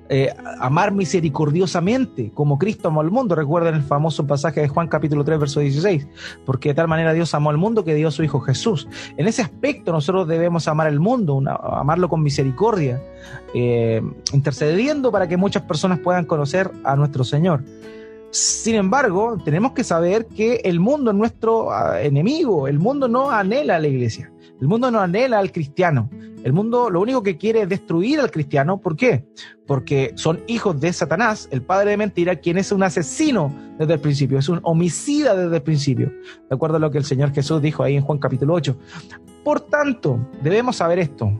eh, 0.09 0.33
amar 0.59 0.93
misericordiosamente 0.93 2.31
como 2.33 2.57
Cristo 2.57 2.87
amó 2.87 3.01
al 3.01 3.11
mundo. 3.11 3.35
Recuerden 3.35 3.75
el 3.75 3.83
famoso 3.83 4.25
pasaje 4.25 4.61
de 4.61 4.67
Juan 4.67 4.87
capítulo 4.87 5.23
3, 5.23 5.39
verso 5.39 5.59
16, 5.59 6.07
porque 6.45 6.69
de 6.69 6.75
tal 6.75 6.87
manera 6.87 7.13
Dios 7.13 7.33
amó 7.35 7.49
al 7.49 7.57
mundo 7.57 7.83
que 7.83 7.93
dio 7.93 8.07
a 8.07 8.11
su 8.11 8.23
Hijo 8.23 8.39
Jesús. 8.39 8.87
En 9.17 9.27
ese 9.27 9.41
aspecto 9.41 9.91
nosotros 9.91 10.27
debemos 10.27 10.67
amar 10.67 10.87
al 10.87 10.99
mundo, 10.99 11.41
amarlo 11.61 12.09
con 12.09 12.23
misericordia, 12.23 13.01
eh, 13.53 14.01
intercediendo 14.33 15.11
para 15.11 15.27
que 15.27 15.37
muchas 15.37 15.63
personas 15.63 15.99
puedan 15.99 16.25
conocer 16.25 16.71
a 16.83 16.95
nuestro 16.95 17.23
Señor. 17.23 17.63
Sin 18.37 18.75
embargo, 18.75 19.39
tenemos 19.43 19.71
que 19.71 19.83
saber 19.83 20.27
que 20.27 20.61
el 20.63 20.79
mundo 20.79 21.09
es 21.09 21.17
nuestro 21.17 21.71
ah, 21.71 21.99
enemigo, 21.99 22.67
el 22.67 22.77
mundo 22.77 23.07
no 23.07 23.31
anhela 23.31 23.77
a 23.77 23.79
la 23.79 23.87
iglesia, 23.87 24.31
el 24.61 24.67
mundo 24.67 24.91
no 24.91 24.99
anhela 24.99 25.39
al 25.39 25.51
cristiano, 25.51 26.07
el 26.43 26.53
mundo 26.53 26.91
lo 26.91 27.01
único 27.01 27.23
que 27.23 27.35
quiere 27.35 27.63
es 27.63 27.69
destruir 27.69 28.19
al 28.19 28.29
cristiano. 28.29 28.79
¿Por 28.79 28.95
qué? 28.95 29.25
Porque 29.65 30.11
son 30.17 30.39
hijos 30.45 30.79
de 30.79 30.93
Satanás, 30.93 31.49
el 31.49 31.63
padre 31.63 31.89
de 31.89 31.97
mentira, 31.97 32.35
quien 32.35 32.59
es 32.59 32.71
un 32.71 32.83
asesino 32.83 33.51
desde 33.79 33.95
el 33.95 33.99
principio, 34.01 34.37
es 34.37 34.49
un 34.49 34.59
homicida 34.61 35.35
desde 35.35 35.55
el 35.55 35.63
principio, 35.63 36.11
de 36.47 36.55
acuerdo 36.55 36.77
a 36.77 36.79
lo 36.79 36.91
que 36.91 36.99
el 36.99 37.05
Señor 37.05 37.33
Jesús 37.33 37.59
dijo 37.59 37.81
ahí 37.81 37.95
en 37.95 38.03
Juan 38.03 38.19
capítulo 38.19 38.53
8. 38.53 38.77
Por 39.43 39.61
tanto, 39.61 40.19
debemos 40.43 40.75
saber 40.75 40.99
esto. 40.99 41.31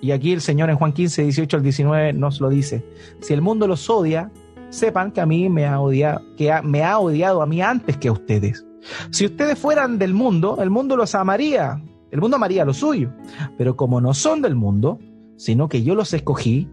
Y 0.00 0.10
aquí 0.10 0.32
el 0.32 0.40
Señor 0.40 0.68
en 0.68 0.76
Juan 0.76 0.92
15, 0.92 1.22
18 1.22 1.58
al 1.58 1.62
19 1.62 2.12
nos 2.12 2.40
lo 2.40 2.48
dice. 2.48 2.84
Si 3.20 3.32
el 3.32 3.40
mundo 3.40 3.68
los 3.68 3.88
odia, 3.88 4.32
sepan 4.74 5.12
que 5.12 5.20
a 5.20 5.26
mí 5.26 5.48
me 5.48 5.66
ha 5.66 5.80
odiado, 5.80 6.22
que 6.36 6.52
me 6.62 6.82
ha 6.82 6.98
odiado 6.98 7.42
a 7.42 7.46
mí 7.46 7.62
antes 7.62 7.96
que 7.96 8.08
a 8.08 8.12
ustedes. 8.12 8.64
Si 9.10 9.24
ustedes 9.24 9.58
fueran 9.58 9.98
del 9.98 10.14
mundo, 10.14 10.58
el 10.60 10.70
mundo 10.70 10.96
los 10.96 11.14
amaría. 11.14 11.82
El 12.10 12.20
mundo 12.20 12.36
amaría 12.36 12.64
lo 12.64 12.74
suyo. 12.74 13.10
Pero 13.56 13.76
como 13.76 14.00
no 14.00 14.14
son 14.14 14.42
del 14.42 14.54
mundo, 14.54 14.98
sino 15.36 15.68
que 15.68 15.82
yo 15.82 15.94
los 15.94 16.12
escogí, 16.12 16.68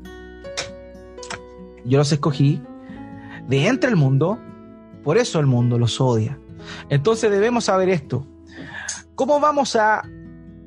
yo 1.86 1.98
los 1.98 2.12
escogí 2.12 2.62
de 3.48 3.68
entre 3.68 3.90
el 3.90 3.96
mundo, 3.96 4.40
por 5.04 5.18
eso 5.18 5.40
el 5.40 5.48
mundo 5.48 5.78
los 5.78 6.00
odia. 6.02 6.40
Entonces 6.90 7.32
debemos 7.32 7.66
saber 7.66 7.90
esto. 7.90 8.28
¿Cómo 9.16 9.40
vamos 9.40 9.76
a 9.76 10.04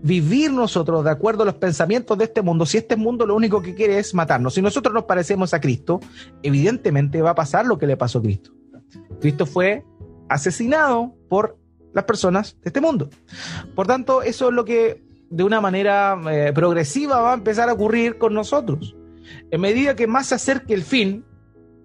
vivir 0.05 0.53
nosotros 0.53 1.03
de 1.03 1.11
acuerdo 1.11 1.45
a 1.45 1.47
los 1.47 1.55
pensamientos 1.55 2.19
de 2.19 2.25
este 2.25 2.43
mundo 2.43 2.67
si 2.67 2.77
este 2.77 2.95
mundo 2.95 3.25
lo 3.27 3.35
único 3.35 3.63
que 3.63 3.75
quiere 3.75 3.99
es 3.99 4.13
matarnos? 4.13 4.55
Si 4.55 4.61
nosotros 4.61 4.93
nos 4.93 5.05
parecemos 5.05 5.55
a 5.55 5.61
Cristo, 5.61 6.01
evidentemente 6.43 7.23
va 7.23 7.31
a 7.31 7.35
pasar 7.35 7.65
lo 7.65 7.79
que 7.79 7.87
le 7.87 7.97
pasó 7.97 8.19
a 8.19 8.23
Cristo. 8.23 8.53
Cristo 9.21 9.47
fue 9.47 9.83
asesinado 10.29 11.15
por 11.31 11.59
las 11.95 12.05
personas 12.05 12.57
de 12.63 12.69
este 12.69 12.83
mundo. 12.83 13.09
Por 13.75 13.87
tanto, 13.87 14.23
eso 14.23 14.49
es 14.49 14.55
lo 14.55 14.67
que 14.67 15.03
de 15.31 15.43
una 15.43 15.63
manera 15.63 16.21
eh, 16.31 16.53
progresiva 16.55 17.21
va 17.23 17.31
a 17.33 17.35
empezar 17.35 17.71
a 17.71 17.73
ocurrir 17.73 18.19
con 18.19 18.35
nosotros. 18.35 18.95
En 19.51 19.63
medida 19.63 19.97
que 19.97 20.07
más 20.07 20.27
se 20.27 20.35
acerque 20.35 20.75
el 20.75 20.83
fin, 20.83 21.25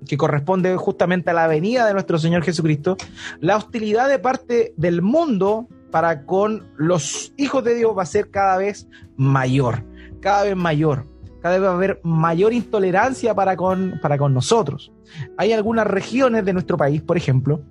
que 0.06 0.18
corresponde 0.18 0.76
justamente 0.76 1.30
a 1.30 1.34
la 1.34 1.48
venida 1.48 1.88
de 1.88 1.94
nuestro 1.94 2.20
Señor 2.20 2.44
Jesucristo, 2.44 2.98
la 3.40 3.56
hostilidad 3.56 4.10
de 4.10 4.20
parte 4.20 4.74
del 4.76 5.02
mundo 5.02 5.70
para 5.92 6.26
con 6.26 6.68
los 6.78 7.34
hijos 7.38 7.64
de 7.64 7.76
Dios 7.76 7.98
va 7.98 8.04
a 8.04 8.08
ser 8.08 8.30
cada 8.30 8.58
vez 8.58 8.88
mayor, 9.16 9.84
cada 10.20 10.44
vez 10.44 10.56
mayor. 10.56 11.08
Cada 11.42 11.58
vez 11.58 11.68
va 11.68 11.72
a 11.72 11.76
haber 11.76 12.02
mayor 12.04 12.52
intolerancia 12.52 13.34
para 13.34 13.56
con, 13.56 13.98
para 14.02 14.18
con 14.18 14.34
nosotros. 14.34 14.92
Hay 15.38 15.54
algunas 15.54 15.88
regiones 15.88 16.44
de 16.44 16.52
nuestro 16.52 16.76
país, 16.76 17.02
por 17.02 17.16
ejemplo, 17.16 17.62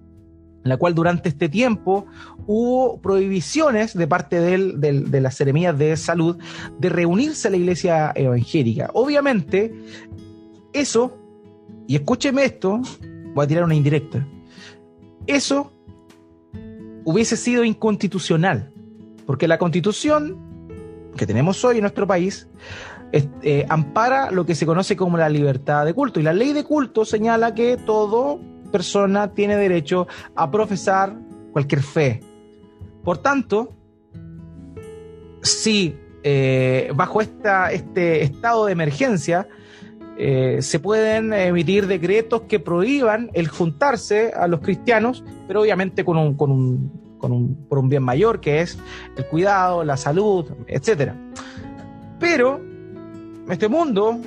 en 0.64 0.70
la 0.70 0.78
cual 0.78 0.94
durante 0.94 1.28
este 1.28 1.50
tiempo 1.50 2.06
hubo 2.46 2.98
prohibiciones 3.00 3.92
de 3.96 4.06
parte 4.06 4.40
de 4.40 5.20
las 5.20 5.34
seremías 5.34 5.78
de 5.78 5.96
salud 5.98 6.38
de 6.78 6.88
reunirse 6.88 7.48
a 7.48 7.50
la 7.50 7.58
iglesia 7.58 8.12
evangélica. 8.14 8.90
Obviamente, 8.94 9.74
eso, 10.72 11.18
y 11.86 11.96
escúcheme 11.96 12.44
esto, 12.44 12.80
voy 13.34 13.44
a 13.44 13.48
tirar 13.48 13.64
una 13.64 13.74
indirecta, 13.74 14.26
eso 15.26 15.72
hubiese 17.08 17.38
sido 17.38 17.64
inconstitucional, 17.64 18.70
porque 19.24 19.48
la 19.48 19.56
constitución 19.56 20.36
que 21.16 21.26
tenemos 21.26 21.64
hoy 21.64 21.76
en 21.76 21.80
nuestro 21.80 22.06
país 22.06 22.50
eh, 23.12 23.64
ampara 23.70 24.30
lo 24.30 24.44
que 24.44 24.54
se 24.54 24.66
conoce 24.66 24.94
como 24.94 25.16
la 25.16 25.30
libertad 25.30 25.86
de 25.86 25.94
culto, 25.94 26.20
y 26.20 26.22
la 26.22 26.34
ley 26.34 26.52
de 26.52 26.64
culto 26.64 27.06
señala 27.06 27.54
que 27.54 27.78
todo 27.78 28.38
persona 28.70 29.32
tiene 29.32 29.56
derecho 29.56 30.06
a 30.34 30.50
profesar 30.50 31.16
cualquier 31.50 31.82
fe. 31.82 32.20
Por 33.02 33.16
tanto, 33.16 33.74
si 35.40 35.96
eh, 36.24 36.92
bajo 36.94 37.22
esta, 37.22 37.72
este 37.72 38.22
estado 38.22 38.66
de 38.66 38.72
emergencia 38.72 39.48
eh, 40.18 40.58
se 40.62 40.80
pueden 40.80 41.32
emitir 41.32 41.86
decretos 41.86 42.42
que 42.42 42.58
prohíban 42.58 43.30
el 43.34 43.46
juntarse 43.46 44.32
a 44.32 44.48
los 44.48 44.60
cristianos, 44.60 45.24
pero 45.46 45.60
obviamente 45.62 46.04
con 46.04 46.16
un, 46.16 46.34
con 46.34 46.50
un, 46.50 47.16
con 47.18 47.30
un, 47.30 47.66
por 47.68 47.78
un 47.78 47.88
bien 47.88 48.02
mayor, 48.02 48.40
que 48.40 48.60
es 48.60 48.78
el 49.16 49.26
cuidado, 49.26 49.84
la 49.84 49.96
salud, 49.96 50.46
etc. 50.66 51.12
Pero 52.18 52.60
este 53.48 53.68
mundo 53.68 54.18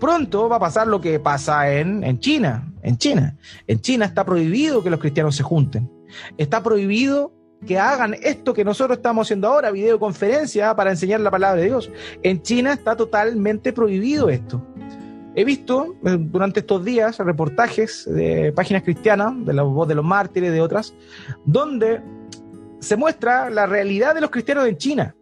pronto 0.00 0.48
va 0.48 0.56
a 0.56 0.60
pasar 0.60 0.86
lo 0.86 1.00
que 1.00 1.20
pasa 1.20 1.72
en, 1.72 2.02
en 2.04 2.18
China. 2.20 2.72
En 2.82 2.96
China. 2.96 3.36
En 3.66 3.80
China 3.80 4.06
está 4.06 4.24
prohibido 4.24 4.82
que 4.82 4.88
los 4.88 4.98
cristianos 4.98 5.36
se 5.36 5.42
junten. 5.42 5.90
Está 6.38 6.62
prohibido 6.62 7.32
que 7.66 7.78
hagan 7.78 8.14
esto 8.22 8.54
que 8.54 8.64
nosotros 8.64 8.96
estamos 8.98 9.26
haciendo 9.26 9.48
ahora, 9.48 9.70
videoconferencia 9.70 10.74
para 10.74 10.90
enseñar 10.90 11.20
la 11.20 11.30
palabra 11.30 11.60
de 11.60 11.66
Dios. 11.66 11.90
En 12.22 12.40
China 12.40 12.72
está 12.72 12.96
totalmente 12.96 13.74
prohibido 13.74 14.30
esto. 14.30 14.64
He 15.34 15.44
visto 15.44 15.94
eh, 16.04 16.16
durante 16.18 16.60
estos 16.60 16.84
días 16.84 17.18
reportajes 17.18 18.04
de 18.10 18.52
páginas 18.52 18.82
cristianas, 18.82 19.32
de 19.44 19.52
la 19.52 19.62
voz 19.62 19.86
de 19.86 19.94
los 19.94 20.04
mártires, 20.04 20.52
de 20.52 20.60
otras, 20.60 20.94
donde 21.44 22.00
se 22.80 22.96
muestra 22.96 23.50
la 23.50 23.66
realidad 23.66 24.14
de 24.14 24.20
los 24.20 24.30
cristianos 24.30 24.66
en 24.66 24.76
China. 24.76 25.14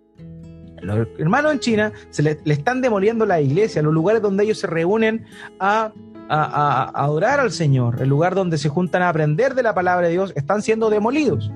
Los 0.82 1.08
hermanos 1.18 1.52
en 1.52 1.58
China 1.60 1.92
se 2.10 2.22
le, 2.22 2.38
están 2.44 2.80
demoliendo 2.80 3.24
la 3.26 3.40
iglesia, 3.40 3.82
los 3.82 3.94
lugares 3.94 4.22
donde 4.22 4.44
ellos 4.44 4.58
se 4.58 4.66
reúnen 4.66 5.24
a, 5.58 5.92
adorar 6.28 7.38
al 7.38 7.52
Señor, 7.52 8.02
el 8.02 8.08
lugar 8.08 8.34
donde 8.34 8.58
se 8.58 8.68
juntan 8.68 9.02
a 9.02 9.08
aprender 9.08 9.54
de 9.54 9.62
la 9.62 9.74
palabra 9.74 10.08
de 10.08 10.12
Dios, 10.12 10.32
están 10.34 10.60
siendo 10.60 10.90
demolidos. 10.90 11.52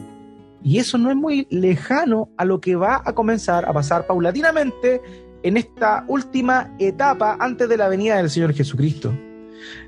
Y 0.63 0.79
eso 0.79 0.97
no 0.97 1.11
es 1.11 1.17
muy 1.17 1.49
lejano 1.51 2.29
a 2.37 2.45
lo 2.45 2.61
que 2.61 2.77
va 2.77 3.03
a 3.05 3.13
comenzar 3.13 3.69
a 3.69 3.73
pasar 3.73 4.07
paulatinamente 4.07 5.01
en 5.43 5.57
esta 5.57 6.05
última 6.09 6.75
etapa 6.79 7.37
antes 7.41 7.69
de 7.69 7.77
la 7.77 7.89
venida 7.89 8.17
del 8.17 8.31
Señor 8.31 8.55
Jesucristo. 8.55 9.13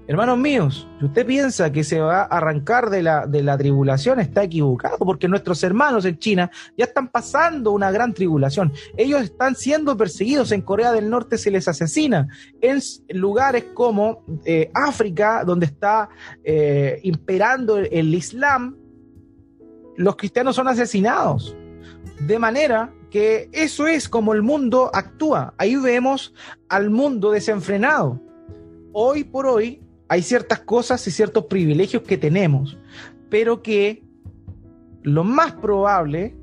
Hermanos 0.07 0.37
míos, 0.39 0.89
si 0.99 1.07
usted 1.07 1.25
piensa 1.25 1.71
que 1.71 1.85
se 1.85 2.01
va 2.01 2.23
a 2.23 2.25
arrancar 2.25 2.91
de 2.91 3.03
la, 3.03 3.27
de 3.27 3.43
la 3.43 3.57
tribulación, 3.57 4.21
está 4.21 4.43
equivocado, 4.43 4.99
porque 4.99 5.29
nuestros 5.29 5.63
hermanos 5.63 6.05
en 6.05 6.19
China 6.19 6.51
ya 6.77 6.85
están 6.87 7.09
pasando 7.09 7.71
una 7.71 7.91
gran 7.91 8.13
tribulación. 8.13 8.73
Ellos 8.97 9.23
están 9.23 9.55
siendo 9.55 9.97
perseguidos. 9.97 10.53
En 10.53 10.63
Corea 10.63 10.93
del 10.93 11.09
Norte 11.09 11.39
se 11.39 11.51
les 11.51 11.69
asesina. 11.69 12.29
En 12.61 12.81
lugares 13.11 13.67
como 13.75 14.25
eh, 14.45 14.71
África, 14.75 15.45
donde 15.45 15.67
está 15.67 16.09
eh, 16.45 17.01
imperando 17.05 17.79
el 17.79 18.15
Islam, 18.15 18.77
los 19.97 20.17
cristianos 20.17 20.57
son 20.57 20.69
asesinados. 20.69 21.57
De 22.21 22.39
manera 22.39 22.93
que 23.11 23.49
eso 23.53 23.87
es 23.87 24.09
como 24.09 24.33
el 24.33 24.43
mundo 24.43 24.91
actúa. 24.95 25.55
Ahí 25.59 25.77
vemos 25.77 26.35
al 26.69 26.91
mundo 26.91 27.31
desenfrenado 27.31 28.21
hoy 28.93 29.25
por 29.25 29.47
hoy 29.47 29.81
hay 30.09 30.23
ciertas 30.23 30.61
cosas 30.61 31.07
y 31.07 31.11
ciertos 31.11 31.47
privilegios 31.47 32.03
que 32.03 32.19
tenemos, 32.19 32.77
pero 33.31 33.63
que 33.63 34.05
lo 35.03 35.25
más 35.25 35.53
probable, 35.53 36.37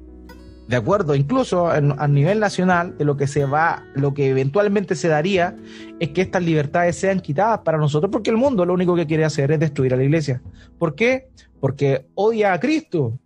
de 0.67 0.75
acuerdo 0.75 1.13
incluso 1.13 1.67
a 1.67 2.07
nivel 2.07 2.39
nacional, 2.39 2.97
de 2.97 3.05
lo 3.05 3.15
que 3.15 3.27
se 3.27 3.45
va, 3.45 3.85
lo 3.93 4.13
que 4.13 4.29
eventualmente 4.29 4.95
se 4.95 5.07
daría, 5.07 5.55
es 5.99 6.09
que 6.09 6.21
estas 6.21 6.43
libertades 6.43 6.95
sean 6.95 7.19
quitadas 7.19 7.59
para 7.59 7.77
nosotros, 7.77 8.11
porque 8.11 8.31
el 8.31 8.37
mundo 8.37 8.65
lo 8.65 8.73
único 8.73 8.95
que 8.95 9.05
quiere 9.05 9.23
hacer 9.23 9.51
es 9.51 9.59
destruir 9.59 9.93
a 9.93 9.97
la 9.97 10.03
iglesia. 10.03 10.41
¿Por 10.79 10.95
qué? 10.95 11.29
Porque 11.59 12.07
odia 12.15 12.53
a 12.53 12.59
Cristo. 12.59 13.19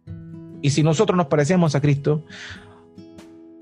Y 0.63 0.69
si 0.69 0.81
nosotros 0.81 1.17
nos 1.17 1.27
parecemos 1.27 1.75
a 1.75 1.81
Cristo, 1.81 2.23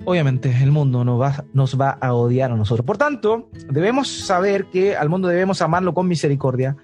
obviamente 0.06 0.56
el 0.62 0.72
mundo 0.72 1.04
nos 1.04 1.20
va, 1.20 1.46
nos 1.52 1.80
va 1.82 1.98
a 2.00 2.14
odiar 2.14 2.52
a 2.52 2.56
nosotros. 2.56 2.86
Por 2.86 3.00
tanto, 3.00 3.50
debemos 3.70 4.08
saber 4.08 4.66
que 4.66 4.96
al 4.96 5.10
mundo 5.10 5.28
debemos 5.28 5.64
amarlo 5.64 5.96
con 5.96 6.08
misericordia, 6.08 6.78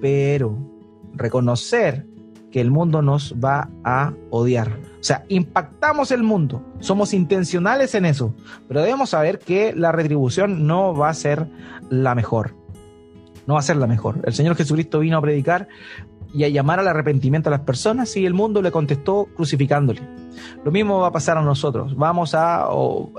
pero 0.00 0.56
reconocer 1.14 2.06
que 2.52 2.60
el 2.60 2.70
mundo 2.70 3.02
nos 3.02 3.34
va 3.44 3.68
a 3.82 4.14
odiar. 4.30 4.78
O 5.00 5.02
sea, 5.02 5.24
impactamos 5.28 6.12
el 6.12 6.22
mundo, 6.22 6.64
somos 6.78 7.12
intencionales 7.12 7.96
en 7.96 8.06
eso, 8.06 8.36
pero 8.68 8.82
debemos 8.82 9.10
saber 9.10 9.40
que 9.40 9.74
la 9.74 9.90
retribución 9.90 10.68
no 10.68 10.94
va 10.94 11.08
a 11.08 11.14
ser 11.14 11.48
la 11.90 12.14
mejor. 12.14 12.54
No 13.48 13.54
va 13.54 13.60
a 13.60 13.64
ser 13.64 13.76
la 13.76 13.88
mejor. 13.88 14.20
El 14.24 14.32
Señor 14.32 14.54
Jesucristo 14.54 15.00
vino 15.00 15.18
a 15.18 15.22
predicar 15.22 15.66
y 16.36 16.44
a 16.44 16.48
llamar 16.50 16.78
al 16.78 16.88
arrepentimiento 16.88 17.48
a 17.48 17.52
las 17.52 17.60
personas 17.60 18.14
y 18.16 18.26
el 18.26 18.34
mundo 18.34 18.60
le 18.60 18.70
contestó 18.70 19.26
crucificándole. 19.34 20.02
Lo 20.64 20.70
mismo 20.70 20.98
va 21.00 21.08
a 21.08 21.12
pasar 21.12 21.38
a 21.38 21.42
nosotros. 21.42 21.96
Vamos 21.96 22.34
a, 22.34 22.68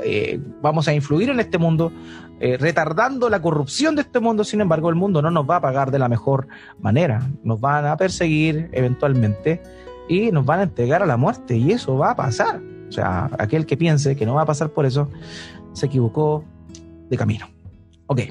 eh, 0.04 0.40
vamos 0.62 0.88
a 0.88 0.94
influir 0.94 1.32
en 1.32 1.40
este 1.40 1.58
mundo, 1.58 1.92
eh, 2.40 2.58
retardando 2.58 3.28
la 3.28 3.42
corrupción 3.42 3.96
de 3.96 4.04
este 4.04 4.20
mundo. 4.20 4.44
Sin 4.44 4.62
embargo, 4.62 4.90
el 4.90 4.96
mundo 4.96 5.24
no 5.24 5.32
nos 5.32 5.50
va 5.50 5.56
a 5.56 5.62
pagar 5.62 5.90
de 5.90 5.98
la 5.98 6.08
mejor 6.08 6.48
manera. 6.80 7.28
Nos 7.44 7.60
van 7.60 7.88
a 7.88 7.98
perseguir 7.98 8.70
eventualmente 8.72 9.64
y 10.08 10.32
nos 10.32 10.46
van 10.46 10.60
a 10.60 10.64
entregar 10.64 11.02
a 11.02 11.08
la 11.08 11.18
muerte. 11.18 11.58
Y 11.58 11.72
eso 11.72 11.98
va 11.98 12.12
a 12.12 12.16
pasar. 12.16 12.62
O 12.88 12.92
sea, 12.92 13.32
aquel 13.40 13.66
que 13.66 13.78
piense 13.78 14.16
que 14.16 14.28
no 14.28 14.36
va 14.36 14.44
a 14.44 14.46
pasar 14.46 14.70
por 14.70 14.86
eso, 14.86 15.10
se 15.74 15.88
equivocó 15.88 16.44
de 17.10 17.18
camino. 17.18 17.48
Ok. 18.06 18.22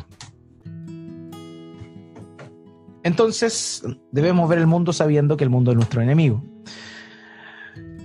Entonces 3.06 3.84
debemos 4.10 4.48
ver 4.48 4.58
el 4.58 4.66
mundo 4.66 4.92
sabiendo 4.92 5.36
que 5.36 5.44
el 5.44 5.50
mundo 5.50 5.70
es 5.70 5.76
nuestro 5.76 6.02
enemigo. 6.02 6.42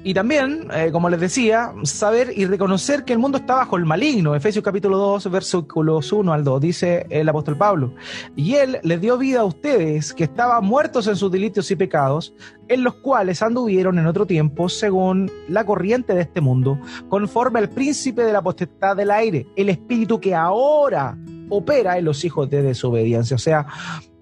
Y 0.03 0.13
también, 0.13 0.67
eh, 0.75 0.89
como 0.91 1.09
les 1.09 1.19
decía, 1.19 1.73
saber 1.81 2.31
y 2.35 2.45
reconocer 2.45 3.03
que 3.03 3.13
el 3.13 3.17
mundo 3.17 3.39
está 3.39 3.55
bajo 3.55 3.77
el 3.77 3.85
maligno. 3.85 4.35
Efesios 4.35 4.63
capítulo 4.63 4.99
2, 4.99 5.31
versículos 5.31 6.11
1 6.11 6.31
al 6.31 6.43
2, 6.43 6.61
dice 6.61 7.07
el 7.09 7.27
apóstol 7.27 7.57
Pablo. 7.57 7.95
Y 8.35 8.53
él 8.53 8.77
les 8.83 9.01
dio 9.01 9.17
vida 9.17 9.39
a 9.39 9.45
ustedes 9.45 10.13
que 10.13 10.25
estaban 10.25 10.63
muertos 10.63 11.07
en 11.07 11.15
sus 11.15 11.31
delitos 11.31 11.71
y 11.71 11.75
pecados, 11.75 12.35
en 12.67 12.83
los 12.83 12.93
cuales 12.93 13.41
anduvieron 13.41 13.97
en 13.97 14.05
otro 14.05 14.27
tiempo 14.27 14.69
según 14.69 15.31
la 15.49 15.65
corriente 15.65 16.13
de 16.13 16.21
este 16.21 16.41
mundo, 16.41 16.79
conforme 17.09 17.57
al 17.57 17.69
príncipe 17.69 18.21
de 18.21 18.33
la 18.33 18.43
potestad 18.43 18.95
del 18.95 19.09
aire, 19.09 19.47
el 19.55 19.69
espíritu 19.69 20.19
que 20.19 20.35
ahora 20.35 21.17
opera 21.49 21.97
en 21.97 22.05
los 22.05 22.23
hijos 22.23 22.49
de 22.51 22.61
desobediencia. 22.61 23.35
O 23.35 23.39
sea, 23.39 23.65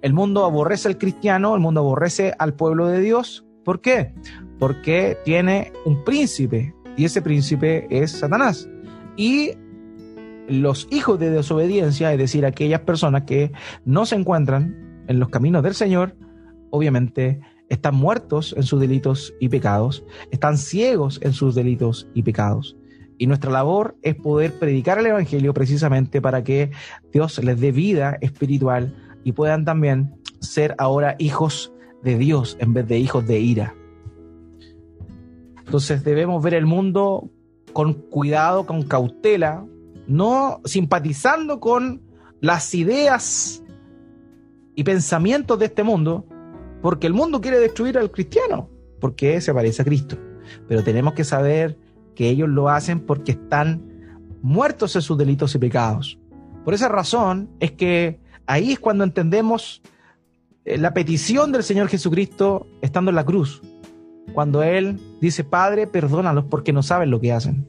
el 0.01 0.13
mundo 0.13 0.45
aborrece 0.45 0.87
al 0.87 0.97
cristiano, 0.97 1.55
el 1.55 1.61
mundo 1.61 1.81
aborrece 1.81 2.33
al 2.39 2.53
pueblo 2.53 2.87
de 2.87 3.01
Dios. 3.01 3.45
¿Por 3.65 3.81
qué? 3.81 4.13
Porque 4.57 5.17
tiene 5.25 5.73
un 5.85 6.03
príncipe 6.03 6.73
y 6.97 7.05
ese 7.05 7.21
príncipe 7.21 7.87
es 7.89 8.11
Satanás. 8.11 8.69
Y 9.15 9.51
los 10.47 10.87
hijos 10.91 11.19
de 11.19 11.29
desobediencia, 11.29 12.11
es 12.11 12.17
decir, 12.17 12.45
aquellas 12.45 12.81
personas 12.81 13.23
que 13.23 13.51
no 13.85 14.05
se 14.05 14.15
encuentran 14.15 15.03
en 15.07 15.19
los 15.19 15.29
caminos 15.29 15.63
del 15.63 15.75
Señor, 15.75 16.15
obviamente 16.71 17.39
están 17.69 17.95
muertos 17.95 18.53
en 18.57 18.63
sus 18.63 18.79
delitos 18.79 19.33
y 19.39 19.49
pecados, 19.49 20.03
están 20.31 20.57
ciegos 20.57 21.19
en 21.21 21.33
sus 21.33 21.55
delitos 21.55 22.07
y 22.13 22.23
pecados. 22.23 22.75
Y 23.17 23.27
nuestra 23.27 23.51
labor 23.51 23.97
es 24.01 24.15
poder 24.15 24.57
predicar 24.57 24.97
el 24.97 25.07
Evangelio 25.07 25.53
precisamente 25.53 26.21
para 26.21 26.43
que 26.43 26.71
Dios 27.11 27.43
les 27.43 27.59
dé 27.59 27.71
vida 27.71 28.17
espiritual 28.21 28.95
y 29.29 29.31
puedan 29.31 29.63
también 29.63 30.15
ser 30.39 30.73
ahora 30.79 31.15
hijos 31.19 31.71
de 32.01 32.17
Dios 32.17 32.57
en 32.59 32.73
vez 32.73 32.87
de 32.87 32.97
hijos 32.97 33.27
de 33.27 33.39
ira. 33.39 33.75
Entonces 35.63 36.03
debemos 36.03 36.41
ver 36.41 36.55
el 36.55 36.65
mundo 36.65 37.29
con 37.71 37.93
cuidado, 37.93 38.65
con 38.65 38.81
cautela, 38.81 39.63
no 40.07 40.61
simpatizando 40.65 41.59
con 41.59 42.01
las 42.41 42.73
ideas 42.73 43.61
y 44.73 44.83
pensamientos 44.83 45.59
de 45.59 45.65
este 45.65 45.83
mundo, 45.83 46.25
porque 46.81 47.05
el 47.05 47.13
mundo 47.13 47.39
quiere 47.39 47.59
destruir 47.59 47.99
al 47.99 48.09
cristiano, 48.09 48.67
porque 48.99 49.41
se 49.41 49.53
parece 49.53 49.83
a 49.83 49.85
Cristo. 49.85 50.17
Pero 50.67 50.83
tenemos 50.83 51.13
que 51.13 51.23
saber 51.23 51.77
que 52.15 52.29
ellos 52.29 52.49
lo 52.49 52.67
hacen 52.67 52.99
porque 53.01 53.33
están 53.33 54.17
muertos 54.41 54.95
en 54.95 55.03
sus 55.03 55.19
delitos 55.19 55.53
y 55.53 55.59
pecados. 55.59 56.17
Por 56.65 56.73
esa 56.73 56.87
razón 56.87 57.51
es 57.59 57.73
que 57.73 58.27
ahí 58.49 58.71
es 58.71 58.79
cuando 58.79 59.03
entendemos 59.03 59.81
eh, 60.65 60.77
la 60.77 60.93
petición 60.93 61.51
del 61.51 61.63
Señor 61.63 61.87
Jesucristo 61.87 62.65
estando 62.81 63.11
en 63.11 63.15
la 63.15 63.23
cruz, 63.23 63.61
cuando 64.33 64.63
Él 64.63 64.99
dice, 65.21 65.43
Padre, 65.43 65.85
perdónalos 65.85 66.45
porque 66.45 66.73
no 66.73 66.81
saben 66.81 67.11
lo 67.11 67.21
que 67.21 67.31
hacen. 67.31 67.67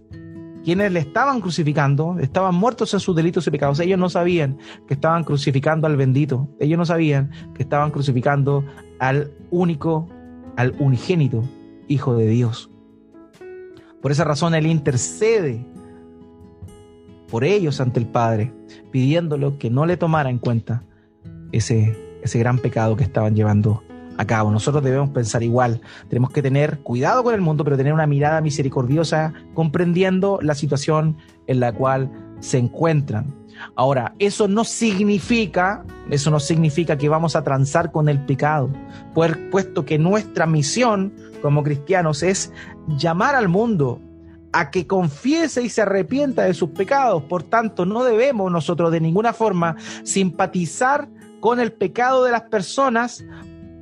Quienes 0.65 0.91
le 0.93 1.01
estaban 1.01 1.41
crucificando 1.41 2.19
estaban 2.19 2.55
muertos 2.55 2.93
en 2.95 3.01
sus 3.01 3.15
delitos 3.17 3.47
y 3.47 3.51
pecados. 3.51 3.81
Ellos 3.81 3.99
no 3.99 4.11
sabían 4.11 4.59
que 4.87 4.93
estaban 4.95 5.25
crucificando 5.25 5.87
al 5.87 5.97
bendito. 5.97 6.49
Ellos 6.59 6.77
no 6.77 6.85
sabían 6.85 7.31
que 7.55 7.63
estaban 7.63 7.91
crucificando 7.91 8.65
al 8.99 9.33
único, 9.51 10.09
al 10.57 10.75
unigénito 10.79 11.45
Hijo 11.89 12.15
de 12.15 12.27
Dios. 12.27 12.71
Por 14.03 14.13
esa 14.13 14.25
razón 14.25 14.55
Él 14.55 14.67
intercede 14.67 15.67
por 17.31 17.45
ellos 17.45 17.81
ante 17.81 18.01
el 18.01 18.07
Padre, 18.07 18.53
pidiéndolo 18.91 19.59
que 19.59 19.71
no 19.71 19.87
le 19.87 19.97
tomara 19.97 20.31
en 20.31 20.39
cuenta 20.39 20.83
ese, 21.53 21.97
ese 22.23 22.39
gran 22.39 22.59
pecado 22.59 22.97
que 22.97 23.05
estaban 23.05 23.35
llevando 23.35 23.83
a 24.17 24.27
cabo. 24.27 24.51
Nosotros 24.51 24.85
debemos 24.85 25.11
pensar 25.11 25.43
igual. 25.43 25.81
Tenemos 26.09 26.31
que 26.31 26.43
tener 26.43 26.81
cuidado 26.81 27.23
con 27.23 27.35
el 27.35 27.41
mundo, 27.41 27.65
pero 27.65 27.77
tener 27.77 27.93
una 27.93 28.07
mirada 28.07 28.41
misericordiosa, 28.41 29.33
comprendiendo 29.55 30.39
la 30.43 30.55
situación 30.55 31.17
en 31.47 31.61
la 31.61 31.73
cual 31.73 32.11
se 32.41 32.59
encuentran. 32.59 33.35
Ahora, 33.77 34.15
eso 34.19 34.49
no 34.49 34.65
significa, 34.65 35.85
eso 36.11 36.31
no 36.31 36.41
significa 36.41 36.97
que 36.97 37.09
vamos 37.09 37.37
a 37.37 37.45
transar 37.45 37.93
con 37.93 38.09
el 38.09 38.19
pecado, 38.25 38.71
puesto 39.15 39.85
que 39.85 39.99
nuestra 39.99 40.47
misión 40.47 41.13
como 41.43 41.63
cristianos 41.63 42.23
es 42.23 42.53
llamar 42.99 43.35
al 43.35 43.49
mundo 43.49 44.01
a 44.53 44.71
que 44.71 44.87
confiese 44.87 45.63
y 45.63 45.69
se 45.69 45.83
arrepienta 45.83 46.45
de 46.45 46.55
sus 46.55 46.71
pecados. 46.71 47.23
Por 47.25 47.43
tanto, 47.43 47.87
no 47.87 48.05
debemos 48.05 48.51
nosotros 48.51 48.91
de 48.93 49.01
ninguna 49.01 49.33
forma 49.33 49.77
simpatizar 50.03 51.09
con 51.41 51.61
el 51.61 51.73
pecado 51.73 52.25
de 52.25 52.33
las 52.33 52.43
personas 52.43 53.25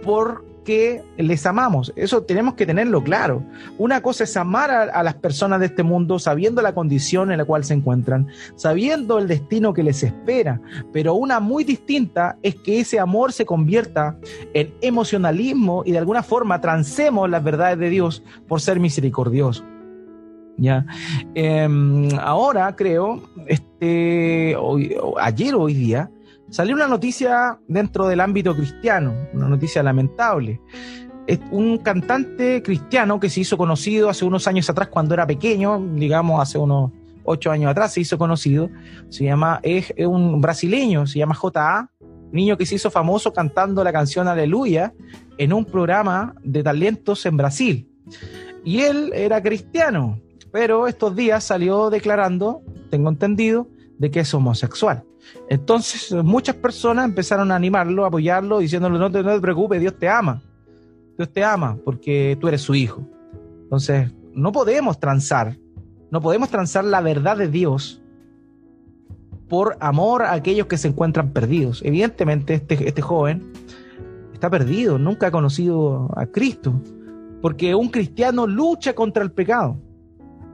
porque 0.05 1.03
les 1.17 1.47
amamos. 1.47 1.93
Eso 1.97 2.23
tenemos 2.23 2.55
que 2.55 2.67
tenerlo 2.67 3.03
claro. 3.03 3.43
Una 3.79 4.03
cosa 4.03 4.25
es 4.25 4.37
amar 4.37 4.71
a, 4.71 5.03
las 5.03 5.15
personas 5.15 5.61
de 5.61 5.67
este 5.67 5.83
mundo 5.83 6.19
sabiendo 6.19 6.63
la 6.63 6.75
condición 6.75 7.33
en 7.33 7.39
la 7.39 7.45
cual 7.45 7.65
se 7.65 7.75
encuentran, 7.75 8.29
sabiendo 8.55 9.19
el 9.19 9.27
destino 9.27 9.73
que 9.73 9.83
les 9.83 10.03
espera, 10.03 10.61
pero 10.93 11.15
una 11.15 11.41
muy 11.41 11.65
distinta 11.65 12.37
es 12.43 12.55
que 12.55 12.81
ese 12.81 13.01
amor 13.01 13.33
se 13.33 13.47
convierta 13.47 14.19
en 14.55 14.75
emocionalismo 14.83 15.83
y 15.85 15.93
de 15.93 15.99
alguna 15.99 16.23
forma 16.23 16.61
transemos 16.61 17.29
las 17.29 17.43
verdades 17.43 17.79
de 17.79 17.89
Dios 17.89 18.23
por 18.47 18.61
ser 18.61 18.79
misericordioso. 18.79 19.65
¿Ya? 20.59 20.85
Em, 21.35 22.09
ahora 22.21 22.75
creo, 22.77 23.23
este, 23.47 24.55
ayer 25.21 25.55
o 25.55 25.63
hoy 25.63 25.75
día, 25.75 26.11
salió 26.51 26.75
una 26.75 26.89
noticia 26.89 27.59
dentro 27.69 28.07
del 28.07 28.21
ámbito 28.21 28.55
cristiano, 28.55 29.15
una 29.33 29.49
noticia 29.49 29.83
lamentable. 29.83 30.61
Es 31.27 31.41
un 31.51 31.79
cantante 31.79 32.63
cristiano 32.63 33.21
que 33.21 33.31
se 33.31 33.41
hizo 33.41 33.57
conocido 33.57 34.09
hace 34.09 34.25
unos 34.25 34.47
años 34.47 34.69
atrás 34.69 34.89
cuando 34.89 35.15
era 35.15 35.27
pequeño, 35.27 35.79
digamos 35.95 36.41
hace 36.41 36.59
unos 36.59 36.91
ocho 37.29 37.51
años 37.51 37.71
atrás 37.71 37.93
se 37.93 38.01
hizo 38.01 38.17
conocido, 38.17 38.71
se 39.11 39.25
llama, 39.25 39.61
es, 39.63 39.93
un 39.99 40.41
brasileño, 40.41 41.07
se 41.07 41.19
llama 41.19 41.35
J.A., 41.35 41.91
niño 42.33 42.57
que 42.57 42.67
se 42.67 42.75
hizo 42.75 42.91
famoso 42.91 43.33
cantando 43.33 43.85
la 43.85 43.93
canción 43.93 44.29
Aleluya 44.29 44.93
en 45.37 45.53
un 45.53 45.65
programa 45.65 46.35
de 46.43 46.63
talentos 46.63 47.25
en 47.27 47.37
Brasil. 47.37 47.89
Y 48.65 48.81
él 48.81 49.13
era 49.15 49.43
cristiano, 49.43 50.21
pero 50.51 50.87
estos 50.87 51.15
días 51.15 51.45
salió 51.45 51.91
declarando, 51.91 52.63
tengo 52.91 53.09
entendido, 53.09 53.69
de 53.99 54.11
que 54.11 54.21
es 54.21 54.33
homosexual. 54.33 55.05
Entonces 55.49 56.13
muchas 56.25 56.57
personas 56.57 57.05
empezaron 57.05 57.51
a 57.51 57.57
animarlo, 57.57 58.05
a 58.05 58.09
apoyarlo, 58.09 58.59
diciéndole 58.59 58.99
no 58.99 59.11
te, 59.11 59.23
no 59.23 59.35
te 59.35 59.41
preocupes, 59.41 59.81
Dios 59.81 59.99
te 59.99 60.09
ama. 60.09 60.41
Dios 61.17 61.31
te 61.33 61.45
ama 61.45 61.77
porque 61.85 62.37
tú 62.41 62.49
eres 62.49 62.63
su 62.63 62.75
hijo. 62.75 63.03
Entonces 63.63 64.13
no 64.35 64.53
podemos 64.53 64.99
transar, 65.01 65.59
no 66.11 66.21
podemos 66.21 66.49
transar 66.49 66.85
la 66.85 67.01
verdad 67.01 67.37
de 67.37 67.49
Dios 67.49 68.01
por 69.49 69.77
amor 69.81 70.23
a 70.23 70.33
aquellos 70.33 70.67
que 70.67 70.79
se 70.79 70.89
encuentran 70.89 71.33
perdidos. 71.33 71.83
Evidentemente 71.85 72.55
este, 72.55 72.87
este 72.87 73.03
joven 73.03 73.53
está 74.33 74.49
perdido, 74.49 74.99
nunca 74.99 75.27
ha 75.27 75.31
conocido 75.31 76.11
a 76.17 76.27
Cristo, 76.27 76.81
porque 77.43 77.75
un 77.75 77.89
cristiano 77.89 78.47
lucha 78.47 78.95
contra 78.95 79.23
el 79.23 79.33
pecado, 79.33 79.77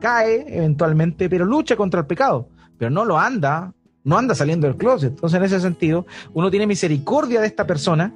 cae 0.05 0.45
eventualmente, 0.49 1.31
pero 1.31 1.45
lucha 1.45 1.77
contra 1.77 2.01
el 2.01 2.07
pecado, 2.07 2.49
pero 2.79 2.91
no 2.91 3.05
lo 3.05 3.19
anda 3.19 3.73
no 4.05 4.19
anda 4.19 4.35
saliendo 4.35 4.67
del 4.67 4.77
closet. 4.77 5.15
Entonces, 5.15 5.39
en 5.39 5.45
ese 5.45 5.61
sentido, 5.61 6.07
uno 6.35 6.51
tiene 6.51 6.67
misericordia 6.67 7.41
de 7.41 7.47
esta 7.47 7.67
persona, 7.67 8.13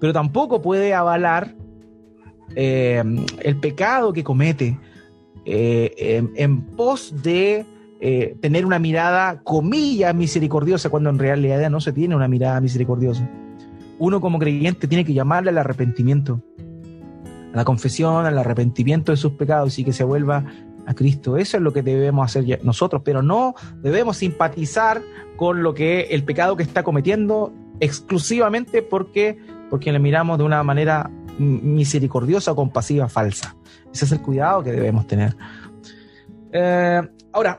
pero 0.00 0.12
tampoco 0.12 0.60
puede 0.60 0.92
avalar 0.94 1.54
eh, 2.54 3.02
el 3.42 3.56
pecado 3.56 4.12
que 4.12 4.24
comete 4.24 4.78
eh, 5.44 6.24
en, 6.34 6.62
pos 6.62 7.14
de 7.22 7.64
eh, 8.00 8.36
tener 8.40 8.66
una 8.66 8.78
mirada, 8.78 9.40
comillas, 9.42 10.14
misericordiosa, 10.14 10.90
cuando 10.90 11.08
en 11.10 11.18
realidad 11.18 11.70
no 11.70 11.80
se 11.80 11.92
tiene 11.92 12.16
una 12.16 12.28
mirada 12.28 12.60
misericordiosa. 12.60 13.28
Uno 13.98 14.20
como 14.20 14.38
creyente 14.38 14.88
tiene 14.88 15.04
que 15.04 15.14
llamarle 15.14 15.50
al 15.50 15.58
arrepentimiento, 15.58 16.40
a 17.52 17.56
la 17.56 17.64
confesión, 17.64 18.26
al 18.26 18.38
arrepentimiento 18.38 19.12
de 19.12 19.16
sus 19.16 19.32
pecados 19.32 19.78
y 19.78 19.84
que 19.84 19.92
se 19.92 20.04
vuelva 20.04 20.44
a 20.88 20.94
Cristo. 20.94 21.36
Eso 21.36 21.58
es 21.58 21.62
lo 21.62 21.72
que 21.74 21.82
debemos 21.82 22.24
hacer 22.24 22.64
nosotros, 22.64 23.02
pero 23.04 23.20
no 23.22 23.54
debemos 23.82 24.16
simpatizar 24.16 25.02
con 25.36 25.62
lo 25.62 25.74
que 25.74 26.08
el 26.12 26.24
pecado 26.24 26.56
que 26.56 26.62
está 26.62 26.82
cometiendo 26.82 27.52
exclusivamente 27.78 28.80
porque, 28.80 29.38
porque 29.68 29.92
le 29.92 29.98
miramos 29.98 30.38
de 30.38 30.44
una 30.44 30.62
manera 30.62 31.10
misericordiosa 31.38 32.52
o 32.52 32.56
compasiva 32.56 33.06
falsa. 33.06 33.54
Ese 33.92 34.06
es 34.06 34.12
el 34.12 34.22
cuidado 34.22 34.62
que 34.62 34.72
debemos 34.72 35.06
tener. 35.06 35.36
Eh, 36.52 37.02
ahora, 37.32 37.58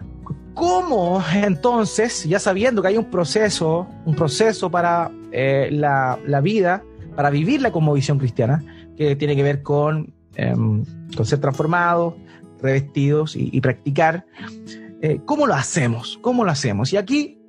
¿cómo 0.56 1.24
entonces, 1.36 2.24
ya 2.24 2.40
sabiendo 2.40 2.82
que 2.82 2.88
hay 2.88 2.98
un 2.98 3.12
proceso, 3.12 3.88
un 4.06 4.16
proceso 4.16 4.72
para 4.72 5.12
eh, 5.32 5.70
la, 5.72 6.18
vida, 6.42 6.84
para 7.16 7.30
vivir 7.30 7.62
la 7.62 7.70
visión 7.94 8.18
cristiana, 8.18 8.64
que 8.98 9.16
tiene 9.16 9.36
que 9.36 9.44
ver 9.44 9.62
con, 9.62 10.16
em, 10.36 10.84
con 11.16 11.26
ser 11.28 11.40
transformado, 11.40 12.18
revestidos 12.62 13.36
y, 13.36 13.60
practicar. 13.62 14.26
Eh, 15.02 15.20
¿Cómo 15.26 15.48
lo 15.48 15.54
hacemos? 15.54 16.20
¿Cómo 16.22 16.44
lo 16.44 16.52
hacemos? 16.52 16.92
Y 16.94 16.98
aquí 16.98 17.40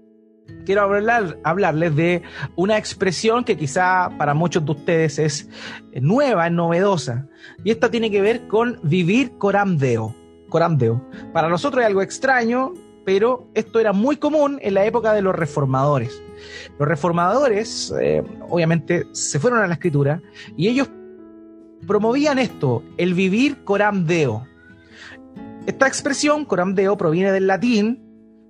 quiero 0.64 0.82
hablar, 0.82 1.38
hablarles 1.44 1.96
de 1.96 2.22
una 2.56 2.78
expresión 2.78 3.44
que 3.44 3.56
quizá 3.56 4.10
para 4.18 4.34
muchos 4.34 4.64
de 4.64 4.72
ustedes 4.72 5.18
es 5.18 5.48
nueva, 5.94 6.46
es 6.46 6.52
novedosa. 6.52 7.28
Y 7.64 7.70
esta 7.70 7.90
tiene 7.90 8.10
que 8.10 8.20
ver 8.20 8.46
con 8.48 8.78
vivir 8.82 9.32
coramdeo. 9.38 10.14
Coramdeo. 10.48 11.04
Para 11.32 11.48
nosotros 11.48 11.82
es 11.82 11.86
algo 11.86 12.02
extraño, 12.02 12.72
pero 13.04 13.48
esto 13.54 13.80
era 13.80 13.92
muy 13.92 14.16
común 14.16 14.58
en 14.62 14.74
la 14.74 14.84
época 14.84 15.12
de 15.12 15.22
los 15.22 15.34
reformadores. 15.34 16.22
Los 16.78 16.88
reformadores, 16.88 17.92
eh, 18.00 18.22
obviamente, 18.48 19.06
se 19.12 19.38
fueron 19.38 19.60
a 19.60 19.66
la 19.66 19.74
escritura 19.74 20.22
y 20.56 20.68
ellos 20.68 20.88
promovían 21.86 22.38
esto, 22.38 22.82
el 22.96 23.14
vivir 23.14 23.64
coramdeo. 23.64 24.46
Esta 25.70 25.86
expresión, 25.86 26.46
coramdeo, 26.46 26.96
proviene 26.96 27.30
del 27.30 27.46
latín, 27.46 28.02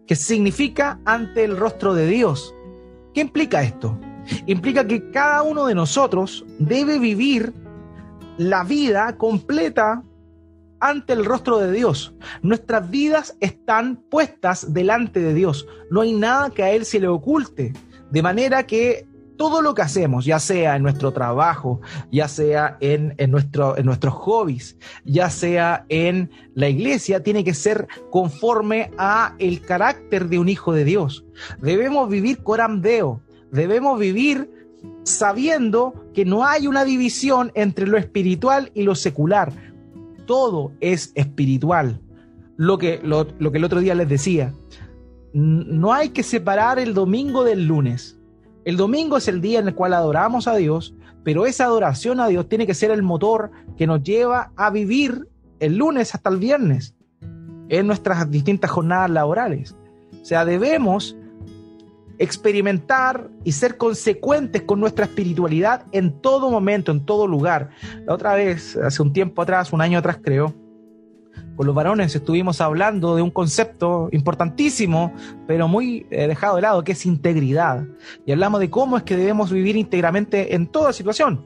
que 0.06 0.16
significa 0.16 1.00
ante 1.04 1.44
el 1.44 1.54
rostro 1.54 1.92
de 1.92 2.06
Dios. 2.06 2.54
¿Qué 3.12 3.20
implica 3.20 3.62
esto? 3.62 4.00
Implica 4.46 4.86
que 4.86 5.10
cada 5.10 5.42
uno 5.42 5.66
de 5.66 5.74
nosotros 5.74 6.46
debe 6.58 6.98
vivir 6.98 7.52
la 8.38 8.64
vida 8.64 9.18
completa 9.18 10.02
ante 10.80 11.12
el 11.12 11.26
rostro 11.26 11.58
de 11.58 11.70
Dios. 11.72 12.14
Nuestras 12.40 12.88
vidas 12.88 13.36
están 13.40 13.96
puestas 13.96 14.72
delante 14.72 15.20
de 15.20 15.34
Dios. 15.34 15.66
No 15.90 16.00
hay 16.00 16.14
nada 16.14 16.48
que 16.48 16.62
a 16.62 16.70
Él 16.70 16.86
se 16.86 17.00
le 17.00 17.08
oculte. 17.08 17.74
De 18.10 18.22
manera 18.22 18.66
que 18.66 19.06
todo 19.40 19.62
lo 19.62 19.72
que 19.72 19.80
hacemos, 19.80 20.26
ya 20.26 20.38
sea 20.38 20.76
en 20.76 20.82
nuestro 20.82 21.12
trabajo, 21.12 21.80
ya 22.12 22.28
sea 22.28 22.76
en, 22.80 23.14
nuestro, 23.30 23.78
en 23.78 23.86
nuestros 23.86 24.12
hobbies, 24.12 24.76
ya 25.06 25.30
sea 25.30 25.86
en 25.88 26.30
la 26.54 26.68
iglesia, 26.68 27.22
tiene 27.22 27.42
que 27.42 27.54
ser 27.54 27.88
conforme 28.10 28.90
a 28.98 29.34
el 29.38 29.62
carácter 29.62 30.28
de 30.28 30.38
un 30.38 30.50
hijo 30.50 30.74
de 30.74 30.84
Dios. 30.84 31.24
Debemos 31.62 32.10
vivir 32.10 32.42
coram 32.42 32.82
deo, 32.82 33.22
debemos 33.50 33.98
vivir 33.98 34.50
sabiendo 35.04 35.94
que 36.12 36.26
no 36.26 36.44
hay 36.44 36.66
una 36.66 36.84
división 36.84 37.50
entre 37.54 37.86
lo 37.86 37.96
espiritual 37.96 38.70
y 38.74 38.82
lo 38.82 38.94
secular. 38.94 39.54
Todo 40.26 40.72
es 40.80 41.12
espiritual. 41.14 41.98
Lo 42.58 42.76
que, 42.76 43.00
lo 43.02 43.24
que 43.24 43.56
el 43.56 43.64
otro 43.64 43.80
día 43.80 43.94
les 43.94 44.10
decía, 44.10 44.52
no 45.32 45.94
hay 45.94 46.10
que 46.10 46.24
separar 46.24 46.78
el 46.78 46.92
domingo 46.92 47.42
del 47.42 47.64
lunes. 47.64 48.19
El 48.70 48.76
domingo 48.76 49.16
es 49.16 49.26
el 49.26 49.40
día 49.40 49.58
en 49.58 49.66
el 49.66 49.74
cual 49.74 49.94
adoramos 49.94 50.46
a 50.46 50.54
Dios, 50.54 50.94
pero 51.24 51.44
esa 51.44 51.64
adoración 51.64 52.20
a 52.20 52.28
Dios 52.28 52.48
tiene 52.48 52.68
que 52.68 52.74
ser 52.74 52.92
el 52.92 53.02
motor 53.02 53.50
que 53.76 53.84
nos 53.84 54.00
lleva 54.00 54.52
a 54.54 54.70
vivir 54.70 55.26
el 55.58 55.76
lunes 55.76 56.14
hasta 56.14 56.30
el 56.30 56.36
viernes 56.36 56.94
en 57.68 57.88
nuestras 57.88 58.30
distintas 58.30 58.70
jornadas 58.70 59.10
laborales. 59.10 59.74
O 60.22 60.24
sea, 60.24 60.44
debemos 60.44 61.16
experimentar 62.20 63.28
y 63.42 63.50
ser 63.50 63.76
consecuentes 63.76 64.62
con 64.62 64.78
nuestra 64.78 65.06
espiritualidad 65.06 65.86
en 65.90 66.20
todo 66.20 66.48
momento, 66.48 66.92
en 66.92 67.04
todo 67.04 67.26
lugar. 67.26 67.70
La 68.06 68.14
otra 68.14 68.34
vez, 68.34 68.76
hace 68.76 69.02
un 69.02 69.12
tiempo 69.12 69.42
atrás, 69.42 69.72
un 69.72 69.80
año 69.80 69.98
atrás 69.98 70.20
creo, 70.22 70.54
con 71.60 71.66
los 71.66 71.76
varones 71.76 72.16
estuvimos 72.16 72.62
hablando 72.62 73.16
de 73.16 73.20
un 73.20 73.30
concepto 73.30 74.08
importantísimo, 74.12 75.12
pero 75.46 75.68
muy 75.68 76.06
eh, 76.10 76.26
dejado 76.26 76.56
de 76.56 76.62
lado, 76.62 76.82
que 76.82 76.92
es 76.92 77.04
integridad. 77.04 77.84
Y 78.24 78.32
hablamos 78.32 78.60
de 78.60 78.70
cómo 78.70 78.96
es 78.96 79.02
que 79.02 79.14
debemos 79.14 79.52
vivir 79.52 79.76
íntegramente 79.76 80.54
en 80.54 80.68
toda 80.68 80.94
situación, 80.94 81.44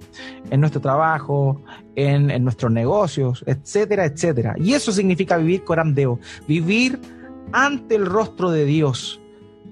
en 0.50 0.60
nuestro 0.60 0.80
trabajo, 0.80 1.60
en, 1.96 2.44
nuestros 2.44 2.70
negocios, 2.70 3.42
etcétera, 3.44 4.04
etcétera. 4.04 4.54
Y 4.56 4.74
eso 4.74 4.92
significa 4.92 5.36
vivir 5.36 5.64
corandeo, 5.64 6.20
vivir 6.46 7.00
ante 7.50 7.96
el 7.96 8.06
rostro 8.06 8.52
de 8.52 8.66
Dios, 8.66 9.20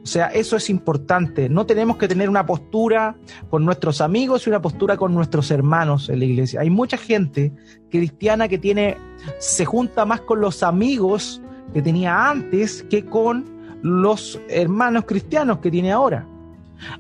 o 0.02 0.06
sea, 0.06 0.26
eso 0.26 0.56
es 0.56 0.68
importante. 0.68 1.48
No 1.48 1.64
tenemos 1.64 1.96
que 1.96 2.08
tener 2.08 2.28
una 2.28 2.44
postura 2.44 3.16
con 3.50 3.64
nuestros 3.64 4.00
amigos 4.00 4.46
y 4.46 4.50
una 4.50 4.60
postura 4.60 4.96
con 4.96 5.14
nuestros 5.14 5.50
hermanos 5.52 6.08
en 6.08 6.18
la 6.18 6.24
iglesia. 6.24 6.60
Hay 6.60 6.70
mucha 6.70 6.96
gente 6.96 7.52
cristiana 7.88 8.48
que 8.48 8.58
tiene, 8.58 8.96
se 9.38 9.64
junta 9.64 10.04
más 10.04 10.20
con 10.22 10.40
los 10.40 10.64
amigos 10.64 11.40
que 11.72 11.82
tenía 11.82 12.30
antes 12.30 12.82
que 12.90 13.06
con 13.06 13.44
los 13.82 14.40
hermanos 14.48 15.04
cristianos 15.06 15.58
que 15.58 15.70
tiene 15.70 15.92
ahora. 15.92 16.26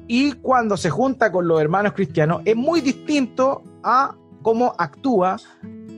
Y 0.06 0.32
cuando 0.34 0.76
se 0.76 0.88
junta 0.88 1.32
con 1.32 1.48
los 1.48 1.60
hermanos 1.60 1.94
cristianos 1.94 2.42
es 2.44 2.54
muy 2.54 2.80
distinto 2.80 3.64
a 3.82 4.14
cómo 4.42 4.74
actúa, 4.78 5.38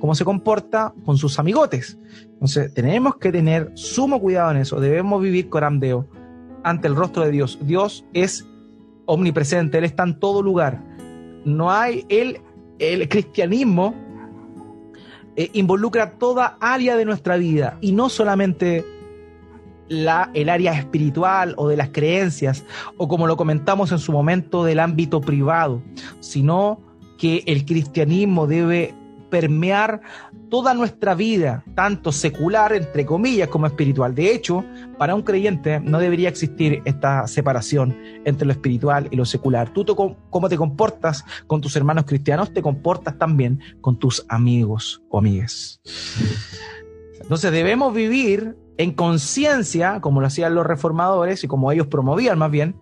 cómo 0.00 0.14
se 0.14 0.24
comporta 0.24 0.94
con 1.05 1.18
sus 1.18 1.38
amigotes. 1.38 1.98
Entonces 2.32 2.72
tenemos 2.72 3.16
que 3.16 3.30
tener 3.30 3.72
sumo 3.74 4.18
cuidado 4.20 4.52
en 4.52 4.57
eso. 4.57 4.80
Debemos 4.80 5.20
vivir 5.20 5.50
corandeo 5.50 6.09
ante 6.65 6.89
el 6.89 6.97
rostro 6.97 7.25
de 7.25 7.31
Dios. 7.31 7.59
Dios 7.62 8.05
es 8.12 8.47
omnipresente, 9.07 9.79
Él 9.79 9.85
está 9.85 10.03
en 10.03 10.19
todo 10.19 10.43
lugar. 10.43 10.83
No 11.45 11.71
hay, 11.71 12.05
Él, 12.09 12.41
el 12.79 13.09
cristianismo 13.09 13.95
eh, 15.37 15.51
involucra 15.53 16.12
toda 16.19 16.57
área 16.61 16.97
de 16.97 17.05
nuestra 17.05 17.37
vida 17.37 17.79
y 17.81 17.93
no 17.93 18.09
solamente 18.09 18.85
la, 19.89 20.31
el 20.35 20.49
área 20.49 20.73
espiritual 20.73 21.55
o 21.57 21.69
de 21.69 21.77
las 21.77 21.91
creencias 21.91 22.65
o 22.97 23.07
como 23.07 23.27
lo 23.27 23.37
comentamos 23.37 23.93
en 23.93 23.99
su 23.99 24.12
momento 24.12 24.65
del 24.65 24.81
ámbito 24.81 25.21
privado, 25.21 25.83
sino 26.21 26.81
que 27.19 27.43
el 27.47 27.65
cristianismo 27.65 28.47
debe 28.47 28.95
permear 29.35 30.01
toda 30.49 30.74
nuestra 30.74 31.16
vida, 31.16 31.64
tanto 31.74 32.12
secular, 32.12 32.72
entre 32.72 33.05
comillas, 33.05 33.49
como 33.49 33.66
espiritual. 33.66 34.14
De 34.14 34.32
hecho, 34.32 34.64
para 34.97 35.16
un 35.16 35.22
creyente 35.22 35.80
no 35.80 35.99
debería 35.99 36.28
existir 36.28 36.82
esta 36.85 37.26
separación 37.26 37.97
entre 38.24 38.47
lo 38.47 38.53
espiritual 38.53 39.09
y 39.11 39.16
lo 39.16 39.24
secular. 39.24 39.70
Tú, 39.70 39.85
cómo 40.30 40.49
te 40.49 40.57
comportas 40.57 41.24
con 41.49 41.61
tus 41.61 41.74
hermanos 41.74 42.05
cristianos, 42.05 42.55
te 42.55 42.62
comportas 42.62 43.18
también 43.18 43.59
con 43.80 43.99
tus 43.99 44.24
amigos 44.28 45.03
o 45.09 45.18
amigas. 45.18 45.80
Entonces 47.20 47.51
debemos 47.51 47.93
vivir 47.93 48.57
en 48.78 48.93
conciencia, 48.93 50.01
como 50.01 50.20
lo 50.20 50.28
hacían 50.28 50.55
los 50.55 50.64
reformadores 50.64 51.43
y 51.43 51.49
como 51.49 51.72
ellos 51.72 51.89
promovían 51.89 52.39
más 52.39 52.53
bien, 52.53 52.76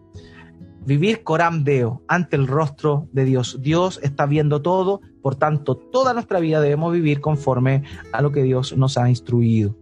vivir 0.84 1.22
coram 1.22 1.64
deo, 1.64 2.02
ante 2.08 2.36
el 2.36 2.46
rostro 2.46 3.08
de 3.12 3.24
Dios. 3.24 3.58
Dios 3.60 4.00
está 4.02 4.26
viendo 4.26 4.62
todo, 4.62 5.00
por 5.22 5.36
tanto, 5.36 5.76
toda 5.76 6.12
nuestra 6.14 6.40
vida 6.40 6.60
debemos 6.60 6.92
vivir 6.92 7.20
conforme 7.20 7.84
a 8.12 8.22
lo 8.22 8.32
que 8.32 8.42
Dios 8.42 8.76
nos 8.76 8.98
ha 8.98 9.08
instruido. 9.08 9.76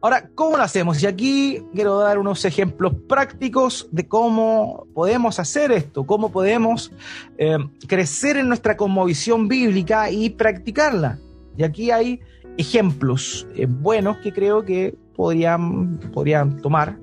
Ahora, 0.00 0.28
¿cómo 0.34 0.58
lo 0.58 0.62
hacemos? 0.62 1.02
Y 1.02 1.06
aquí 1.06 1.62
quiero 1.72 1.98
dar 1.98 2.18
unos 2.18 2.44
ejemplos 2.44 2.92
prácticos 3.08 3.88
de 3.90 4.06
cómo 4.06 4.86
podemos 4.92 5.38
hacer 5.38 5.72
esto, 5.72 6.04
cómo 6.04 6.30
podemos 6.30 6.92
eh, 7.38 7.56
crecer 7.86 8.36
en 8.36 8.48
nuestra 8.48 8.76
conmovisión 8.76 9.48
bíblica 9.48 10.10
y 10.10 10.28
practicarla. 10.28 11.18
Y 11.56 11.62
aquí 11.62 11.90
hay 11.90 12.20
ejemplos 12.58 13.46
eh, 13.56 13.64
buenos 13.66 14.18
que 14.18 14.30
creo 14.30 14.62
que 14.62 14.94
podrían, 15.16 15.98
podrían 16.12 16.60
tomar 16.60 16.98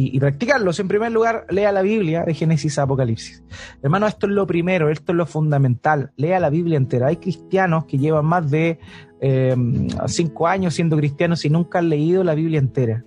y, 0.00 0.20
practicarlos. 0.20 0.78
En 0.78 0.86
primer 0.86 1.10
lugar, 1.10 1.44
lea 1.50 1.72
la 1.72 1.82
Biblia 1.82 2.22
de 2.24 2.32
Génesis 2.32 2.78
a 2.78 2.82
Apocalipsis. 2.82 3.42
Hermano, 3.82 4.06
esto 4.06 4.26
es 4.26 4.32
lo 4.32 4.46
primero, 4.46 4.90
esto 4.90 5.10
es 5.10 5.16
lo 5.16 5.26
fundamental. 5.26 6.12
Lea 6.16 6.38
la 6.38 6.50
Biblia 6.50 6.76
entera. 6.76 7.08
Hay 7.08 7.16
cristianos 7.16 7.84
que 7.86 7.98
llevan 7.98 8.24
más 8.24 8.48
de 8.48 8.78
em, 9.20 9.88
cinco 10.06 10.46
años 10.46 10.74
siendo 10.74 10.96
cristianos 10.96 11.44
y 11.44 11.50
nunca 11.50 11.80
han 11.80 11.88
leído 11.88 12.22
la 12.22 12.36
Biblia 12.36 12.60
entera. 12.60 13.04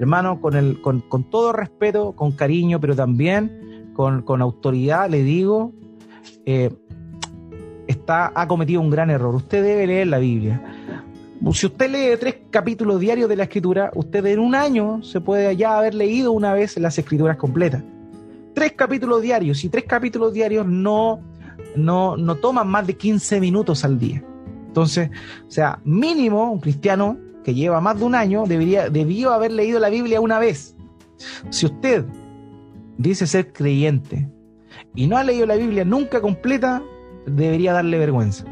Hermano, 0.00 0.40
con, 0.40 0.56
el, 0.56 0.80
con, 0.80 1.30
todo 1.30 1.52
respeto, 1.52 2.16
con 2.16 2.32
cariño, 2.32 2.80
pero 2.80 2.96
también 2.96 3.92
con, 3.94 4.42
autoridad, 4.42 5.08
le 5.08 5.22
digo, 5.22 5.72
eh, 6.46 6.70
está, 7.86 8.32
ha 8.34 8.48
cometido 8.48 8.80
un 8.80 8.90
gran 8.90 9.08
error. 9.10 9.36
Usted 9.36 9.62
debe 9.62 9.86
leer 9.86 10.08
la 10.08 10.18
Biblia 10.18 10.83
si 11.52 11.66
usted 11.66 11.90
lee 11.90 12.16
tres 12.18 12.36
capítulos 12.50 13.00
diarios 13.00 13.28
de 13.28 13.36
la 13.36 13.42
escritura, 13.44 13.90
usted 13.94 14.24
en 14.26 14.38
un 14.38 14.54
año 14.54 15.02
se 15.02 15.20
puede 15.20 15.54
ya 15.56 15.76
haber 15.76 15.94
leído 15.94 16.32
una 16.32 16.54
vez 16.54 16.78
las 16.78 16.98
escrituras 16.98 17.36
completas. 17.36 17.82
Tres 18.54 18.72
capítulos 18.72 19.20
diarios, 19.20 19.64
y 19.64 19.68
tres 19.68 19.84
capítulos 19.84 20.32
diarios 20.32 20.66
no, 20.66 21.20
no, 21.76 22.16
no 22.16 22.36
toman 22.36 22.68
más 22.68 22.86
de 22.86 22.96
15 22.96 23.40
minutos 23.40 23.84
al 23.84 23.98
día. 23.98 24.22
Entonces, 24.68 25.10
o 25.46 25.50
sea, 25.50 25.80
mínimo 25.84 26.50
un 26.50 26.60
cristiano 26.60 27.18
que 27.44 27.52
lleva 27.52 27.80
más 27.80 27.98
de 27.98 28.04
un 28.04 28.14
año 28.14 28.44
debería, 28.46 28.88
debió 28.88 29.32
haber 29.32 29.52
leído 29.52 29.78
la 29.78 29.90
Biblia 29.90 30.20
una 30.20 30.38
vez. 30.38 30.74
Si 31.50 31.66
usted 31.66 32.04
dice 32.96 33.26
ser 33.26 33.52
creyente 33.52 34.30
y 34.94 35.06
no 35.06 35.16
ha 35.16 35.24
leído 35.24 35.46
la 35.46 35.56
Biblia 35.56 35.84
nunca 35.84 36.20
completa, 36.20 36.82
debería 37.26 37.72
darle 37.72 37.98
vergüenza. 37.98 38.44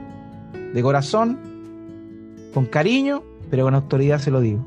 De 0.75 0.83
corazón, 0.83 1.52
con 2.53 2.67
cariño, 2.67 3.23
pero 3.51 3.65
con 3.65 3.75
autoridad 3.75 4.19
se 4.19 4.31
lo 4.31 4.41
digo. 4.41 4.65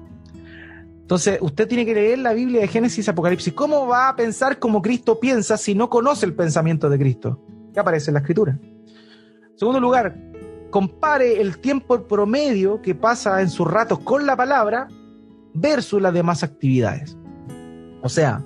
Entonces, 1.02 1.38
usted 1.40 1.68
tiene 1.68 1.86
que 1.86 1.94
leer 1.94 2.20
la 2.20 2.34
Biblia 2.34 2.62
de 2.62 2.68
Génesis 2.68 3.08
Apocalipsis. 3.08 3.54
¿Cómo 3.54 3.86
va 3.86 4.10
a 4.10 4.16
pensar 4.16 4.58
como 4.58 4.82
Cristo 4.82 5.20
piensa 5.20 5.56
si 5.56 5.76
no 5.76 5.90
conoce 5.90 6.26
el 6.26 6.34
pensamiento 6.34 6.90
de 6.90 6.98
Cristo? 6.98 7.40
¿Qué 7.74 7.80
aparece 7.80 8.10
en 8.10 8.16
la 8.16 8.22
Escritura. 8.22 8.58
segundo 9.56 9.80
lugar, 9.80 10.18
compare 10.72 11.40
el 11.40 11.60
tiempo 11.60 12.02
promedio 12.08 12.82
que 12.82 12.96
pasa 12.96 13.42
en 13.42 13.50
sus 13.50 13.70
ratos 13.70 14.00
con 14.00 14.26
la 14.26 14.36
palabra 14.36 14.88
versus 15.54 16.02
las 16.02 16.14
demás 16.14 16.44
actividades. 16.44 17.16
O 18.02 18.10
sea, 18.10 18.42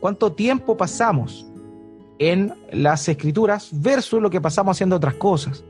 ¿cuánto 0.00 0.32
tiempo 0.32 0.76
pasamos 0.76 1.46
en 2.18 2.54
las 2.72 3.08
escrituras 3.08 3.70
versus 3.72 4.20
lo 4.20 4.30
que 4.30 4.40
pasamos 4.40 4.76
haciendo 4.76 4.96
otras 4.96 5.14
cosas. 5.14 5.64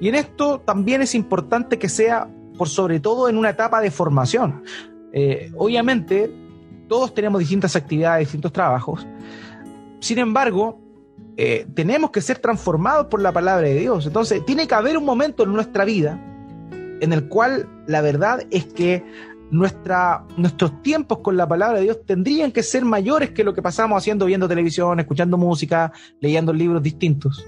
Y 0.00 0.08
en 0.08 0.14
esto 0.14 0.60
también 0.60 1.02
es 1.02 1.14
importante 1.14 1.78
que 1.78 1.88
sea 1.88 2.28
por 2.56 2.68
sobre 2.68 3.00
todo 3.00 3.28
en 3.28 3.36
una 3.36 3.50
etapa 3.50 3.80
de 3.80 3.90
formación. 3.90 4.62
Eh, 5.12 5.50
obviamente, 5.56 6.30
todos 6.88 7.14
tenemos 7.14 7.40
distintas 7.40 7.76
actividades, 7.76 8.26
distintos 8.26 8.52
trabajos. 8.52 9.06
Sin 10.00 10.18
embargo, 10.18 10.80
eh, 11.36 11.66
tenemos 11.74 12.10
que 12.10 12.20
ser 12.20 12.38
transformados 12.38 13.06
por 13.06 13.20
la 13.20 13.32
palabra 13.32 13.66
de 13.66 13.74
Dios. 13.74 14.06
Entonces, 14.06 14.44
tiene 14.44 14.66
que 14.66 14.74
haber 14.74 14.96
un 14.96 15.04
momento 15.04 15.44
en 15.44 15.52
nuestra 15.52 15.84
vida 15.84 16.20
en 17.00 17.12
el 17.12 17.28
cual 17.28 17.68
la 17.86 18.02
verdad 18.02 18.42
es 18.50 18.66
que 18.66 19.04
nuestra, 19.50 20.24
nuestros 20.36 20.82
tiempos 20.82 21.18
con 21.18 21.36
la 21.36 21.48
palabra 21.48 21.78
de 21.78 21.84
Dios 21.84 21.98
tendrían 22.06 22.52
que 22.52 22.62
ser 22.62 22.84
mayores 22.84 23.30
que 23.30 23.44
lo 23.44 23.54
que 23.54 23.62
pasamos 23.62 23.98
haciendo, 23.98 24.26
viendo 24.26 24.48
televisión, 24.48 25.00
escuchando 25.00 25.36
música, 25.36 25.92
leyendo 26.20 26.52
libros 26.52 26.82
distintos. 26.82 27.44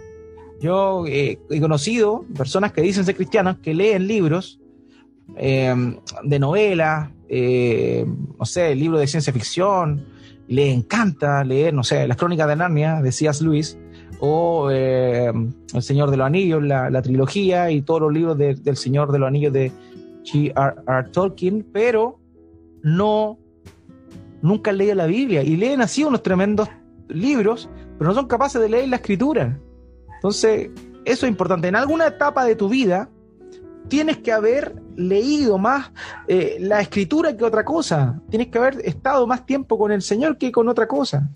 Yo 0.60 1.04
eh, 1.06 1.40
he 1.50 1.60
conocido 1.60 2.24
personas 2.36 2.72
que 2.72 2.82
dicen 2.82 3.04
ser 3.04 3.16
cristianas, 3.16 3.58
que 3.58 3.74
leen 3.74 4.06
libros 4.06 4.60
eh, 5.36 5.74
de 6.24 6.38
novela, 6.38 7.12
eh, 7.28 8.06
no 8.38 8.44
sé, 8.44 8.74
libros 8.74 9.00
de 9.00 9.06
ciencia 9.06 9.32
ficción, 9.32 10.04
le 10.48 10.70
encanta 10.70 11.42
leer, 11.44 11.72
no 11.72 11.82
sé, 11.82 12.06
las 12.06 12.16
crónicas 12.16 12.46
de 12.48 12.56
Narnia 12.56 13.00
de 13.00 13.10
C.S. 13.10 13.42
Lewis 13.42 13.78
o 14.20 14.70
eh, 14.70 15.32
El 15.74 15.82
Señor 15.82 16.10
de 16.10 16.16
los 16.16 16.26
Anillos, 16.26 16.62
la, 16.62 17.02
trilogía 17.02 17.70
y 17.70 17.82
todos 17.82 18.02
los 18.02 18.12
libros 18.12 18.36
del 18.38 18.76
Señor 18.76 19.10
de 19.12 19.18
los 19.18 19.26
Anillos 19.26 19.52
de 19.52 19.72
G.R.R. 20.24 21.08
Tolkien, 21.10 21.66
pero 21.72 22.18
no, 22.82 23.38
nunca 24.40 24.70
han 24.70 24.78
leído 24.78 24.94
la 24.94 25.06
Biblia 25.06 25.42
y 25.42 25.56
leen 25.56 25.80
así 25.80 26.04
unos 26.04 26.22
tremendos 26.22 26.68
libros, 27.08 27.68
pero 27.98 28.10
no 28.10 28.14
son 28.14 28.26
capaces 28.26 28.60
de 28.60 28.68
leer 28.68 28.88
la 28.88 28.96
escritura. 28.96 29.58
Entonces, 30.16 30.70
eso 31.04 31.26
es 31.26 31.30
importante. 31.30 31.68
En 31.68 31.76
alguna 31.76 32.06
etapa 32.06 32.44
de 32.44 32.56
tu 32.56 32.68
vida, 32.68 33.08
tienes 33.88 34.18
que 34.18 34.32
haber 34.32 34.74
leído 34.96 35.58
más 35.58 35.90
eh, 36.28 36.56
la 36.60 36.80
escritura 36.80 37.36
que 37.36 37.44
otra 37.44 37.64
cosa. 37.64 38.20
Tienes 38.30 38.48
que 38.48 38.58
haber 38.58 38.80
estado 38.84 39.26
más 39.26 39.44
tiempo 39.44 39.78
con 39.78 39.92
el 39.92 40.02
Señor 40.02 40.38
que 40.38 40.52
con 40.52 40.68
otra 40.68 40.86
cosa. 40.86 41.28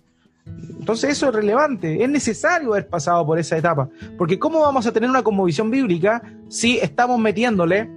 Entonces 0.46 1.10
eso 1.10 1.28
es 1.28 1.34
relevante, 1.34 2.02
es 2.02 2.08
necesario 2.08 2.72
haber 2.72 2.88
pasado 2.88 3.26
por 3.26 3.38
esa 3.38 3.56
etapa, 3.56 3.88
porque 4.16 4.38
¿cómo 4.38 4.60
vamos 4.60 4.86
a 4.86 4.92
tener 4.92 5.10
una 5.10 5.24
conmovisión 5.24 5.70
bíblica 5.70 6.22
si 6.48 6.78
estamos 6.78 7.18
metiéndole 7.18 7.90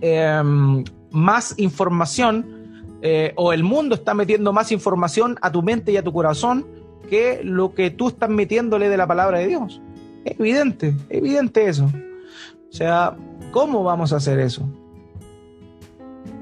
em, 0.00 0.84
más 1.10 1.54
información 1.58 2.56
eh, 3.02 3.32
o 3.36 3.52
el 3.52 3.62
mundo 3.62 3.94
está 3.94 4.14
metiendo 4.14 4.52
más 4.52 4.72
información 4.72 5.36
a 5.42 5.52
tu 5.52 5.62
mente 5.62 5.92
y 5.92 5.96
a 5.96 6.02
tu 6.02 6.12
corazón 6.12 6.66
que 7.08 7.40
lo 7.44 7.74
que 7.74 7.90
tú 7.90 8.08
estás 8.08 8.28
metiéndole 8.28 8.88
de 8.88 8.96
la 8.96 9.06
palabra 9.06 9.38
de 9.38 9.48
Dios? 9.48 9.80
Es 10.24 10.38
evidente, 10.40 10.94
evidente 11.08 11.68
eso. 11.68 11.86
O 11.86 12.72
sea, 12.72 13.16
¿cómo 13.52 13.84
vamos 13.84 14.12
a 14.12 14.16
hacer 14.16 14.40
eso? 14.40 14.68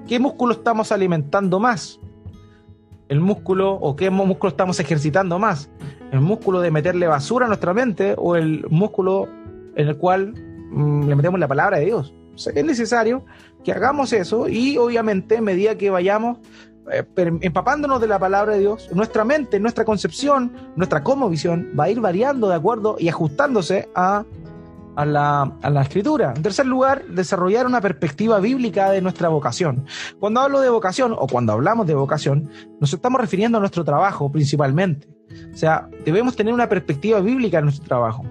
¿Qué 0.08 0.18
músculo 0.18 0.52
estamos 0.52 0.92
alimentando 0.92 1.60
más? 1.60 2.00
¿El 3.08 3.20
músculo 3.20 3.74
o 3.74 3.94
qué 3.96 4.10
músculo 4.10 4.48
estamos 4.48 4.80
ejercitando 4.80 5.38
más? 5.38 5.70
¿El 6.12 6.20
músculo 6.20 6.60
de 6.60 6.70
meterle 6.70 7.06
basura 7.06 7.46
a 7.46 7.48
nuestra 7.48 7.74
mente 7.74 8.14
o 8.16 8.36
el 8.36 8.66
músculo 8.70 9.28
en 9.76 9.88
el 9.88 9.96
cual 9.96 10.34
mm, 10.70 11.08
le 11.08 11.16
metemos 11.16 11.38
la 11.40 11.48
palabra 11.48 11.78
de 11.78 11.86
Dios? 11.86 12.14
O 12.34 12.38
sea, 12.38 12.52
es 12.54 12.64
necesario 12.64 13.24
que 13.62 13.72
hagamos 13.72 14.12
eso 14.12 14.48
y 14.48 14.76
obviamente 14.76 15.38
a 15.38 15.40
medida 15.40 15.76
que 15.76 15.90
vayamos 15.90 16.38
eh, 16.90 17.04
empapándonos 17.40 18.00
de 18.00 18.06
la 18.06 18.18
palabra 18.18 18.54
de 18.54 18.60
Dios, 18.60 18.90
nuestra 18.92 19.24
mente, 19.24 19.58
nuestra 19.58 19.84
concepción, 19.84 20.52
nuestra 20.76 21.02
visión 21.30 21.72
va 21.78 21.84
a 21.84 21.90
ir 21.90 22.00
variando 22.00 22.48
de 22.48 22.56
acuerdo 22.56 22.96
y 22.98 23.08
ajustándose 23.08 23.88
a, 23.94 24.24
a, 24.96 25.06
la, 25.06 25.42
a 25.62 25.70
la 25.70 25.82
escritura. 25.82 26.34
En 26.36 26.42
tercer 26.42 26.66
lugar, 26.66 27.06
desarrollar 27.06 27.66
una 27.66 27.80
perspectiva 27.80 28.38
bíblica 28.38 28.90
de 28.90 29.00
nuestra 29.00 29.28
vocación. 29.28 29.86
Cuando 30.20 30.40
hablo 30.40 30.60
de 30.60 30.68
vocación 30.68 31.14
o 31.18 31.26
cuando 31.26 31.54
hablamos 31.54 31.86
de 31.86 31.94
vocación, 31.94 32.50
nos 32.80 32.92
estamos 32.92 33.18
refiriendo 33.18 33.56
a 33.56 33.60
nuestro 33.60 33.82
trabajo 33.82 34.30
principalmente. 34.30 35.08
O 35.52 35.56
sea, 35.56 35.88
debemos 36.04 36.36
tener 36.36 36.52
una 36.52 36.68
perspectiva 36.68 37.20
bíblica 37.20 37.58
en 37.58 37.64
nuestro 37.64 37.86
trabajo. 37.86 38.24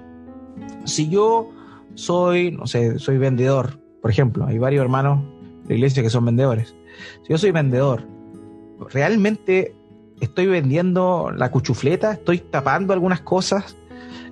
Si 0.86 1.10
yo 1.10 1.50
soy, 1.96 2.52
no 2.52 2.68
sé, 2.68 3.00
soy 3.00 3.18
vendedor, 3.18 3.80
por 4.04 4.12
ejemplo, 4.12 4.46
hay 4.46 4.58
varios 4.58 4.84
hermanos 4.84 5.22
de 5.64 5.70
la 5.70 5.76
iglesia 5.76 6.04
que 6.04 6.10
son 6.10 6.26
vendedores. 6.26 6.76
Si 7.24 7.30
yo 7.30 7.38
soy 7.38 7.52
vendedor 7.52 8.04
realmente 8.92 9.74
estoy 10.20 10.48
vendiendo 10.48 11.32
la 11.34 11.50
cuchufleta, 11.52 12.12
estoy 12.12 12.40
tapando 12.40 12.92
algunas 12.92 13.22
cosas, 13.22 13.78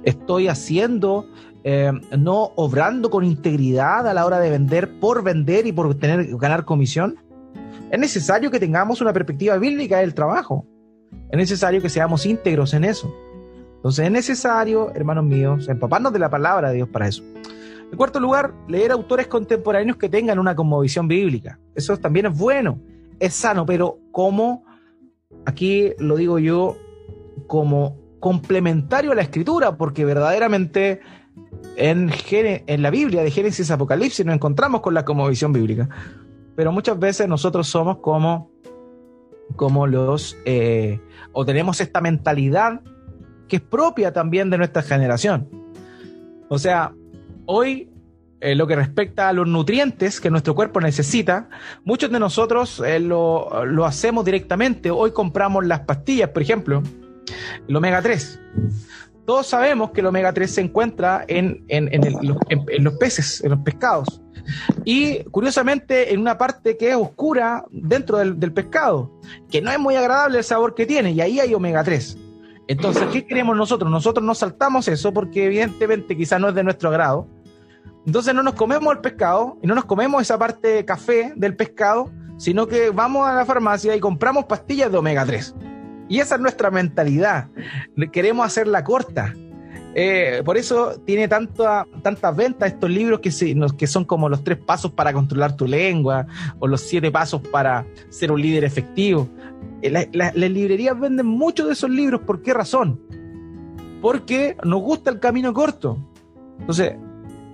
estoy 0.04 0.50
haciendo, 0.50 1.26
eh, 1.64 1.90
no 2.18 2.52
obrando 2.58 3.10
con 3.10 3.24
integridad 3.24 4.06
a 4.10 4.14
la 4.14 4.26
hora 4.26 4.42
de 4.42 4.50
vender 4.50 5.00
por 5.00 5.24
vender 5.24 5.66
y 5.66 5.72
por 5.72 5.96
tener, 5.96 6.36
ganar 6.36 6.66
comisión. 6.66 7.16
Es 7.92 7.98
necesario 7.98 8.52
que 8.52 8.60
tengamos 8.60 9.00
una 9.00 9.14
perspectiva 9.14 9.56
bíblica 9.58 10.00
del 10.00 10.14
trabajo. 10.14 10.66
Es 11.30 11.38
necesario 11.38 11.82
que 11.82 11.88
seamos 11.88 12.26
íntegros 12.26 12.74
en 12.74 12.84
eso. 12.84 13.16
Entonces 13.78 14.04
es 14.04 14.12
necesario, 14.12 14.94
hermanos 14.96 15.24
míos, 15.24 15.70
empaparnos 15.70 16.12
de 16.12 16.20
la 16.20 16.30
palabra 16.30 16.72
de 16.72 16.76
Dios 16.76 16.90
para 16.90 17.08
eso. 17.08 17.24
En 17.92 17.98
cuarto 17.98 18.20
lugar, 18.20 18.54
leer 18.68 18.92
autores 18.92 19.28
contemporáneos 19.28 19.98
que 19.98 20.10
tengan 20.10 20.40
una 20.40 20.56
conmovisión 20.56 21.08
bíblica. 21.08 21.60
Eso 21.76 21.98
también 21.98 22.28
es 22.28 22.38
bueno 22.38 22.80
es 23.22 23.36
sano, 23.36 23.66
pero 23.68 24.00
como, 24.12 24.66
aquí 25.46 25.94
lo 26.00 26.16
digo 26.16 26.40
yo, 26.40 26.76
como 27.46 27.96
complementario 28.20 29.12
a 29.12 29.16
la 29.16 29.22
escritura, 29.22 29.78
porque 29.78 30.06
verdaderamente 30.06 31.02
en, 31.76 32.12
en 32.32 32.82
la 32.82 32.90
Biblia 32.90 33.22
de 33.22 33.30
Génesis 33.30 33.70
Apocalipsis 33.70 34.26
nos 34.26 34.36
encontramos 34.36 34.82
con 34.82 34.96
la 34.96 35.06
visión 35.30 35.54
bíblica. 35.54 35.88
Pero 36.56 36.72
muchas 36.72 36.98
veces 36.98 37.28
nosotros 37.28 37.68
somos 37.68 37.98
como, 37.98 38.50
como 39.56 39.86
los, 39.86 40.36
eh, 40.46 41.00
o 41.32 41.46
tenemos 41.46 41.80
esta 41.80 42.02
mentalidad 42.02 42.82
que 43.48 43.58
es 43.58 43.62
propia 43.62 44.12
también 44.14 44.50
de 44.50 44.58
nuestra 44.58 44.82
generación. 44.82 45.48
O 46.50 46.58
sea, 46.58 46.92
hoy 47.46 47.92
en 48.42 48.58
lo 48.58 48.68
que 48.68 48.76
respecta 48.76 49.30
a 49.30 49.34
los 49.34 49.48
nutrientes 49.48 50.20
que 50.20 50.30
nuestro 50.30 50.56
cuerpo 50.56 50.82
necesita, 50.82 51.50
muchos 51.84 52.12
de 52.12 52.20
nosotros 52.20 52.82
eh, 52.86 53.00
lo, 53.00 53.86
hacemos 53.86 54.26
directamente. 54.26 54.92
Hoy 54.92 55.12
compramos 55.12 55.66
las 55.66 55.82
pastillas, 55.82 56.30
por 56.30 56.42
ejemplo, 56.42 56.82
el 57.68 57.76
omega 57.76 58.02
3. 58.02 58.40
Todos 59.26 59.48
sabemos 59.48 59.92
que 59.92 60.02
el 60.02 60.08
omega 60.08 60.34
3 60.34 60.52
se 60.52 60.62
encuentra 60.62 61.24
en, 61.28 61.64
los 62.80 62.94
peces, 62.96 63.44
en 63.44 63.52
los 63.52 63.60
pescados. 63.60 64.22
Y 64.84 65.24
curiosamente 65.26 66.12
en 66.12 66.20
una 66.20 66.38
parte 66.38 66.76
que 66.76 66.90
es 66.90 66.96
oscura 66.96 67.64
dentro 67.70 68.18
del, 68.18 68.40
del 68.40 68.52
pescado, 68.52 69.20
que 69.52 69.62
no 69.62 69.70
es 69.72 69.78
muy 69.78 69.96
agradable 69.96 70.40
el 70.40 70.44
sabor 70.44 70.74
que 70.74 70.88
tiene, 70.88 71.12
y 71.12 71.22
ahí 71.22 71.40
hay 71.40 71.54
omega 71.54 71.84
3. 71.84 72.18
Entonces, 72.72 73.04
¿qué 73.12 73.26
queremos 73.26 73.56
nosotros? 73.56 73.92
Nosotros 73.92 74.26
no 74.26 74.34
saltamos 74.34 74.88
eso 74.88 75.14
porque 75.14 75.46
evidentemente 75.46 76.16
quizás 76.16 76.40
no 76.40 76.50
es 76.50 76.56
de 76.56 76.64
nuestro 76.64 76.90
agrado 76.90 77.28
entonces 78.06 78.34
no 78.34 78.42
nos 78.42 78.56
comemos 78.56 78.94
el 78.94 79.00
pescado 79.00 79.58
y 79.62 79.68
no 79.68 79.76
nos 79.76 79.86
comemos 79.86 80.22
esa 80.22 80.38
parte 80.38 80.84
café 80.86 81.34
del 81.36 81.56
pescado, 81.56 82.10
sino 82.38 82.68
que 82.68 82.90
vamos 82.90 83.28
a 83.28 83.34
la 83.34 83.46
farmacia 83.46 83.96
y 83.96 84.00
compramos 84.00 84.46
pastillas 84.46 84.92
de 84.92 84.98
omega 84.98 85.26
3. 85.26 85.56
Y 86.10 86.20
esa 86.20 86.36
es 86.36 86.42
nuestra 86.42 86.72
mentalidad. 86.72 87.50
Queremos 88.12 88.46
hacerla 88.46 88.84
corta. 88.84 89.34
Eh, 89.94 90.42
por 90.46 90.58
eso 90.58 90.94
tiene 91.06 91.28
tanta, 91.28 91.86
tantas 92.02 92.36
ventas 92.36 92.72
estos 92.72 92.90
libros 92.90 93.20
que, 93.20 93.88
son 93.88 94.06
como 94.06 94.30
los 94.30 94.44
tres 94.44 94.58
pasos 94.58 94.92
para 94.92 95.12
controlar 95.12 95.56
tu 95.56 95.68
lengua 95.68 96.28
o 96.60 96.68
los 96.68 96.82
siete 96.82 97.12
pasos 97.12 97.42
para 97.42 97.86
ser 98.10 98.32
un 98.32 98.42
líder 98.42 98.64
efectivo. 98.64 99.28
Eh, 99.82 100.10
las 100.14 100.36
librerías 100.36 100.98
venden 101.00 101.26
muchos 101.26 101.68
de 101.68 101.74
esos 101.74 101.90
libros. 101.90 102.22
¿Por 102.22 102.42
qué 102.42 102.54
razón? 102.54 103.02
Porque 104.02 104.56
nos 104.64 104.82
gusta 104.82 105.12
el 105.12 105.20
camino 105.20 105.54
corto. 105.54 105.98
Entonces, 106.60 106.96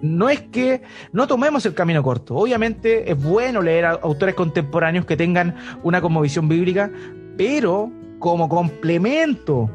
no 0.01 0.29
es 0.29 0.41
que 0.41 0.83
no 1.11 1.27
tomemos 1.27 1.65
el 1.65 1.73
camino 1.73 2.03
corto. 2.03 2.35
Obviamente 2.35 3.11
es 3.11 3.21
bueno 3.21 3.61
leer 3.61 3.85
a 3.85 3.91
autores 3.91 4.35
contemporáneos 4.35 5.05
que 5.05 5.17
tengan 5.17 5.55
una 5.83 6.01
conmovisión 6.01 6.47
bíblica, 6.47 6.91
pero 7.35 7.91
como 8.19 8.49
complemento 8.49 9.69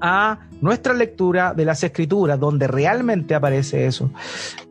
a 0.00 0.38
nuestra 0.64 0.94
lectura 0.94 1.52
de 1.52 1.66
las 1.66 1.84
escrituras, 1.84 2.40
donde 2.40 2.66
realmente 2.66 3.34
aparece 3.34 3.86
eso. 3.86 4.10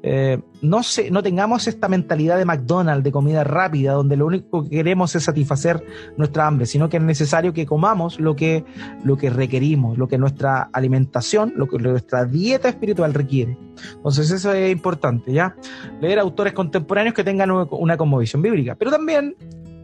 Eh, 0.02 0.40
no, 0.64 0.82
se, 0.82 1.12
no 1.12 1.22
tengamos 1.22 1.68
esta 1.68 1.88
mentalidad 1.88 2.40
de 2.40 2.46
McDonald's, 2.46 3.04
de 3.04 3.12
comida 3.12 3.44
rápida, 3.44 3.94
donde 3.94 4.18
lo 4.18 4.26
único 4.26 4.64
que 4.64 4.72
queremos 4.72 5.16
es 5.16 5.24
satisfacer 5.26 5.86
nuestra 6.18 6.48
hambre, 6.48 6.66
sino 6.66 6.90
que 6.90 6.98
es 6.98 7.04
necesario 7.04 7.54
que 7.54 7.68
comamos 7.68 8.20
lo 8.20 8.36
que, 8.36 8.66
lo 9.04 9.18
que 9.18 9.30
requerimos, 9.30 10.00
lo 10.00 10.08
que 10.08 10.18
nuestra 10.18 10.68
alimentación, 10.74 11.54
lo 11.56 11.68
que 11.68 11.78
nuestra 11.78 12.26
dieta 12.26 12.70
espiritual 12.70 13.14
requiere. 13.14 13.56
Entonces 13.96 14.32
eso 14.32 14.52
es 14.52 14.72
importante, 14.72 15.32
¿ya? 15.32 15.56
Leer 16.02 16.18
autores 16.18 16.54
contemporáneos 16.54 17.14
que 17.14 17.24
tengan 17.24 17.52
una 17.52 17.98
conmovisión 17.98 18.42
bíblica. 18.42 18.74
Pero 18.74 18.90
también, 18.90 19.36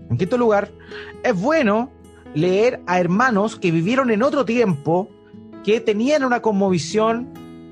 en 0.10 0.18
quinto 0.18 0.40
lugar, 0.40 0.72
es 1.24 1.40
bueno 1.40 1.92
leer 2.34 2.82
a 2.88 3.00
hermanos 3.00 3.58
que 3.58 3.70
vivieron 3.70 4.10
en 4.10 4.24
otro 4.24 4.44
tiempo, 4.44 5.10
que 5.64 5.80
tenían 5.80 6.24
una 6.24 6.42
conmovisión 6.42 7.30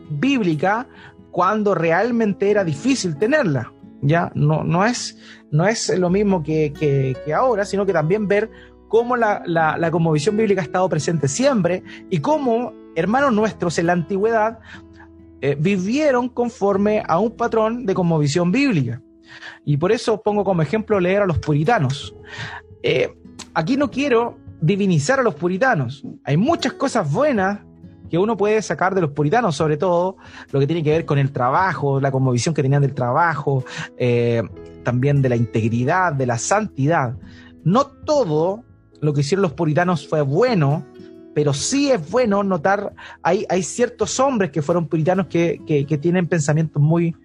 bíblica 0.09 0.87
cuando 1.31 1.75
realmente 1.75 2.49
era 2.49 2.63
difícil 2.63 3.17
tenerla. 3.17 3.71
Ya 4.01 4.31
no, 4.35 4.63
no, 4.63 4.85
es, 4.85 5.17
no 5.51 5.67
es 5.67 5.89
lo 5.97 6.09
mismo 6.09 6.43
que, 6.43 6.73
que, 6.73 7.33
ahora, 7.33 7.65
sino 7.65 7.85
que 7.85 7.93
también 7.93 8.27
ver 8.27 8.49
cómo 8.87 9.15
la, 9.17 9.41
la, 9.45 9.89
bíblica 9.89 10.61
ha 10.61 10.63
estado 10.63 10.87
presente 10.87 11.27
siempre 11.27 11.83
y 12.09 12.19
cómo 12.19 12.73
hermanos 12.95 13.33
nuestros 13.33 13.77
en 13.79 13.87
la 13.87 13.93
antigüedad 13.93 14.59
eh, 15.41 15.55
vivieron 15.59 16.29
conforme 16.29 17.03
a 17.07 17.19
un 17.19 17.35
patrón 17.35 17.85
de 17.85 17.93
conmovisión 17.93 18.51
bíblica. 18.51 19.01
Y 19.65 19.77
por 19.77 19.91
eso 19.91 20.21
pongo 20.21 20.43
como 20.43 20.61
ejemplo 20.61 20.99
leer 20.99 21.21
a 21.21 21.25
los 21.25 21.39
puritanos. 21.39 22.15
Eh, 22.81 23.13
aquí 23.53 23.77
no 23.77 23.91
quiero 23.91 24.37
divinizar 24.61 25.19
a 25.19 25.23
los 25.23 25.35
puritanos. 25.35 26.03
Hay 26.23 26.37
muchas 26.37 26.73
cosas 26.73 27.11
buenas 27.11 27.59
que 28.09 28.17
uno 28.17 28.37
puede 28.37 28.61
sacar 28.61 28.95
de 28.95 29.01
los 29.01 29.11
puritanos, 29.11 29.55
sobre 29.55 29.77
todo 29.77 30.17
lo 30.51 30.59
que 30.59 30.67
tiene 30.67 30.83
que 30.83 30.91
ver 30.91 31.05
con 31.05 31.17
el 31.17 31.31
trabajo, 31.31 31.99
la 31.99 32.11
conmovisión 32.11 32.53
que 32.53 32.61
tenían 32.61 32.81
del 32.81 32.93
trabajo, 32.93 33.63
eh, 33.97 34.43
también 34.83 35.21
de 35.21 35.29
la 35.29 35.35
integridad, 35.35 36.13
de 36.13 36.25
la 36.25 36.37
santidad. 36.37 37.15
No 37.63 37.85
todo 37.85 38.63
lo 39.01 39.13
que 39.13 39.21
hicieron 39.21 39.41
los 39.41 39.53
puritanos 39.53 40.07
fue 40.07 40.21
bueno, 40.21 40.85
pero 41.33 41.53
sí 41.53 41.91
es 41.91 42.09
bueno 42.09 42.43
notar, 42.43 42.93
hay, 43.21 43.45
hay 43.49 43.61
ciertos 43.61 44.19
hombres 44.19 44.51
que 44.51 44.61
fueron 44.61 44.87
puritanos 44.87 45.27
que, 45.27 45.61
que, 45.67 45.97
tienen 45.97 46.25
pensamientos 46.27 46.81
muy, 46.81 47.15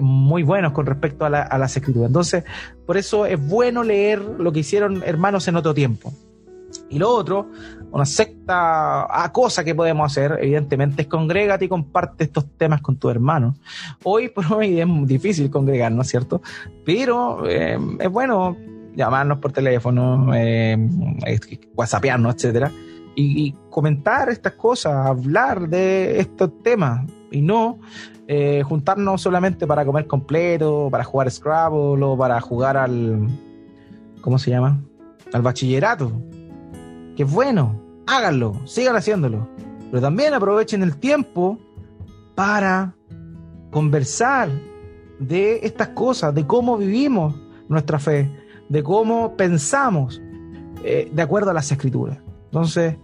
muy 0.00 0.42
buenos 0.42 0.72
con 0.72 0.84
respecto 0.84 1.24
a, 1.24 1.30
la, 1.30 1.42
a 1.42 1.56
las 1.56 1.74
escrituras. 1.74 2.08
Entonces, 2.08 2.44
por 2.86 2.98
eso 2.98 3.24
es 3.24 3.40
bueno 3.40 3.82
leer 3.82 4.20
lo 4.20 4.52
que 4.52 4.60
hicieron 4.60 5.02
hermanos 5.06 5.48
en 5.48 5.56
otro 5.56 5.72
tiempo. 5.72 6.12
Y 6.90 6.98
lo 6.98 7.08
otro, 7.08 7.48
una 7.92 8.04
secta 8.04 9.06
a 9.08 9.32
cosa 9.32 9.62
que 9.62 9.74
podemos 9.76 10.10
hacer, 10.10 10.38
evidentemente, 10.42 11.02
es 11.02 11.08
congregate 11.08 11.66
y 11.66 11.68
comparte 11.68 12.24
estos 12.24 12.46
temas 12.58 12.82
con 12.82 12.96
tu 12.96 13.08
hermano. 13.08 13.54
Hoy 14.02 14.28
por 14.28 14.52
hoy 14.52 14.80
es 14.80 14.88
difícil 15.06 15.50
congregar, 15.50 15.92
¿no 15.92 16.02
es 16.02 16.08
cierto? 16.08 16.42
Pero 16.84 17.48
eh, 17.48 17.78
es 18.00 18.10
bueno 18.10 18.56
llamarnos 18.96 19.38
por 19.38 19.52
teléfono, 19.52 20.34
eh, 20.34 20.76
whatsappearnos, 21.76 22.34
etcétera, 22.34 22.72
y, 23.14 23.54
comentar 23.70 24.28
estas 24.30 24.54
cosas, 24.54 25.06
hablar 25.06 25.68
de 25.68 26.18
estos 26.18 26.62
temas 26.62 27.08
y 27.30 27.40
no 27.40 27.78
eh, 28.26 28.62
juntarnos 28.64 29.20
solamente 29.20 29.66
para 29.66 29.84
comer 29.84 30.06
completo, 30.06 30.88
para 30.90 31.04
jugar 31.04 31.30
Scrabble 31.30 32.04
o 32.04 32.16
para 32.16 32.40
jugar 32.40 32.76
al. 32.76 33.28
¿Cómo 34.22 34.38
se 34.38 34.50
llama? 34.50 34.80
Al 35.32 35.42
bachillerato 35.42 36.12
que 37.20 37.24
es 37.24 37.30
bueno, 37.30 37.78
háganlo, 38.06 38.54
sigan 38.64 38.96
haciéndolo, 38.96 39.46
pero 39.90 40.00
también 40.00 40.32
aprovechen 40.32 40.82
el 40.82 40.96
tiempo 40.96 41.58
para 42.34 42.94
conversar 43.70 44.48
de 45.18 45.60
estas 45.62 45.88
cosas, 45.88 46.34
de 46.34 46.46
cómo 46.46 46.78
vivimos 46.78 47.34
nuestra 47.68 47.98
fe, 47.98 48.30
de 48.70 48.82
cómo 48.82 49.36
pensamos 49.36 50.18
eh, 50.82 51.10
de 51.12 51.20
acuerdo 51.20 51.50
a 51.50 51.52
las 51.52 51.70
escrituras. 51.70 52.16
Entonces, 52.46 52.96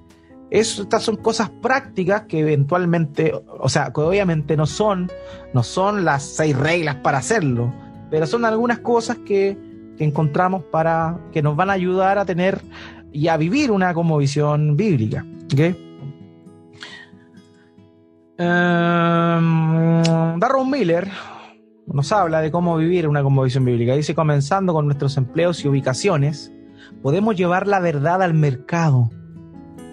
estas 0.49 1.03
son 1.03 1.17
cosas 1.17 1.51
prácticas 1.51 2.23
que 2.23 2.41
eventualmente, 2.41 3.35
o 3.61 3.69
sea, 3.69 3.93
que 3.93 4.01
obviamente 4.01 4.57
no 4.57 4.65
son, 4.65 5.11
no 5.53 5.63
son 5.63 6.07
las 6.07 6.23
seis 6.23 6.57
reglas 6.57 6.95
para 7.03 7.19
hacerlo, 7.19 7.71
pero 8.11 8.27
son 8.27 8.47
algunas 8.47 8.79
cosas 8.79 9.19
que, 9.19 9.59
que 9.99 10.05
encontramos 10.05 10.63
para 10.65 11.19
que 11.33 11.43
nos 11.43 11.55
van 11.55 11.69
a 11.69 11.75
ayudar 11.75 12.19
a 12.19 12.25
tener 12.25 12.63
y 13.17 13.29
a 13.29 13.37
vivir 13.39 13.71
una 13.71 13.95
visión 14.19 14.77
bíblica. 14.77 15.25
¿okay? 15.51 15.75
Um, 18.39 20.03
Darron 20.39 20.71
Miller 20.71 21.09
nos 21.87 22.13
habla 22.13 22.43
de 22.43 22.51
cómo 22.51 22.77
vivir 22.77 23.09
una 23.09 23.23
visión 23.43 23.65
bíblica. 23.65 23.95
Dice, 23.95 24.15
comenzando 24.15 24.75
con 24.75 24.85
nuestros 24.85 25.17
empleos 25.17 25.65
y 25.65 25.69
ubicaciones, 25.69 26.53
podemos 27.03 27.37
llevar 27.37 27.67
la 27.67 27.81
verdad 27.81 28.23
al 28.23 28.35
mercado. 28.35 29.11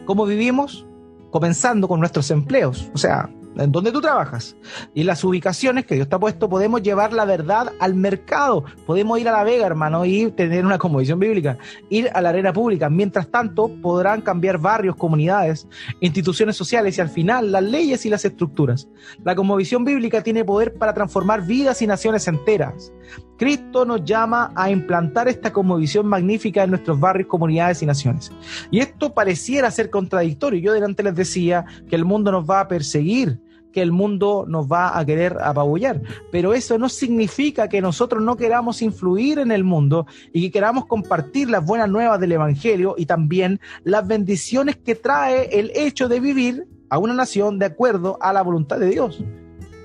¿Cómo 0.06 0.26
vivimos? 0.26 0.86
Comenzando 1.32 1.88
con 1.88 2.02
nuestros 2.02 2.30
empleos. 2.30 2.92
O 2.94 2.98
sea, 2.98 3.30
en 3.58 3.72
donde 3.72 3.92
tú 3.92 4.02
trabajas 4.02 4.56
y 4.94 5.04
las 5.04 5.24
ubicaciones 5.24 5.86
que 5.86 5.96
Dios 5.96 6.10
te 6.10 6.16
ha 6.16 6.20
puesto, 6.20 6.50
podemos 6.50 6.82
llevar 6.82 7.14
la 7.14 7.26
verdad 7.26 7.72
al 7.80 7.96
mercado. 7.96 8.66
Podemos 8.86 9.20
ir 9.20 9.28
a 9.28 9.32
la 9.32 9.44
Vega, 9.44 9.66
hermano, 9.66 10.06
y 10.06 10.32
tener 10.32 10.66
una 10.66 10.78
conmovisión 10.78 11.20
bíblica, 11.20 11.58
ir 11.90 12.10
a 12.14 12.22
la 12.22 12.30
arena 12.30 12.54
pública. 12.54 12.90
Mientras 12.90 13.28
tanto, 13.30 13.70
podrán 13.82 14.22
cambiar 14.22 14.58
barrios, 14.58 14.96
comunidades, 14.96 15.68
instituciones 16.00 16.56
sociales 16.56 16.98
y 16.98 17.02
al 17.02 17.10
final 17.10 17.52
las 17.52 17.64
leyes 17.64 18.06
y 18.06 18.10
las 18.10 18.26
estructuras. 18.26 18.88
La 19.24 19.36
conmovisión 19.36 19.86
bíblica 19.86 20.22
tiene 20.22 20.46
poder 20.46 20.74
para 20.76 20.94
transformar 20.94 21.46
vidas 21.46 21.82
y 21.82 21.88
naciones 21.88 22.28
enteras. 22.28 22.92
Cristo 23.38 23.86
nos 23.86 24.04
llama 24.04 24.52
a 24.56 24.70
implantar 24.70 25.28
esta 25.28 25.52
conmovisión 25.52 26.08
magnífica 26.08 26.64
en 26.64 26.72
nuestros 26.72 27.00
barrios, 27.00 27.28
comunidades 27.28 27.82
y 27.82 27.86
naciones. 27.86 28.32
Y 28.72 28.80
esto 28.80 29.14
pareciera 29.14 29.72
ser 29.72 29.90
contradictorio. 29.90 30.60
Yo 30.60 30.74
delante 30.74 31.04
les 31.04 31.16
decía 31.16 31.66
que 31.90 31.96
el 31.96 32.06
mundo 32.06 32.32
nos 32.32 32.50
va 32.50 32.62
a 32.62 32.68
perseguir, 32.68 33.40
que 33.72 33.82
el 33.82 33.92
mundo 33.92 34.46
nos 34.48 34.68
va 34.68 34.98
a 34.98 35.06
querer 35.06 35.38
apabullar. 35.42 36.02
Pero 36.32 36.54
eso 36.54 36.78
no 36.78 36.88
significa 36.90 37.68
que 37.68 37.82
nosotros 37.82 38.24
no 38.24 38.38
queramos 38.38 38.82
influir 38.82 39.40
en 39.40 39.52
el 39.52 39.64
mundo 39.64 40.06
y 40.32 40.44
que 40.44 40.52
queramos 40.52 40.86
compartir 40.86 41.50
las 41.50 41.66
buenas 41.66 41.90
nuevas 41.90 42.20
del 42.20 42.34
Evangelio 42.34 42.96
y 42.98 43.06
también 43.06 43.60
las 43.84 44.08
bendiciones 44.08 44.78
que 44.78 44.96
trae 44.96 45.60
el 45.60 45.72
hecho 45.76 46.08
de 46.08 46.20
vivir 46.20 46.68
a 46.90 47.00
una 47.00 47.14
nación 47.14 47.58
de 47.58 47.66
acuerdo 47.66 48.18
a 48.22 48.32
la 48.32 48.44
voluntad 48.44 48.80
de 48.80 48.90
Dios. 48.90 49.24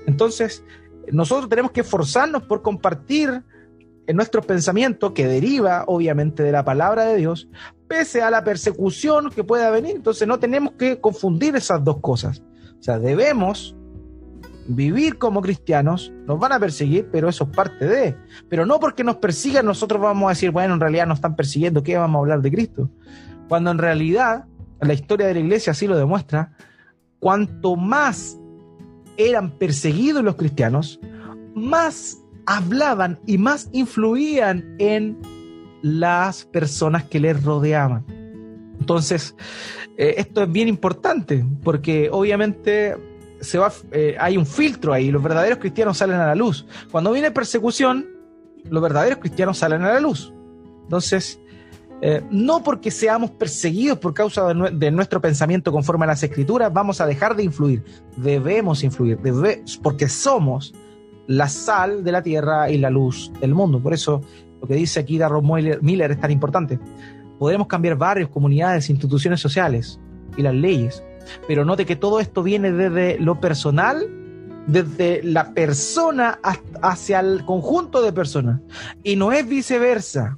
Entonces, 0.05 0.63
nosotros 1.11 1.49
tenemos 1.49 1.71
que 1.71 1.81
esforzarnos 1.81 2.43
por 2.43 2.61
compartir 2.61 3.43
en 4.07 4.15
nuestro 4.15 4.41
pensamiento, 4.41 5.13
que 5.13 5.27
deriva 5.27 5.83
obviamente 5.85 6.41
de 6.41 6.51
la 6.51 6.65
palabra 6.65 7.05
de 7.05 7.17
Dios, 7.17 7.47
pese 7.87 8.23
a 8.23 8.31
la 8.31 8.43
persecución 8.43 9.29
que 9.29 9.43
pueda 9.43 9.69
venir. 9.69 9.95
Entonces 9.95 10.27
no 10.27 10.39
tenemos 10.39 10.73
que 10.73 10.99
confundir 10.99 11.55
esas 11.55 11.83
dos 11.83 11.99
cosas. 11.99 12.41
O 12.79 12.81
sea, 12.81 12.97
debemos 12.97 13.75
vivir 14.67 15.17
como 15.17 15.41
cristianos, 15.41 16.11
nos 16.25 16.39
van 16.39 16.53
a 16.53 16.59
perseguir, 16.59 17.09
pero 17.11 17.29
eso 17.29 17.45
es 17.45 17.55
parte 17.55 17.85
de. 17.85 18.15
Pero 18.49 18.65
no 18.65 18.79
porque 18.79 19.03
nos 19.03 19.17
persigan, 19.17 19.65
nosotros 19.65 20.01
vamos 20.01 20.27
a 20.27 20.29
decir, 20.29 20.51
bueno, 20.51 20.75
en 20.75 20.79
realidad 20.79 21.07
nos 21.07 21.17
están 21.17 21.35
persiguiendo, 21.35 21.83
¿qué 21.83 21.97
vamos 21.97 22.17
a 22.17 22.21
hablar 22.21 22.41
de 22.41 22.51
Cristo? 22.51 22.89
Cuando 23.47 23.71
en 23.71 23.79
realidad 23.79 24.45
la 24.79 24.93
historia 24.93 25.27
de 25.27 25.33
la 25.33 25.39
iglesia 25.39 25.71
así 25.71 25.87
lo 25.87 25.97
demuestra, 25.97 26.53
cuanto 27.19 27.75
más 27.75 28.39
eran 29.19 29.51
perseguidos 29.51 30.23
los 30.23 30.35
cristianos, 30.35 30.99
más 31.53 32.17
hablaban 32.45 33.19
y 33.27 33.37
más 33.37 33.69
influían 33.73 34.75
en 34.79 35.19
las 35.81 36.45
personas 36.45 37.03
que 37.03 37.19
les 37.19 37.43
rodeaban. 37.43 38.05
Entonces, 38.79 39.35
eh, 39.97 40.15
esto 40.17 40.43
es 40.43 40.51
bien 40.51 40.69
importante 40.69 41.45
porque 41.63 42.09
obviamente 42.11 42.95
se 43.41 43.57
va, 43.57 43.71
eh, 43.91 44.15
hay 44.19 44.37
un 44.37 44.45
filtro 44.45 44.93
ahí, 44.93 45.11
los 45.11 45.21
verdaderos 45.21 45.59
cristianos 45.59 45.97
salen 45.97 46.15
a 46.15 46.27
la 46.27 46.35
luz. 46.35 46.65
Cuando 46.89 47.11
viene 47.11 47.29
persecución, 47.31 48.07
los 48.69 48.81
verdaderos 48.81 49.19
cristianos 49.19 49.57
salen 49.57 49.83
a 49.83 49.93
la 49.93 49.99
luz. 49.99 50.33
Entonces, 50.83 51.39
eh, 52.01 52.23
no 52.31 52.63
porque 52.63 52.91
seamos 52.91 53.31
perseguidos 53.31 53.97
por 53.99 54.13
causa 54.13 54.53
de, 54.53 54.91
nuestro 54.91 55.19
pensamiento 55.19 55.71
conforme 55.71 56.05
a 56.05 56.07
las 56.07 56.23
escrituras, 56.23 56.71
vamos 56.71 57.01
a 57.01 57.05
dejar 57.05 57.35
de 57.35 57.43
influir. 57.43 57.83
Debemos 58.15 58.83
influir, 58.83 59.19
porque 59.83 60.07
somos 60.07 60.73
la 61.27 61.49
sal 61.49 62.03
de 62.03 62.11
la 62.11 62.23
tierra 62.23 62.69
y 62.69 62.77
la 62.77 62.89
luz 62.89 63.31
del 63.41 63.53
mundo. 63.53 63.79
Por 63.79 63.93
eso 63.93 64.21
lo 64.61 64.67
que 64.67 64.75
dice 64.75 65.01
aquí 65.01 65.17
Darron 65.17 65.45
Miller 65.81 66.11
es 66.11 66.19
tan 66.19 66.31
importante. 66.31 66.79
Podremos 67.37 67.67
cambiar 67.67 67.97
barrios, 67.97 68.29
comunidades, 68.29 68.89
instituciones 68.89 69.39
sociales 69.39 69.99
y 70.37 70.41
las 70.41 70.53
leyes, 70.53 71.03
pero 71.47 71.65
note 71.65 71.85
que 71.85 71.95
todo 71.95 72.19
esto 72.19 72.43
viene 72.43 72.71
desde 72.71 73.19
lo 73.19 73.39
personal, 73.39 74.05
desde 74.67 75.21
la 75.23 75.53
persona 75.53 76.39
hacia 76.81 77.19
el 77.19 77.43
conjunto 77.45 78.01
de 78.01 78.13
personas. 78.13 78.61
Y 79.03 79.15
no 79.15 79.31
es 79.31 79.47
viceversa. 79.47 80.37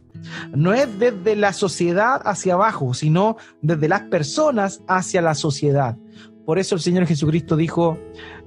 No 0.53 0.73
es 0.73 0.99
desde 0.99 1.35
la 1.35 1.53
sociedad 1.53 2.21
hacia 2.25 2.53
abajo, 2.53 2.93
sino 2.93 3.37
desde 3.61 3.87
las 3.87 4.01
personas 4.01 4.81
hacia 4.87 5.21
la 5.21 5.35
sociedad. 5.35 5.97
Por 6.45 6.59
eso 6.59 6.75
el 6.75 6.81
Señor 6.81 7.05
Jesucristo 7.05 7.55
dijo, 7.55 7.97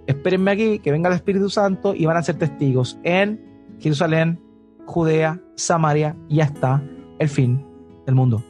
espérenme 0.07 0.51
aquí, 0.51 0.79
que 0.79 0.93
venga 0.93 1.09
el 1.09 1.17
Espíritu 1.17 1.49
Santo 1.49 1.95
y 1.95 2.07
van 2.07 2.17
a 2.17 2.23
ser 2.23 2.37
testigos 2.37 2.99
en 3.03 3.41
Jerusalén, 3.79 4.41
Judea, 4.87 5.41
Samaria 5.57 6.17
y 6.29 6.41
hasta 6.41 6.83
el 7.19 7.29
fin 7.29 7.65
del 8.07 8.15
mundo. 8.15 8.45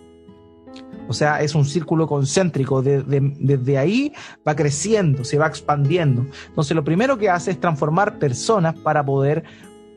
O 1.08 1.12
sea, 1.12 1.42
es 1.42 1.54
un 1.54 1.64
círculo 1.64 2.06
concéntrico. 2.06 2.82
Desde, 2.82 3.78
ahí 3.78 4.12
va 4.46 4.56
creciendo, 4.56 5.24
se 5.24 5.38
va 5.38 5.46
expandiendo. 5.46 6.26
Entonces, 6.48 6.74
lo 6.74 6.84
primero 6.84 7.18
que 7.18 7.28
hace 7.28 7.50
es 7.50 7.60
transformar 7.60 8.18
personas 8.18 8.74
para 8.74 9.04
poder 9.04 9.44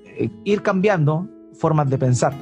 eh, 0.05 0.29
ir 0.43 0.61
cambiando 0.61 1.27
formas 1.53 1.89
de 1.89 1.97
pensar. 1.97 2.33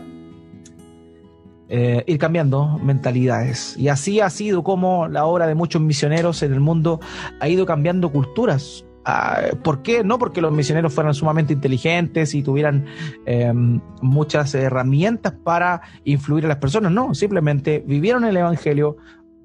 Eh, 1.68 2.04
ir 2.06 2.20
cambiando 2.20 2.78
mentalidades. 2.78 3.76
Y 3.76 3.88
así 3.88 4.20
ha 4.20 4.30
sido 4.30 4.64
como 4.64 5.08
la 5.08 5.26
obra 5.26 5.48
de 5.48 5.56
muchos 5.56 5.82
misioneros 5.82 6.44
en 6.44 6.54
el 6.54 6.60
mundo 6.60 7.00
ha 7.40 7.50
ido 7.50 7.66
cambiando 7.66 8.12
culturas. 8.12 8.86
Ah, 9.04 9.42
¿Por 9.64 9.82
qué? 9.82 10.04
No 10.04 10.20
porque 10.20 10.42
los 10.42 10.52
misioneros 10.52 10.94
fueran 10.94 11.16
sumamente 11.16 11.54
inteligentes 11.54 12.36
y 12.36 12.44
tuvieran 12.44 12.86
em, 13.26 13.82
muchas 14.02 14.54
herramientas 14.54 15.34
para 15.44 15.82
influir 16.04 16.46
a 16.46 16.50
las 16.50 16.58
personas, 16.58 16.92
no, 16.92 17.14
simplemente 17.16 17.84
vivieron 17.86 18.26
el 18.26 18.38
Evangelio, 18.38 18.98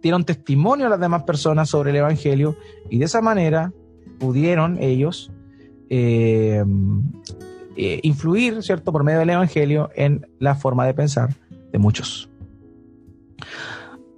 dieron 0.03 0.25
testimonio 0.25 0.87
a 0.87 0.91
las 0.91 1.01
demás 1.01 1.23
personas 1.23 1.71
sobre 1.71 1.91
el 1.91 1.97
Evangelio 1.97 2.57
y 2.91 2.99
de 2.99 3.05
esa 3.07 3.23
manera 3.23 3.73
pudieron 4.19 4.79
ellos 4.83 5.31
em, 5.89 7.03
eh, 7.77 8.01
influir, 8.03 8.63
¿cierto?, 8.63 8.93
por 8.93 9.05
medio 9.05 9.21
del 9.21 9.31
Evangelio 9.31 9.91
en 9.95 10.27
la 10.39 10.55
forma 10.55 10.87
de 10.87 10.95
pensar 10.95 11.31
de 11.73 11.79
muchos. 11.79 12.31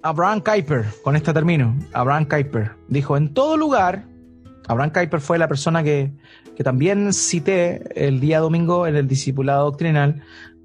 Abraham 0.01 0.41
Kuyper, 0.41 0.85
con 1.01 1.15
esta 1.15 1.33
termino, 1.33 1.75
Abraham 1.93 2.25
Kuyper 2.25 2.71
dijo, 2.89 3.15
en 3.15 3.33
todo 3.33 3.55
lugar, 3.55 4.05
Abraham 4.67 4.91
Kuyper 4.91 5.21
fue 5.21 5.37
la 5.37 5.47
persona 5.47 5.81
que, 5.81 6.11
también 6.63 7.13
cité 7.13 7.81
el 7.95 8.19
día 8.19 8.39
domingo 8.39 8.85
en 8.85 8.95
el 8.95 9.07
discipulado 9.07 9.65
doctrinal, 9.65 10.21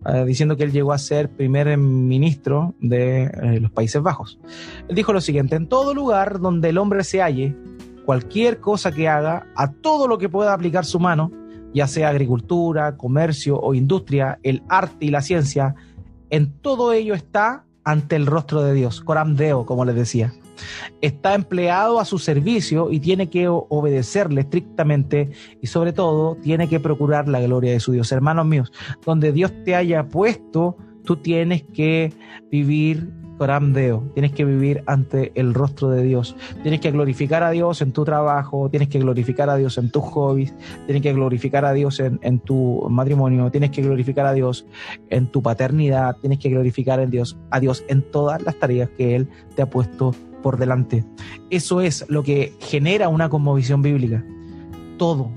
eh, 0.07 0.24
diciendo 0.26 0.57
que 0.57 0.64
él 0.64 0.72
llegó 0.72 0.93
a 0.93 0.99
ser 0.99 1.30
primer 1.30 1.76
ministro 1.78 2.74
de 2.80 3.24
eh, 3.24 3.61
los 3.61 3.70
Países 3.70 4.03
Bajos. 4.03 4.39
Él 4.89 4.95
dijo 4.95 5.12
lo 5.12 5.20
siguiente, 5.20 5.57
en 5.57 5.68
todo 5.68 5.95
lugar 5.95 6.41
donde 6.41 6.68
el 6.68 6.78
hombre 6.78 7.05
se 7.05 7.22
halle, 7.22 7.57
cualquier 8.05 8.61
cosa 8.61 8.91
que 8.93 9.09
haga, 9.09 9.47
a 9.55 9.70
todo 9.70 10.09
lo 10.09 10.18
que 10.18 10.28
pueda 10.28 10.53
aplicar 10.53 10.84
su 10.84 10.99
mano, 11.01 11.30
ya 11.72 11.86
sea 11.86 12.09
agricultura, 12.09 12.97
comercio 12.97 13.59
o 13.59 13.74
industria, 13.74 14.39
el 14.43 14.62
arte 14.68 15.07
y 15.07 15.11
la 15.11 15.22
ciencia, 15.22 15.74
en 16.31 16.53
todo 16.61 16.93
ello 16.93 17.14
está 17.14 17.64
ante 17.85 18.16
el 18.16 18.26
rostro 18.26 18.62
de 18.62 18.74
Dios, 18.74 19.01
Coram 19.01 19.35
Deo, 19.35 19.64
como 19.64 19.85
les 19.85 19.95
decía. 19.95 20.33
Está 21.01 21.35
empleado 21.35 22.01
a 22.01 22.05
su 22.05 22.18
servicio 22.18 22.91
y 22.91 23.01
tiene 23.01 23.31
que 23.31 23.49
obedecerle 23.49 24.43
estrictamente 24.43 25.31
y 25.62 25.68
sobre 25.68 25.93
todo 25.93 26.37
tiene 26.37 26.68
que 26.68 26.81
procurar 26.81 27.29
la 27.29 27.41
gloria 27.41 27.72
de 27.72 27.81
su 27.81 27.93
Dios. 27.93 28.11
Hermanos 28.12 28.45
míos, 28.47 28.72
donde 29.07 29.33
Dios 29.33 29.53
te 29.64 29.74
haya 29.74 30.09
puesto, 30.09 30.76
tú 31.05 31.16
tienes 31.16 31.62
que 31.62 32.12
vivir 32.51 33.11
Coram 33.39 33.72
tienes 33.72 34.32
que 34.32 34.45
vivir 34.45 34.82
ante 34.86 35.32
el 35.36 35.55
rostro 35.55 35.91
de 35.91 36.03
Dios, 36.03 36.34
tienes 36.62 36.80
que 36.80 36.91
glorificar 36.91 37.43
a 37.45 37.51
Dios 37.51 37.80
en 37.80 37.93
tu 37.93 38.05
trabajo, 38.05 38.68
tienes 38.68 38.89
que 38.89 38.99
glorificar 38.99 39.49
a 39.49 39.57
Dios 39.57 39.78
en 39.78 39.91
tus 39.91 40.03
hobbies, 40.03 40.55
tienes 40.86 41.03
que 41.03 41.12
glorificar 41.12 41.64
a 41.64 41.72
Dios 41.72 42.01
en, 42.01 42.39
tu 42.41 42.86
matrimonio, 42.91 43.51
tienes 43.51 43.70
que 43.70 43.82
glorificar 43.82 44.26
a 44.26 44.32
Dios 44.32 44.66
en 45.11 45.28
tu 45.28 45.43
paternidad, 45.43 46.16
tienes 46.20 46.41
que 46.41 46.51
glorificar 46.51 46.99
en 47.01 47.11
Dios, 47.11 47.39
a 47.51 47.61
Dios 47.61 47.84
en 47.89 48.03
todas 48.03 48.43
las 48.43 48.59
tareas 48.59 48.91
que 48.97 49.14
Él 49.14 49.28
te 49.55 49.62
ha 49.62 49.70
puesto 49.70 50.14
por 50.43 50.59
delante. 50.59 51.05
Eso 51.51 51.80
es 51.80 52.05
lo 52.09 52.22
que 52.22 52.53
genera 52.61 53.09
una 53.09 53.28
conmovisión 53.28 53.82
bíblica. 53.82 54.24
Todo 54.99 55.30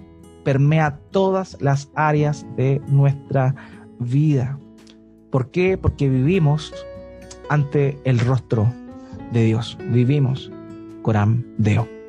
permea 0.43 0.99
todas 1.11 1.57
las 1.61 1.89
áreas 1.93 2.45
de 2.57 2.81
nuestra 2.87 3.55
vida. 3.99 4.57
¿Por 5.29 5.51
qué? 5.51 5.77
Porque 5.77 6.09
vivimos 6.09 6.73
ante 7.51 7.99
el 8.05 8.17
rostro 8.19 8.73
de 9.33 9.43
Dios. 9.43 9.77
Vivimos 9.89 10.49
Coram 11.01 11.43
Deo. 11.57 12.00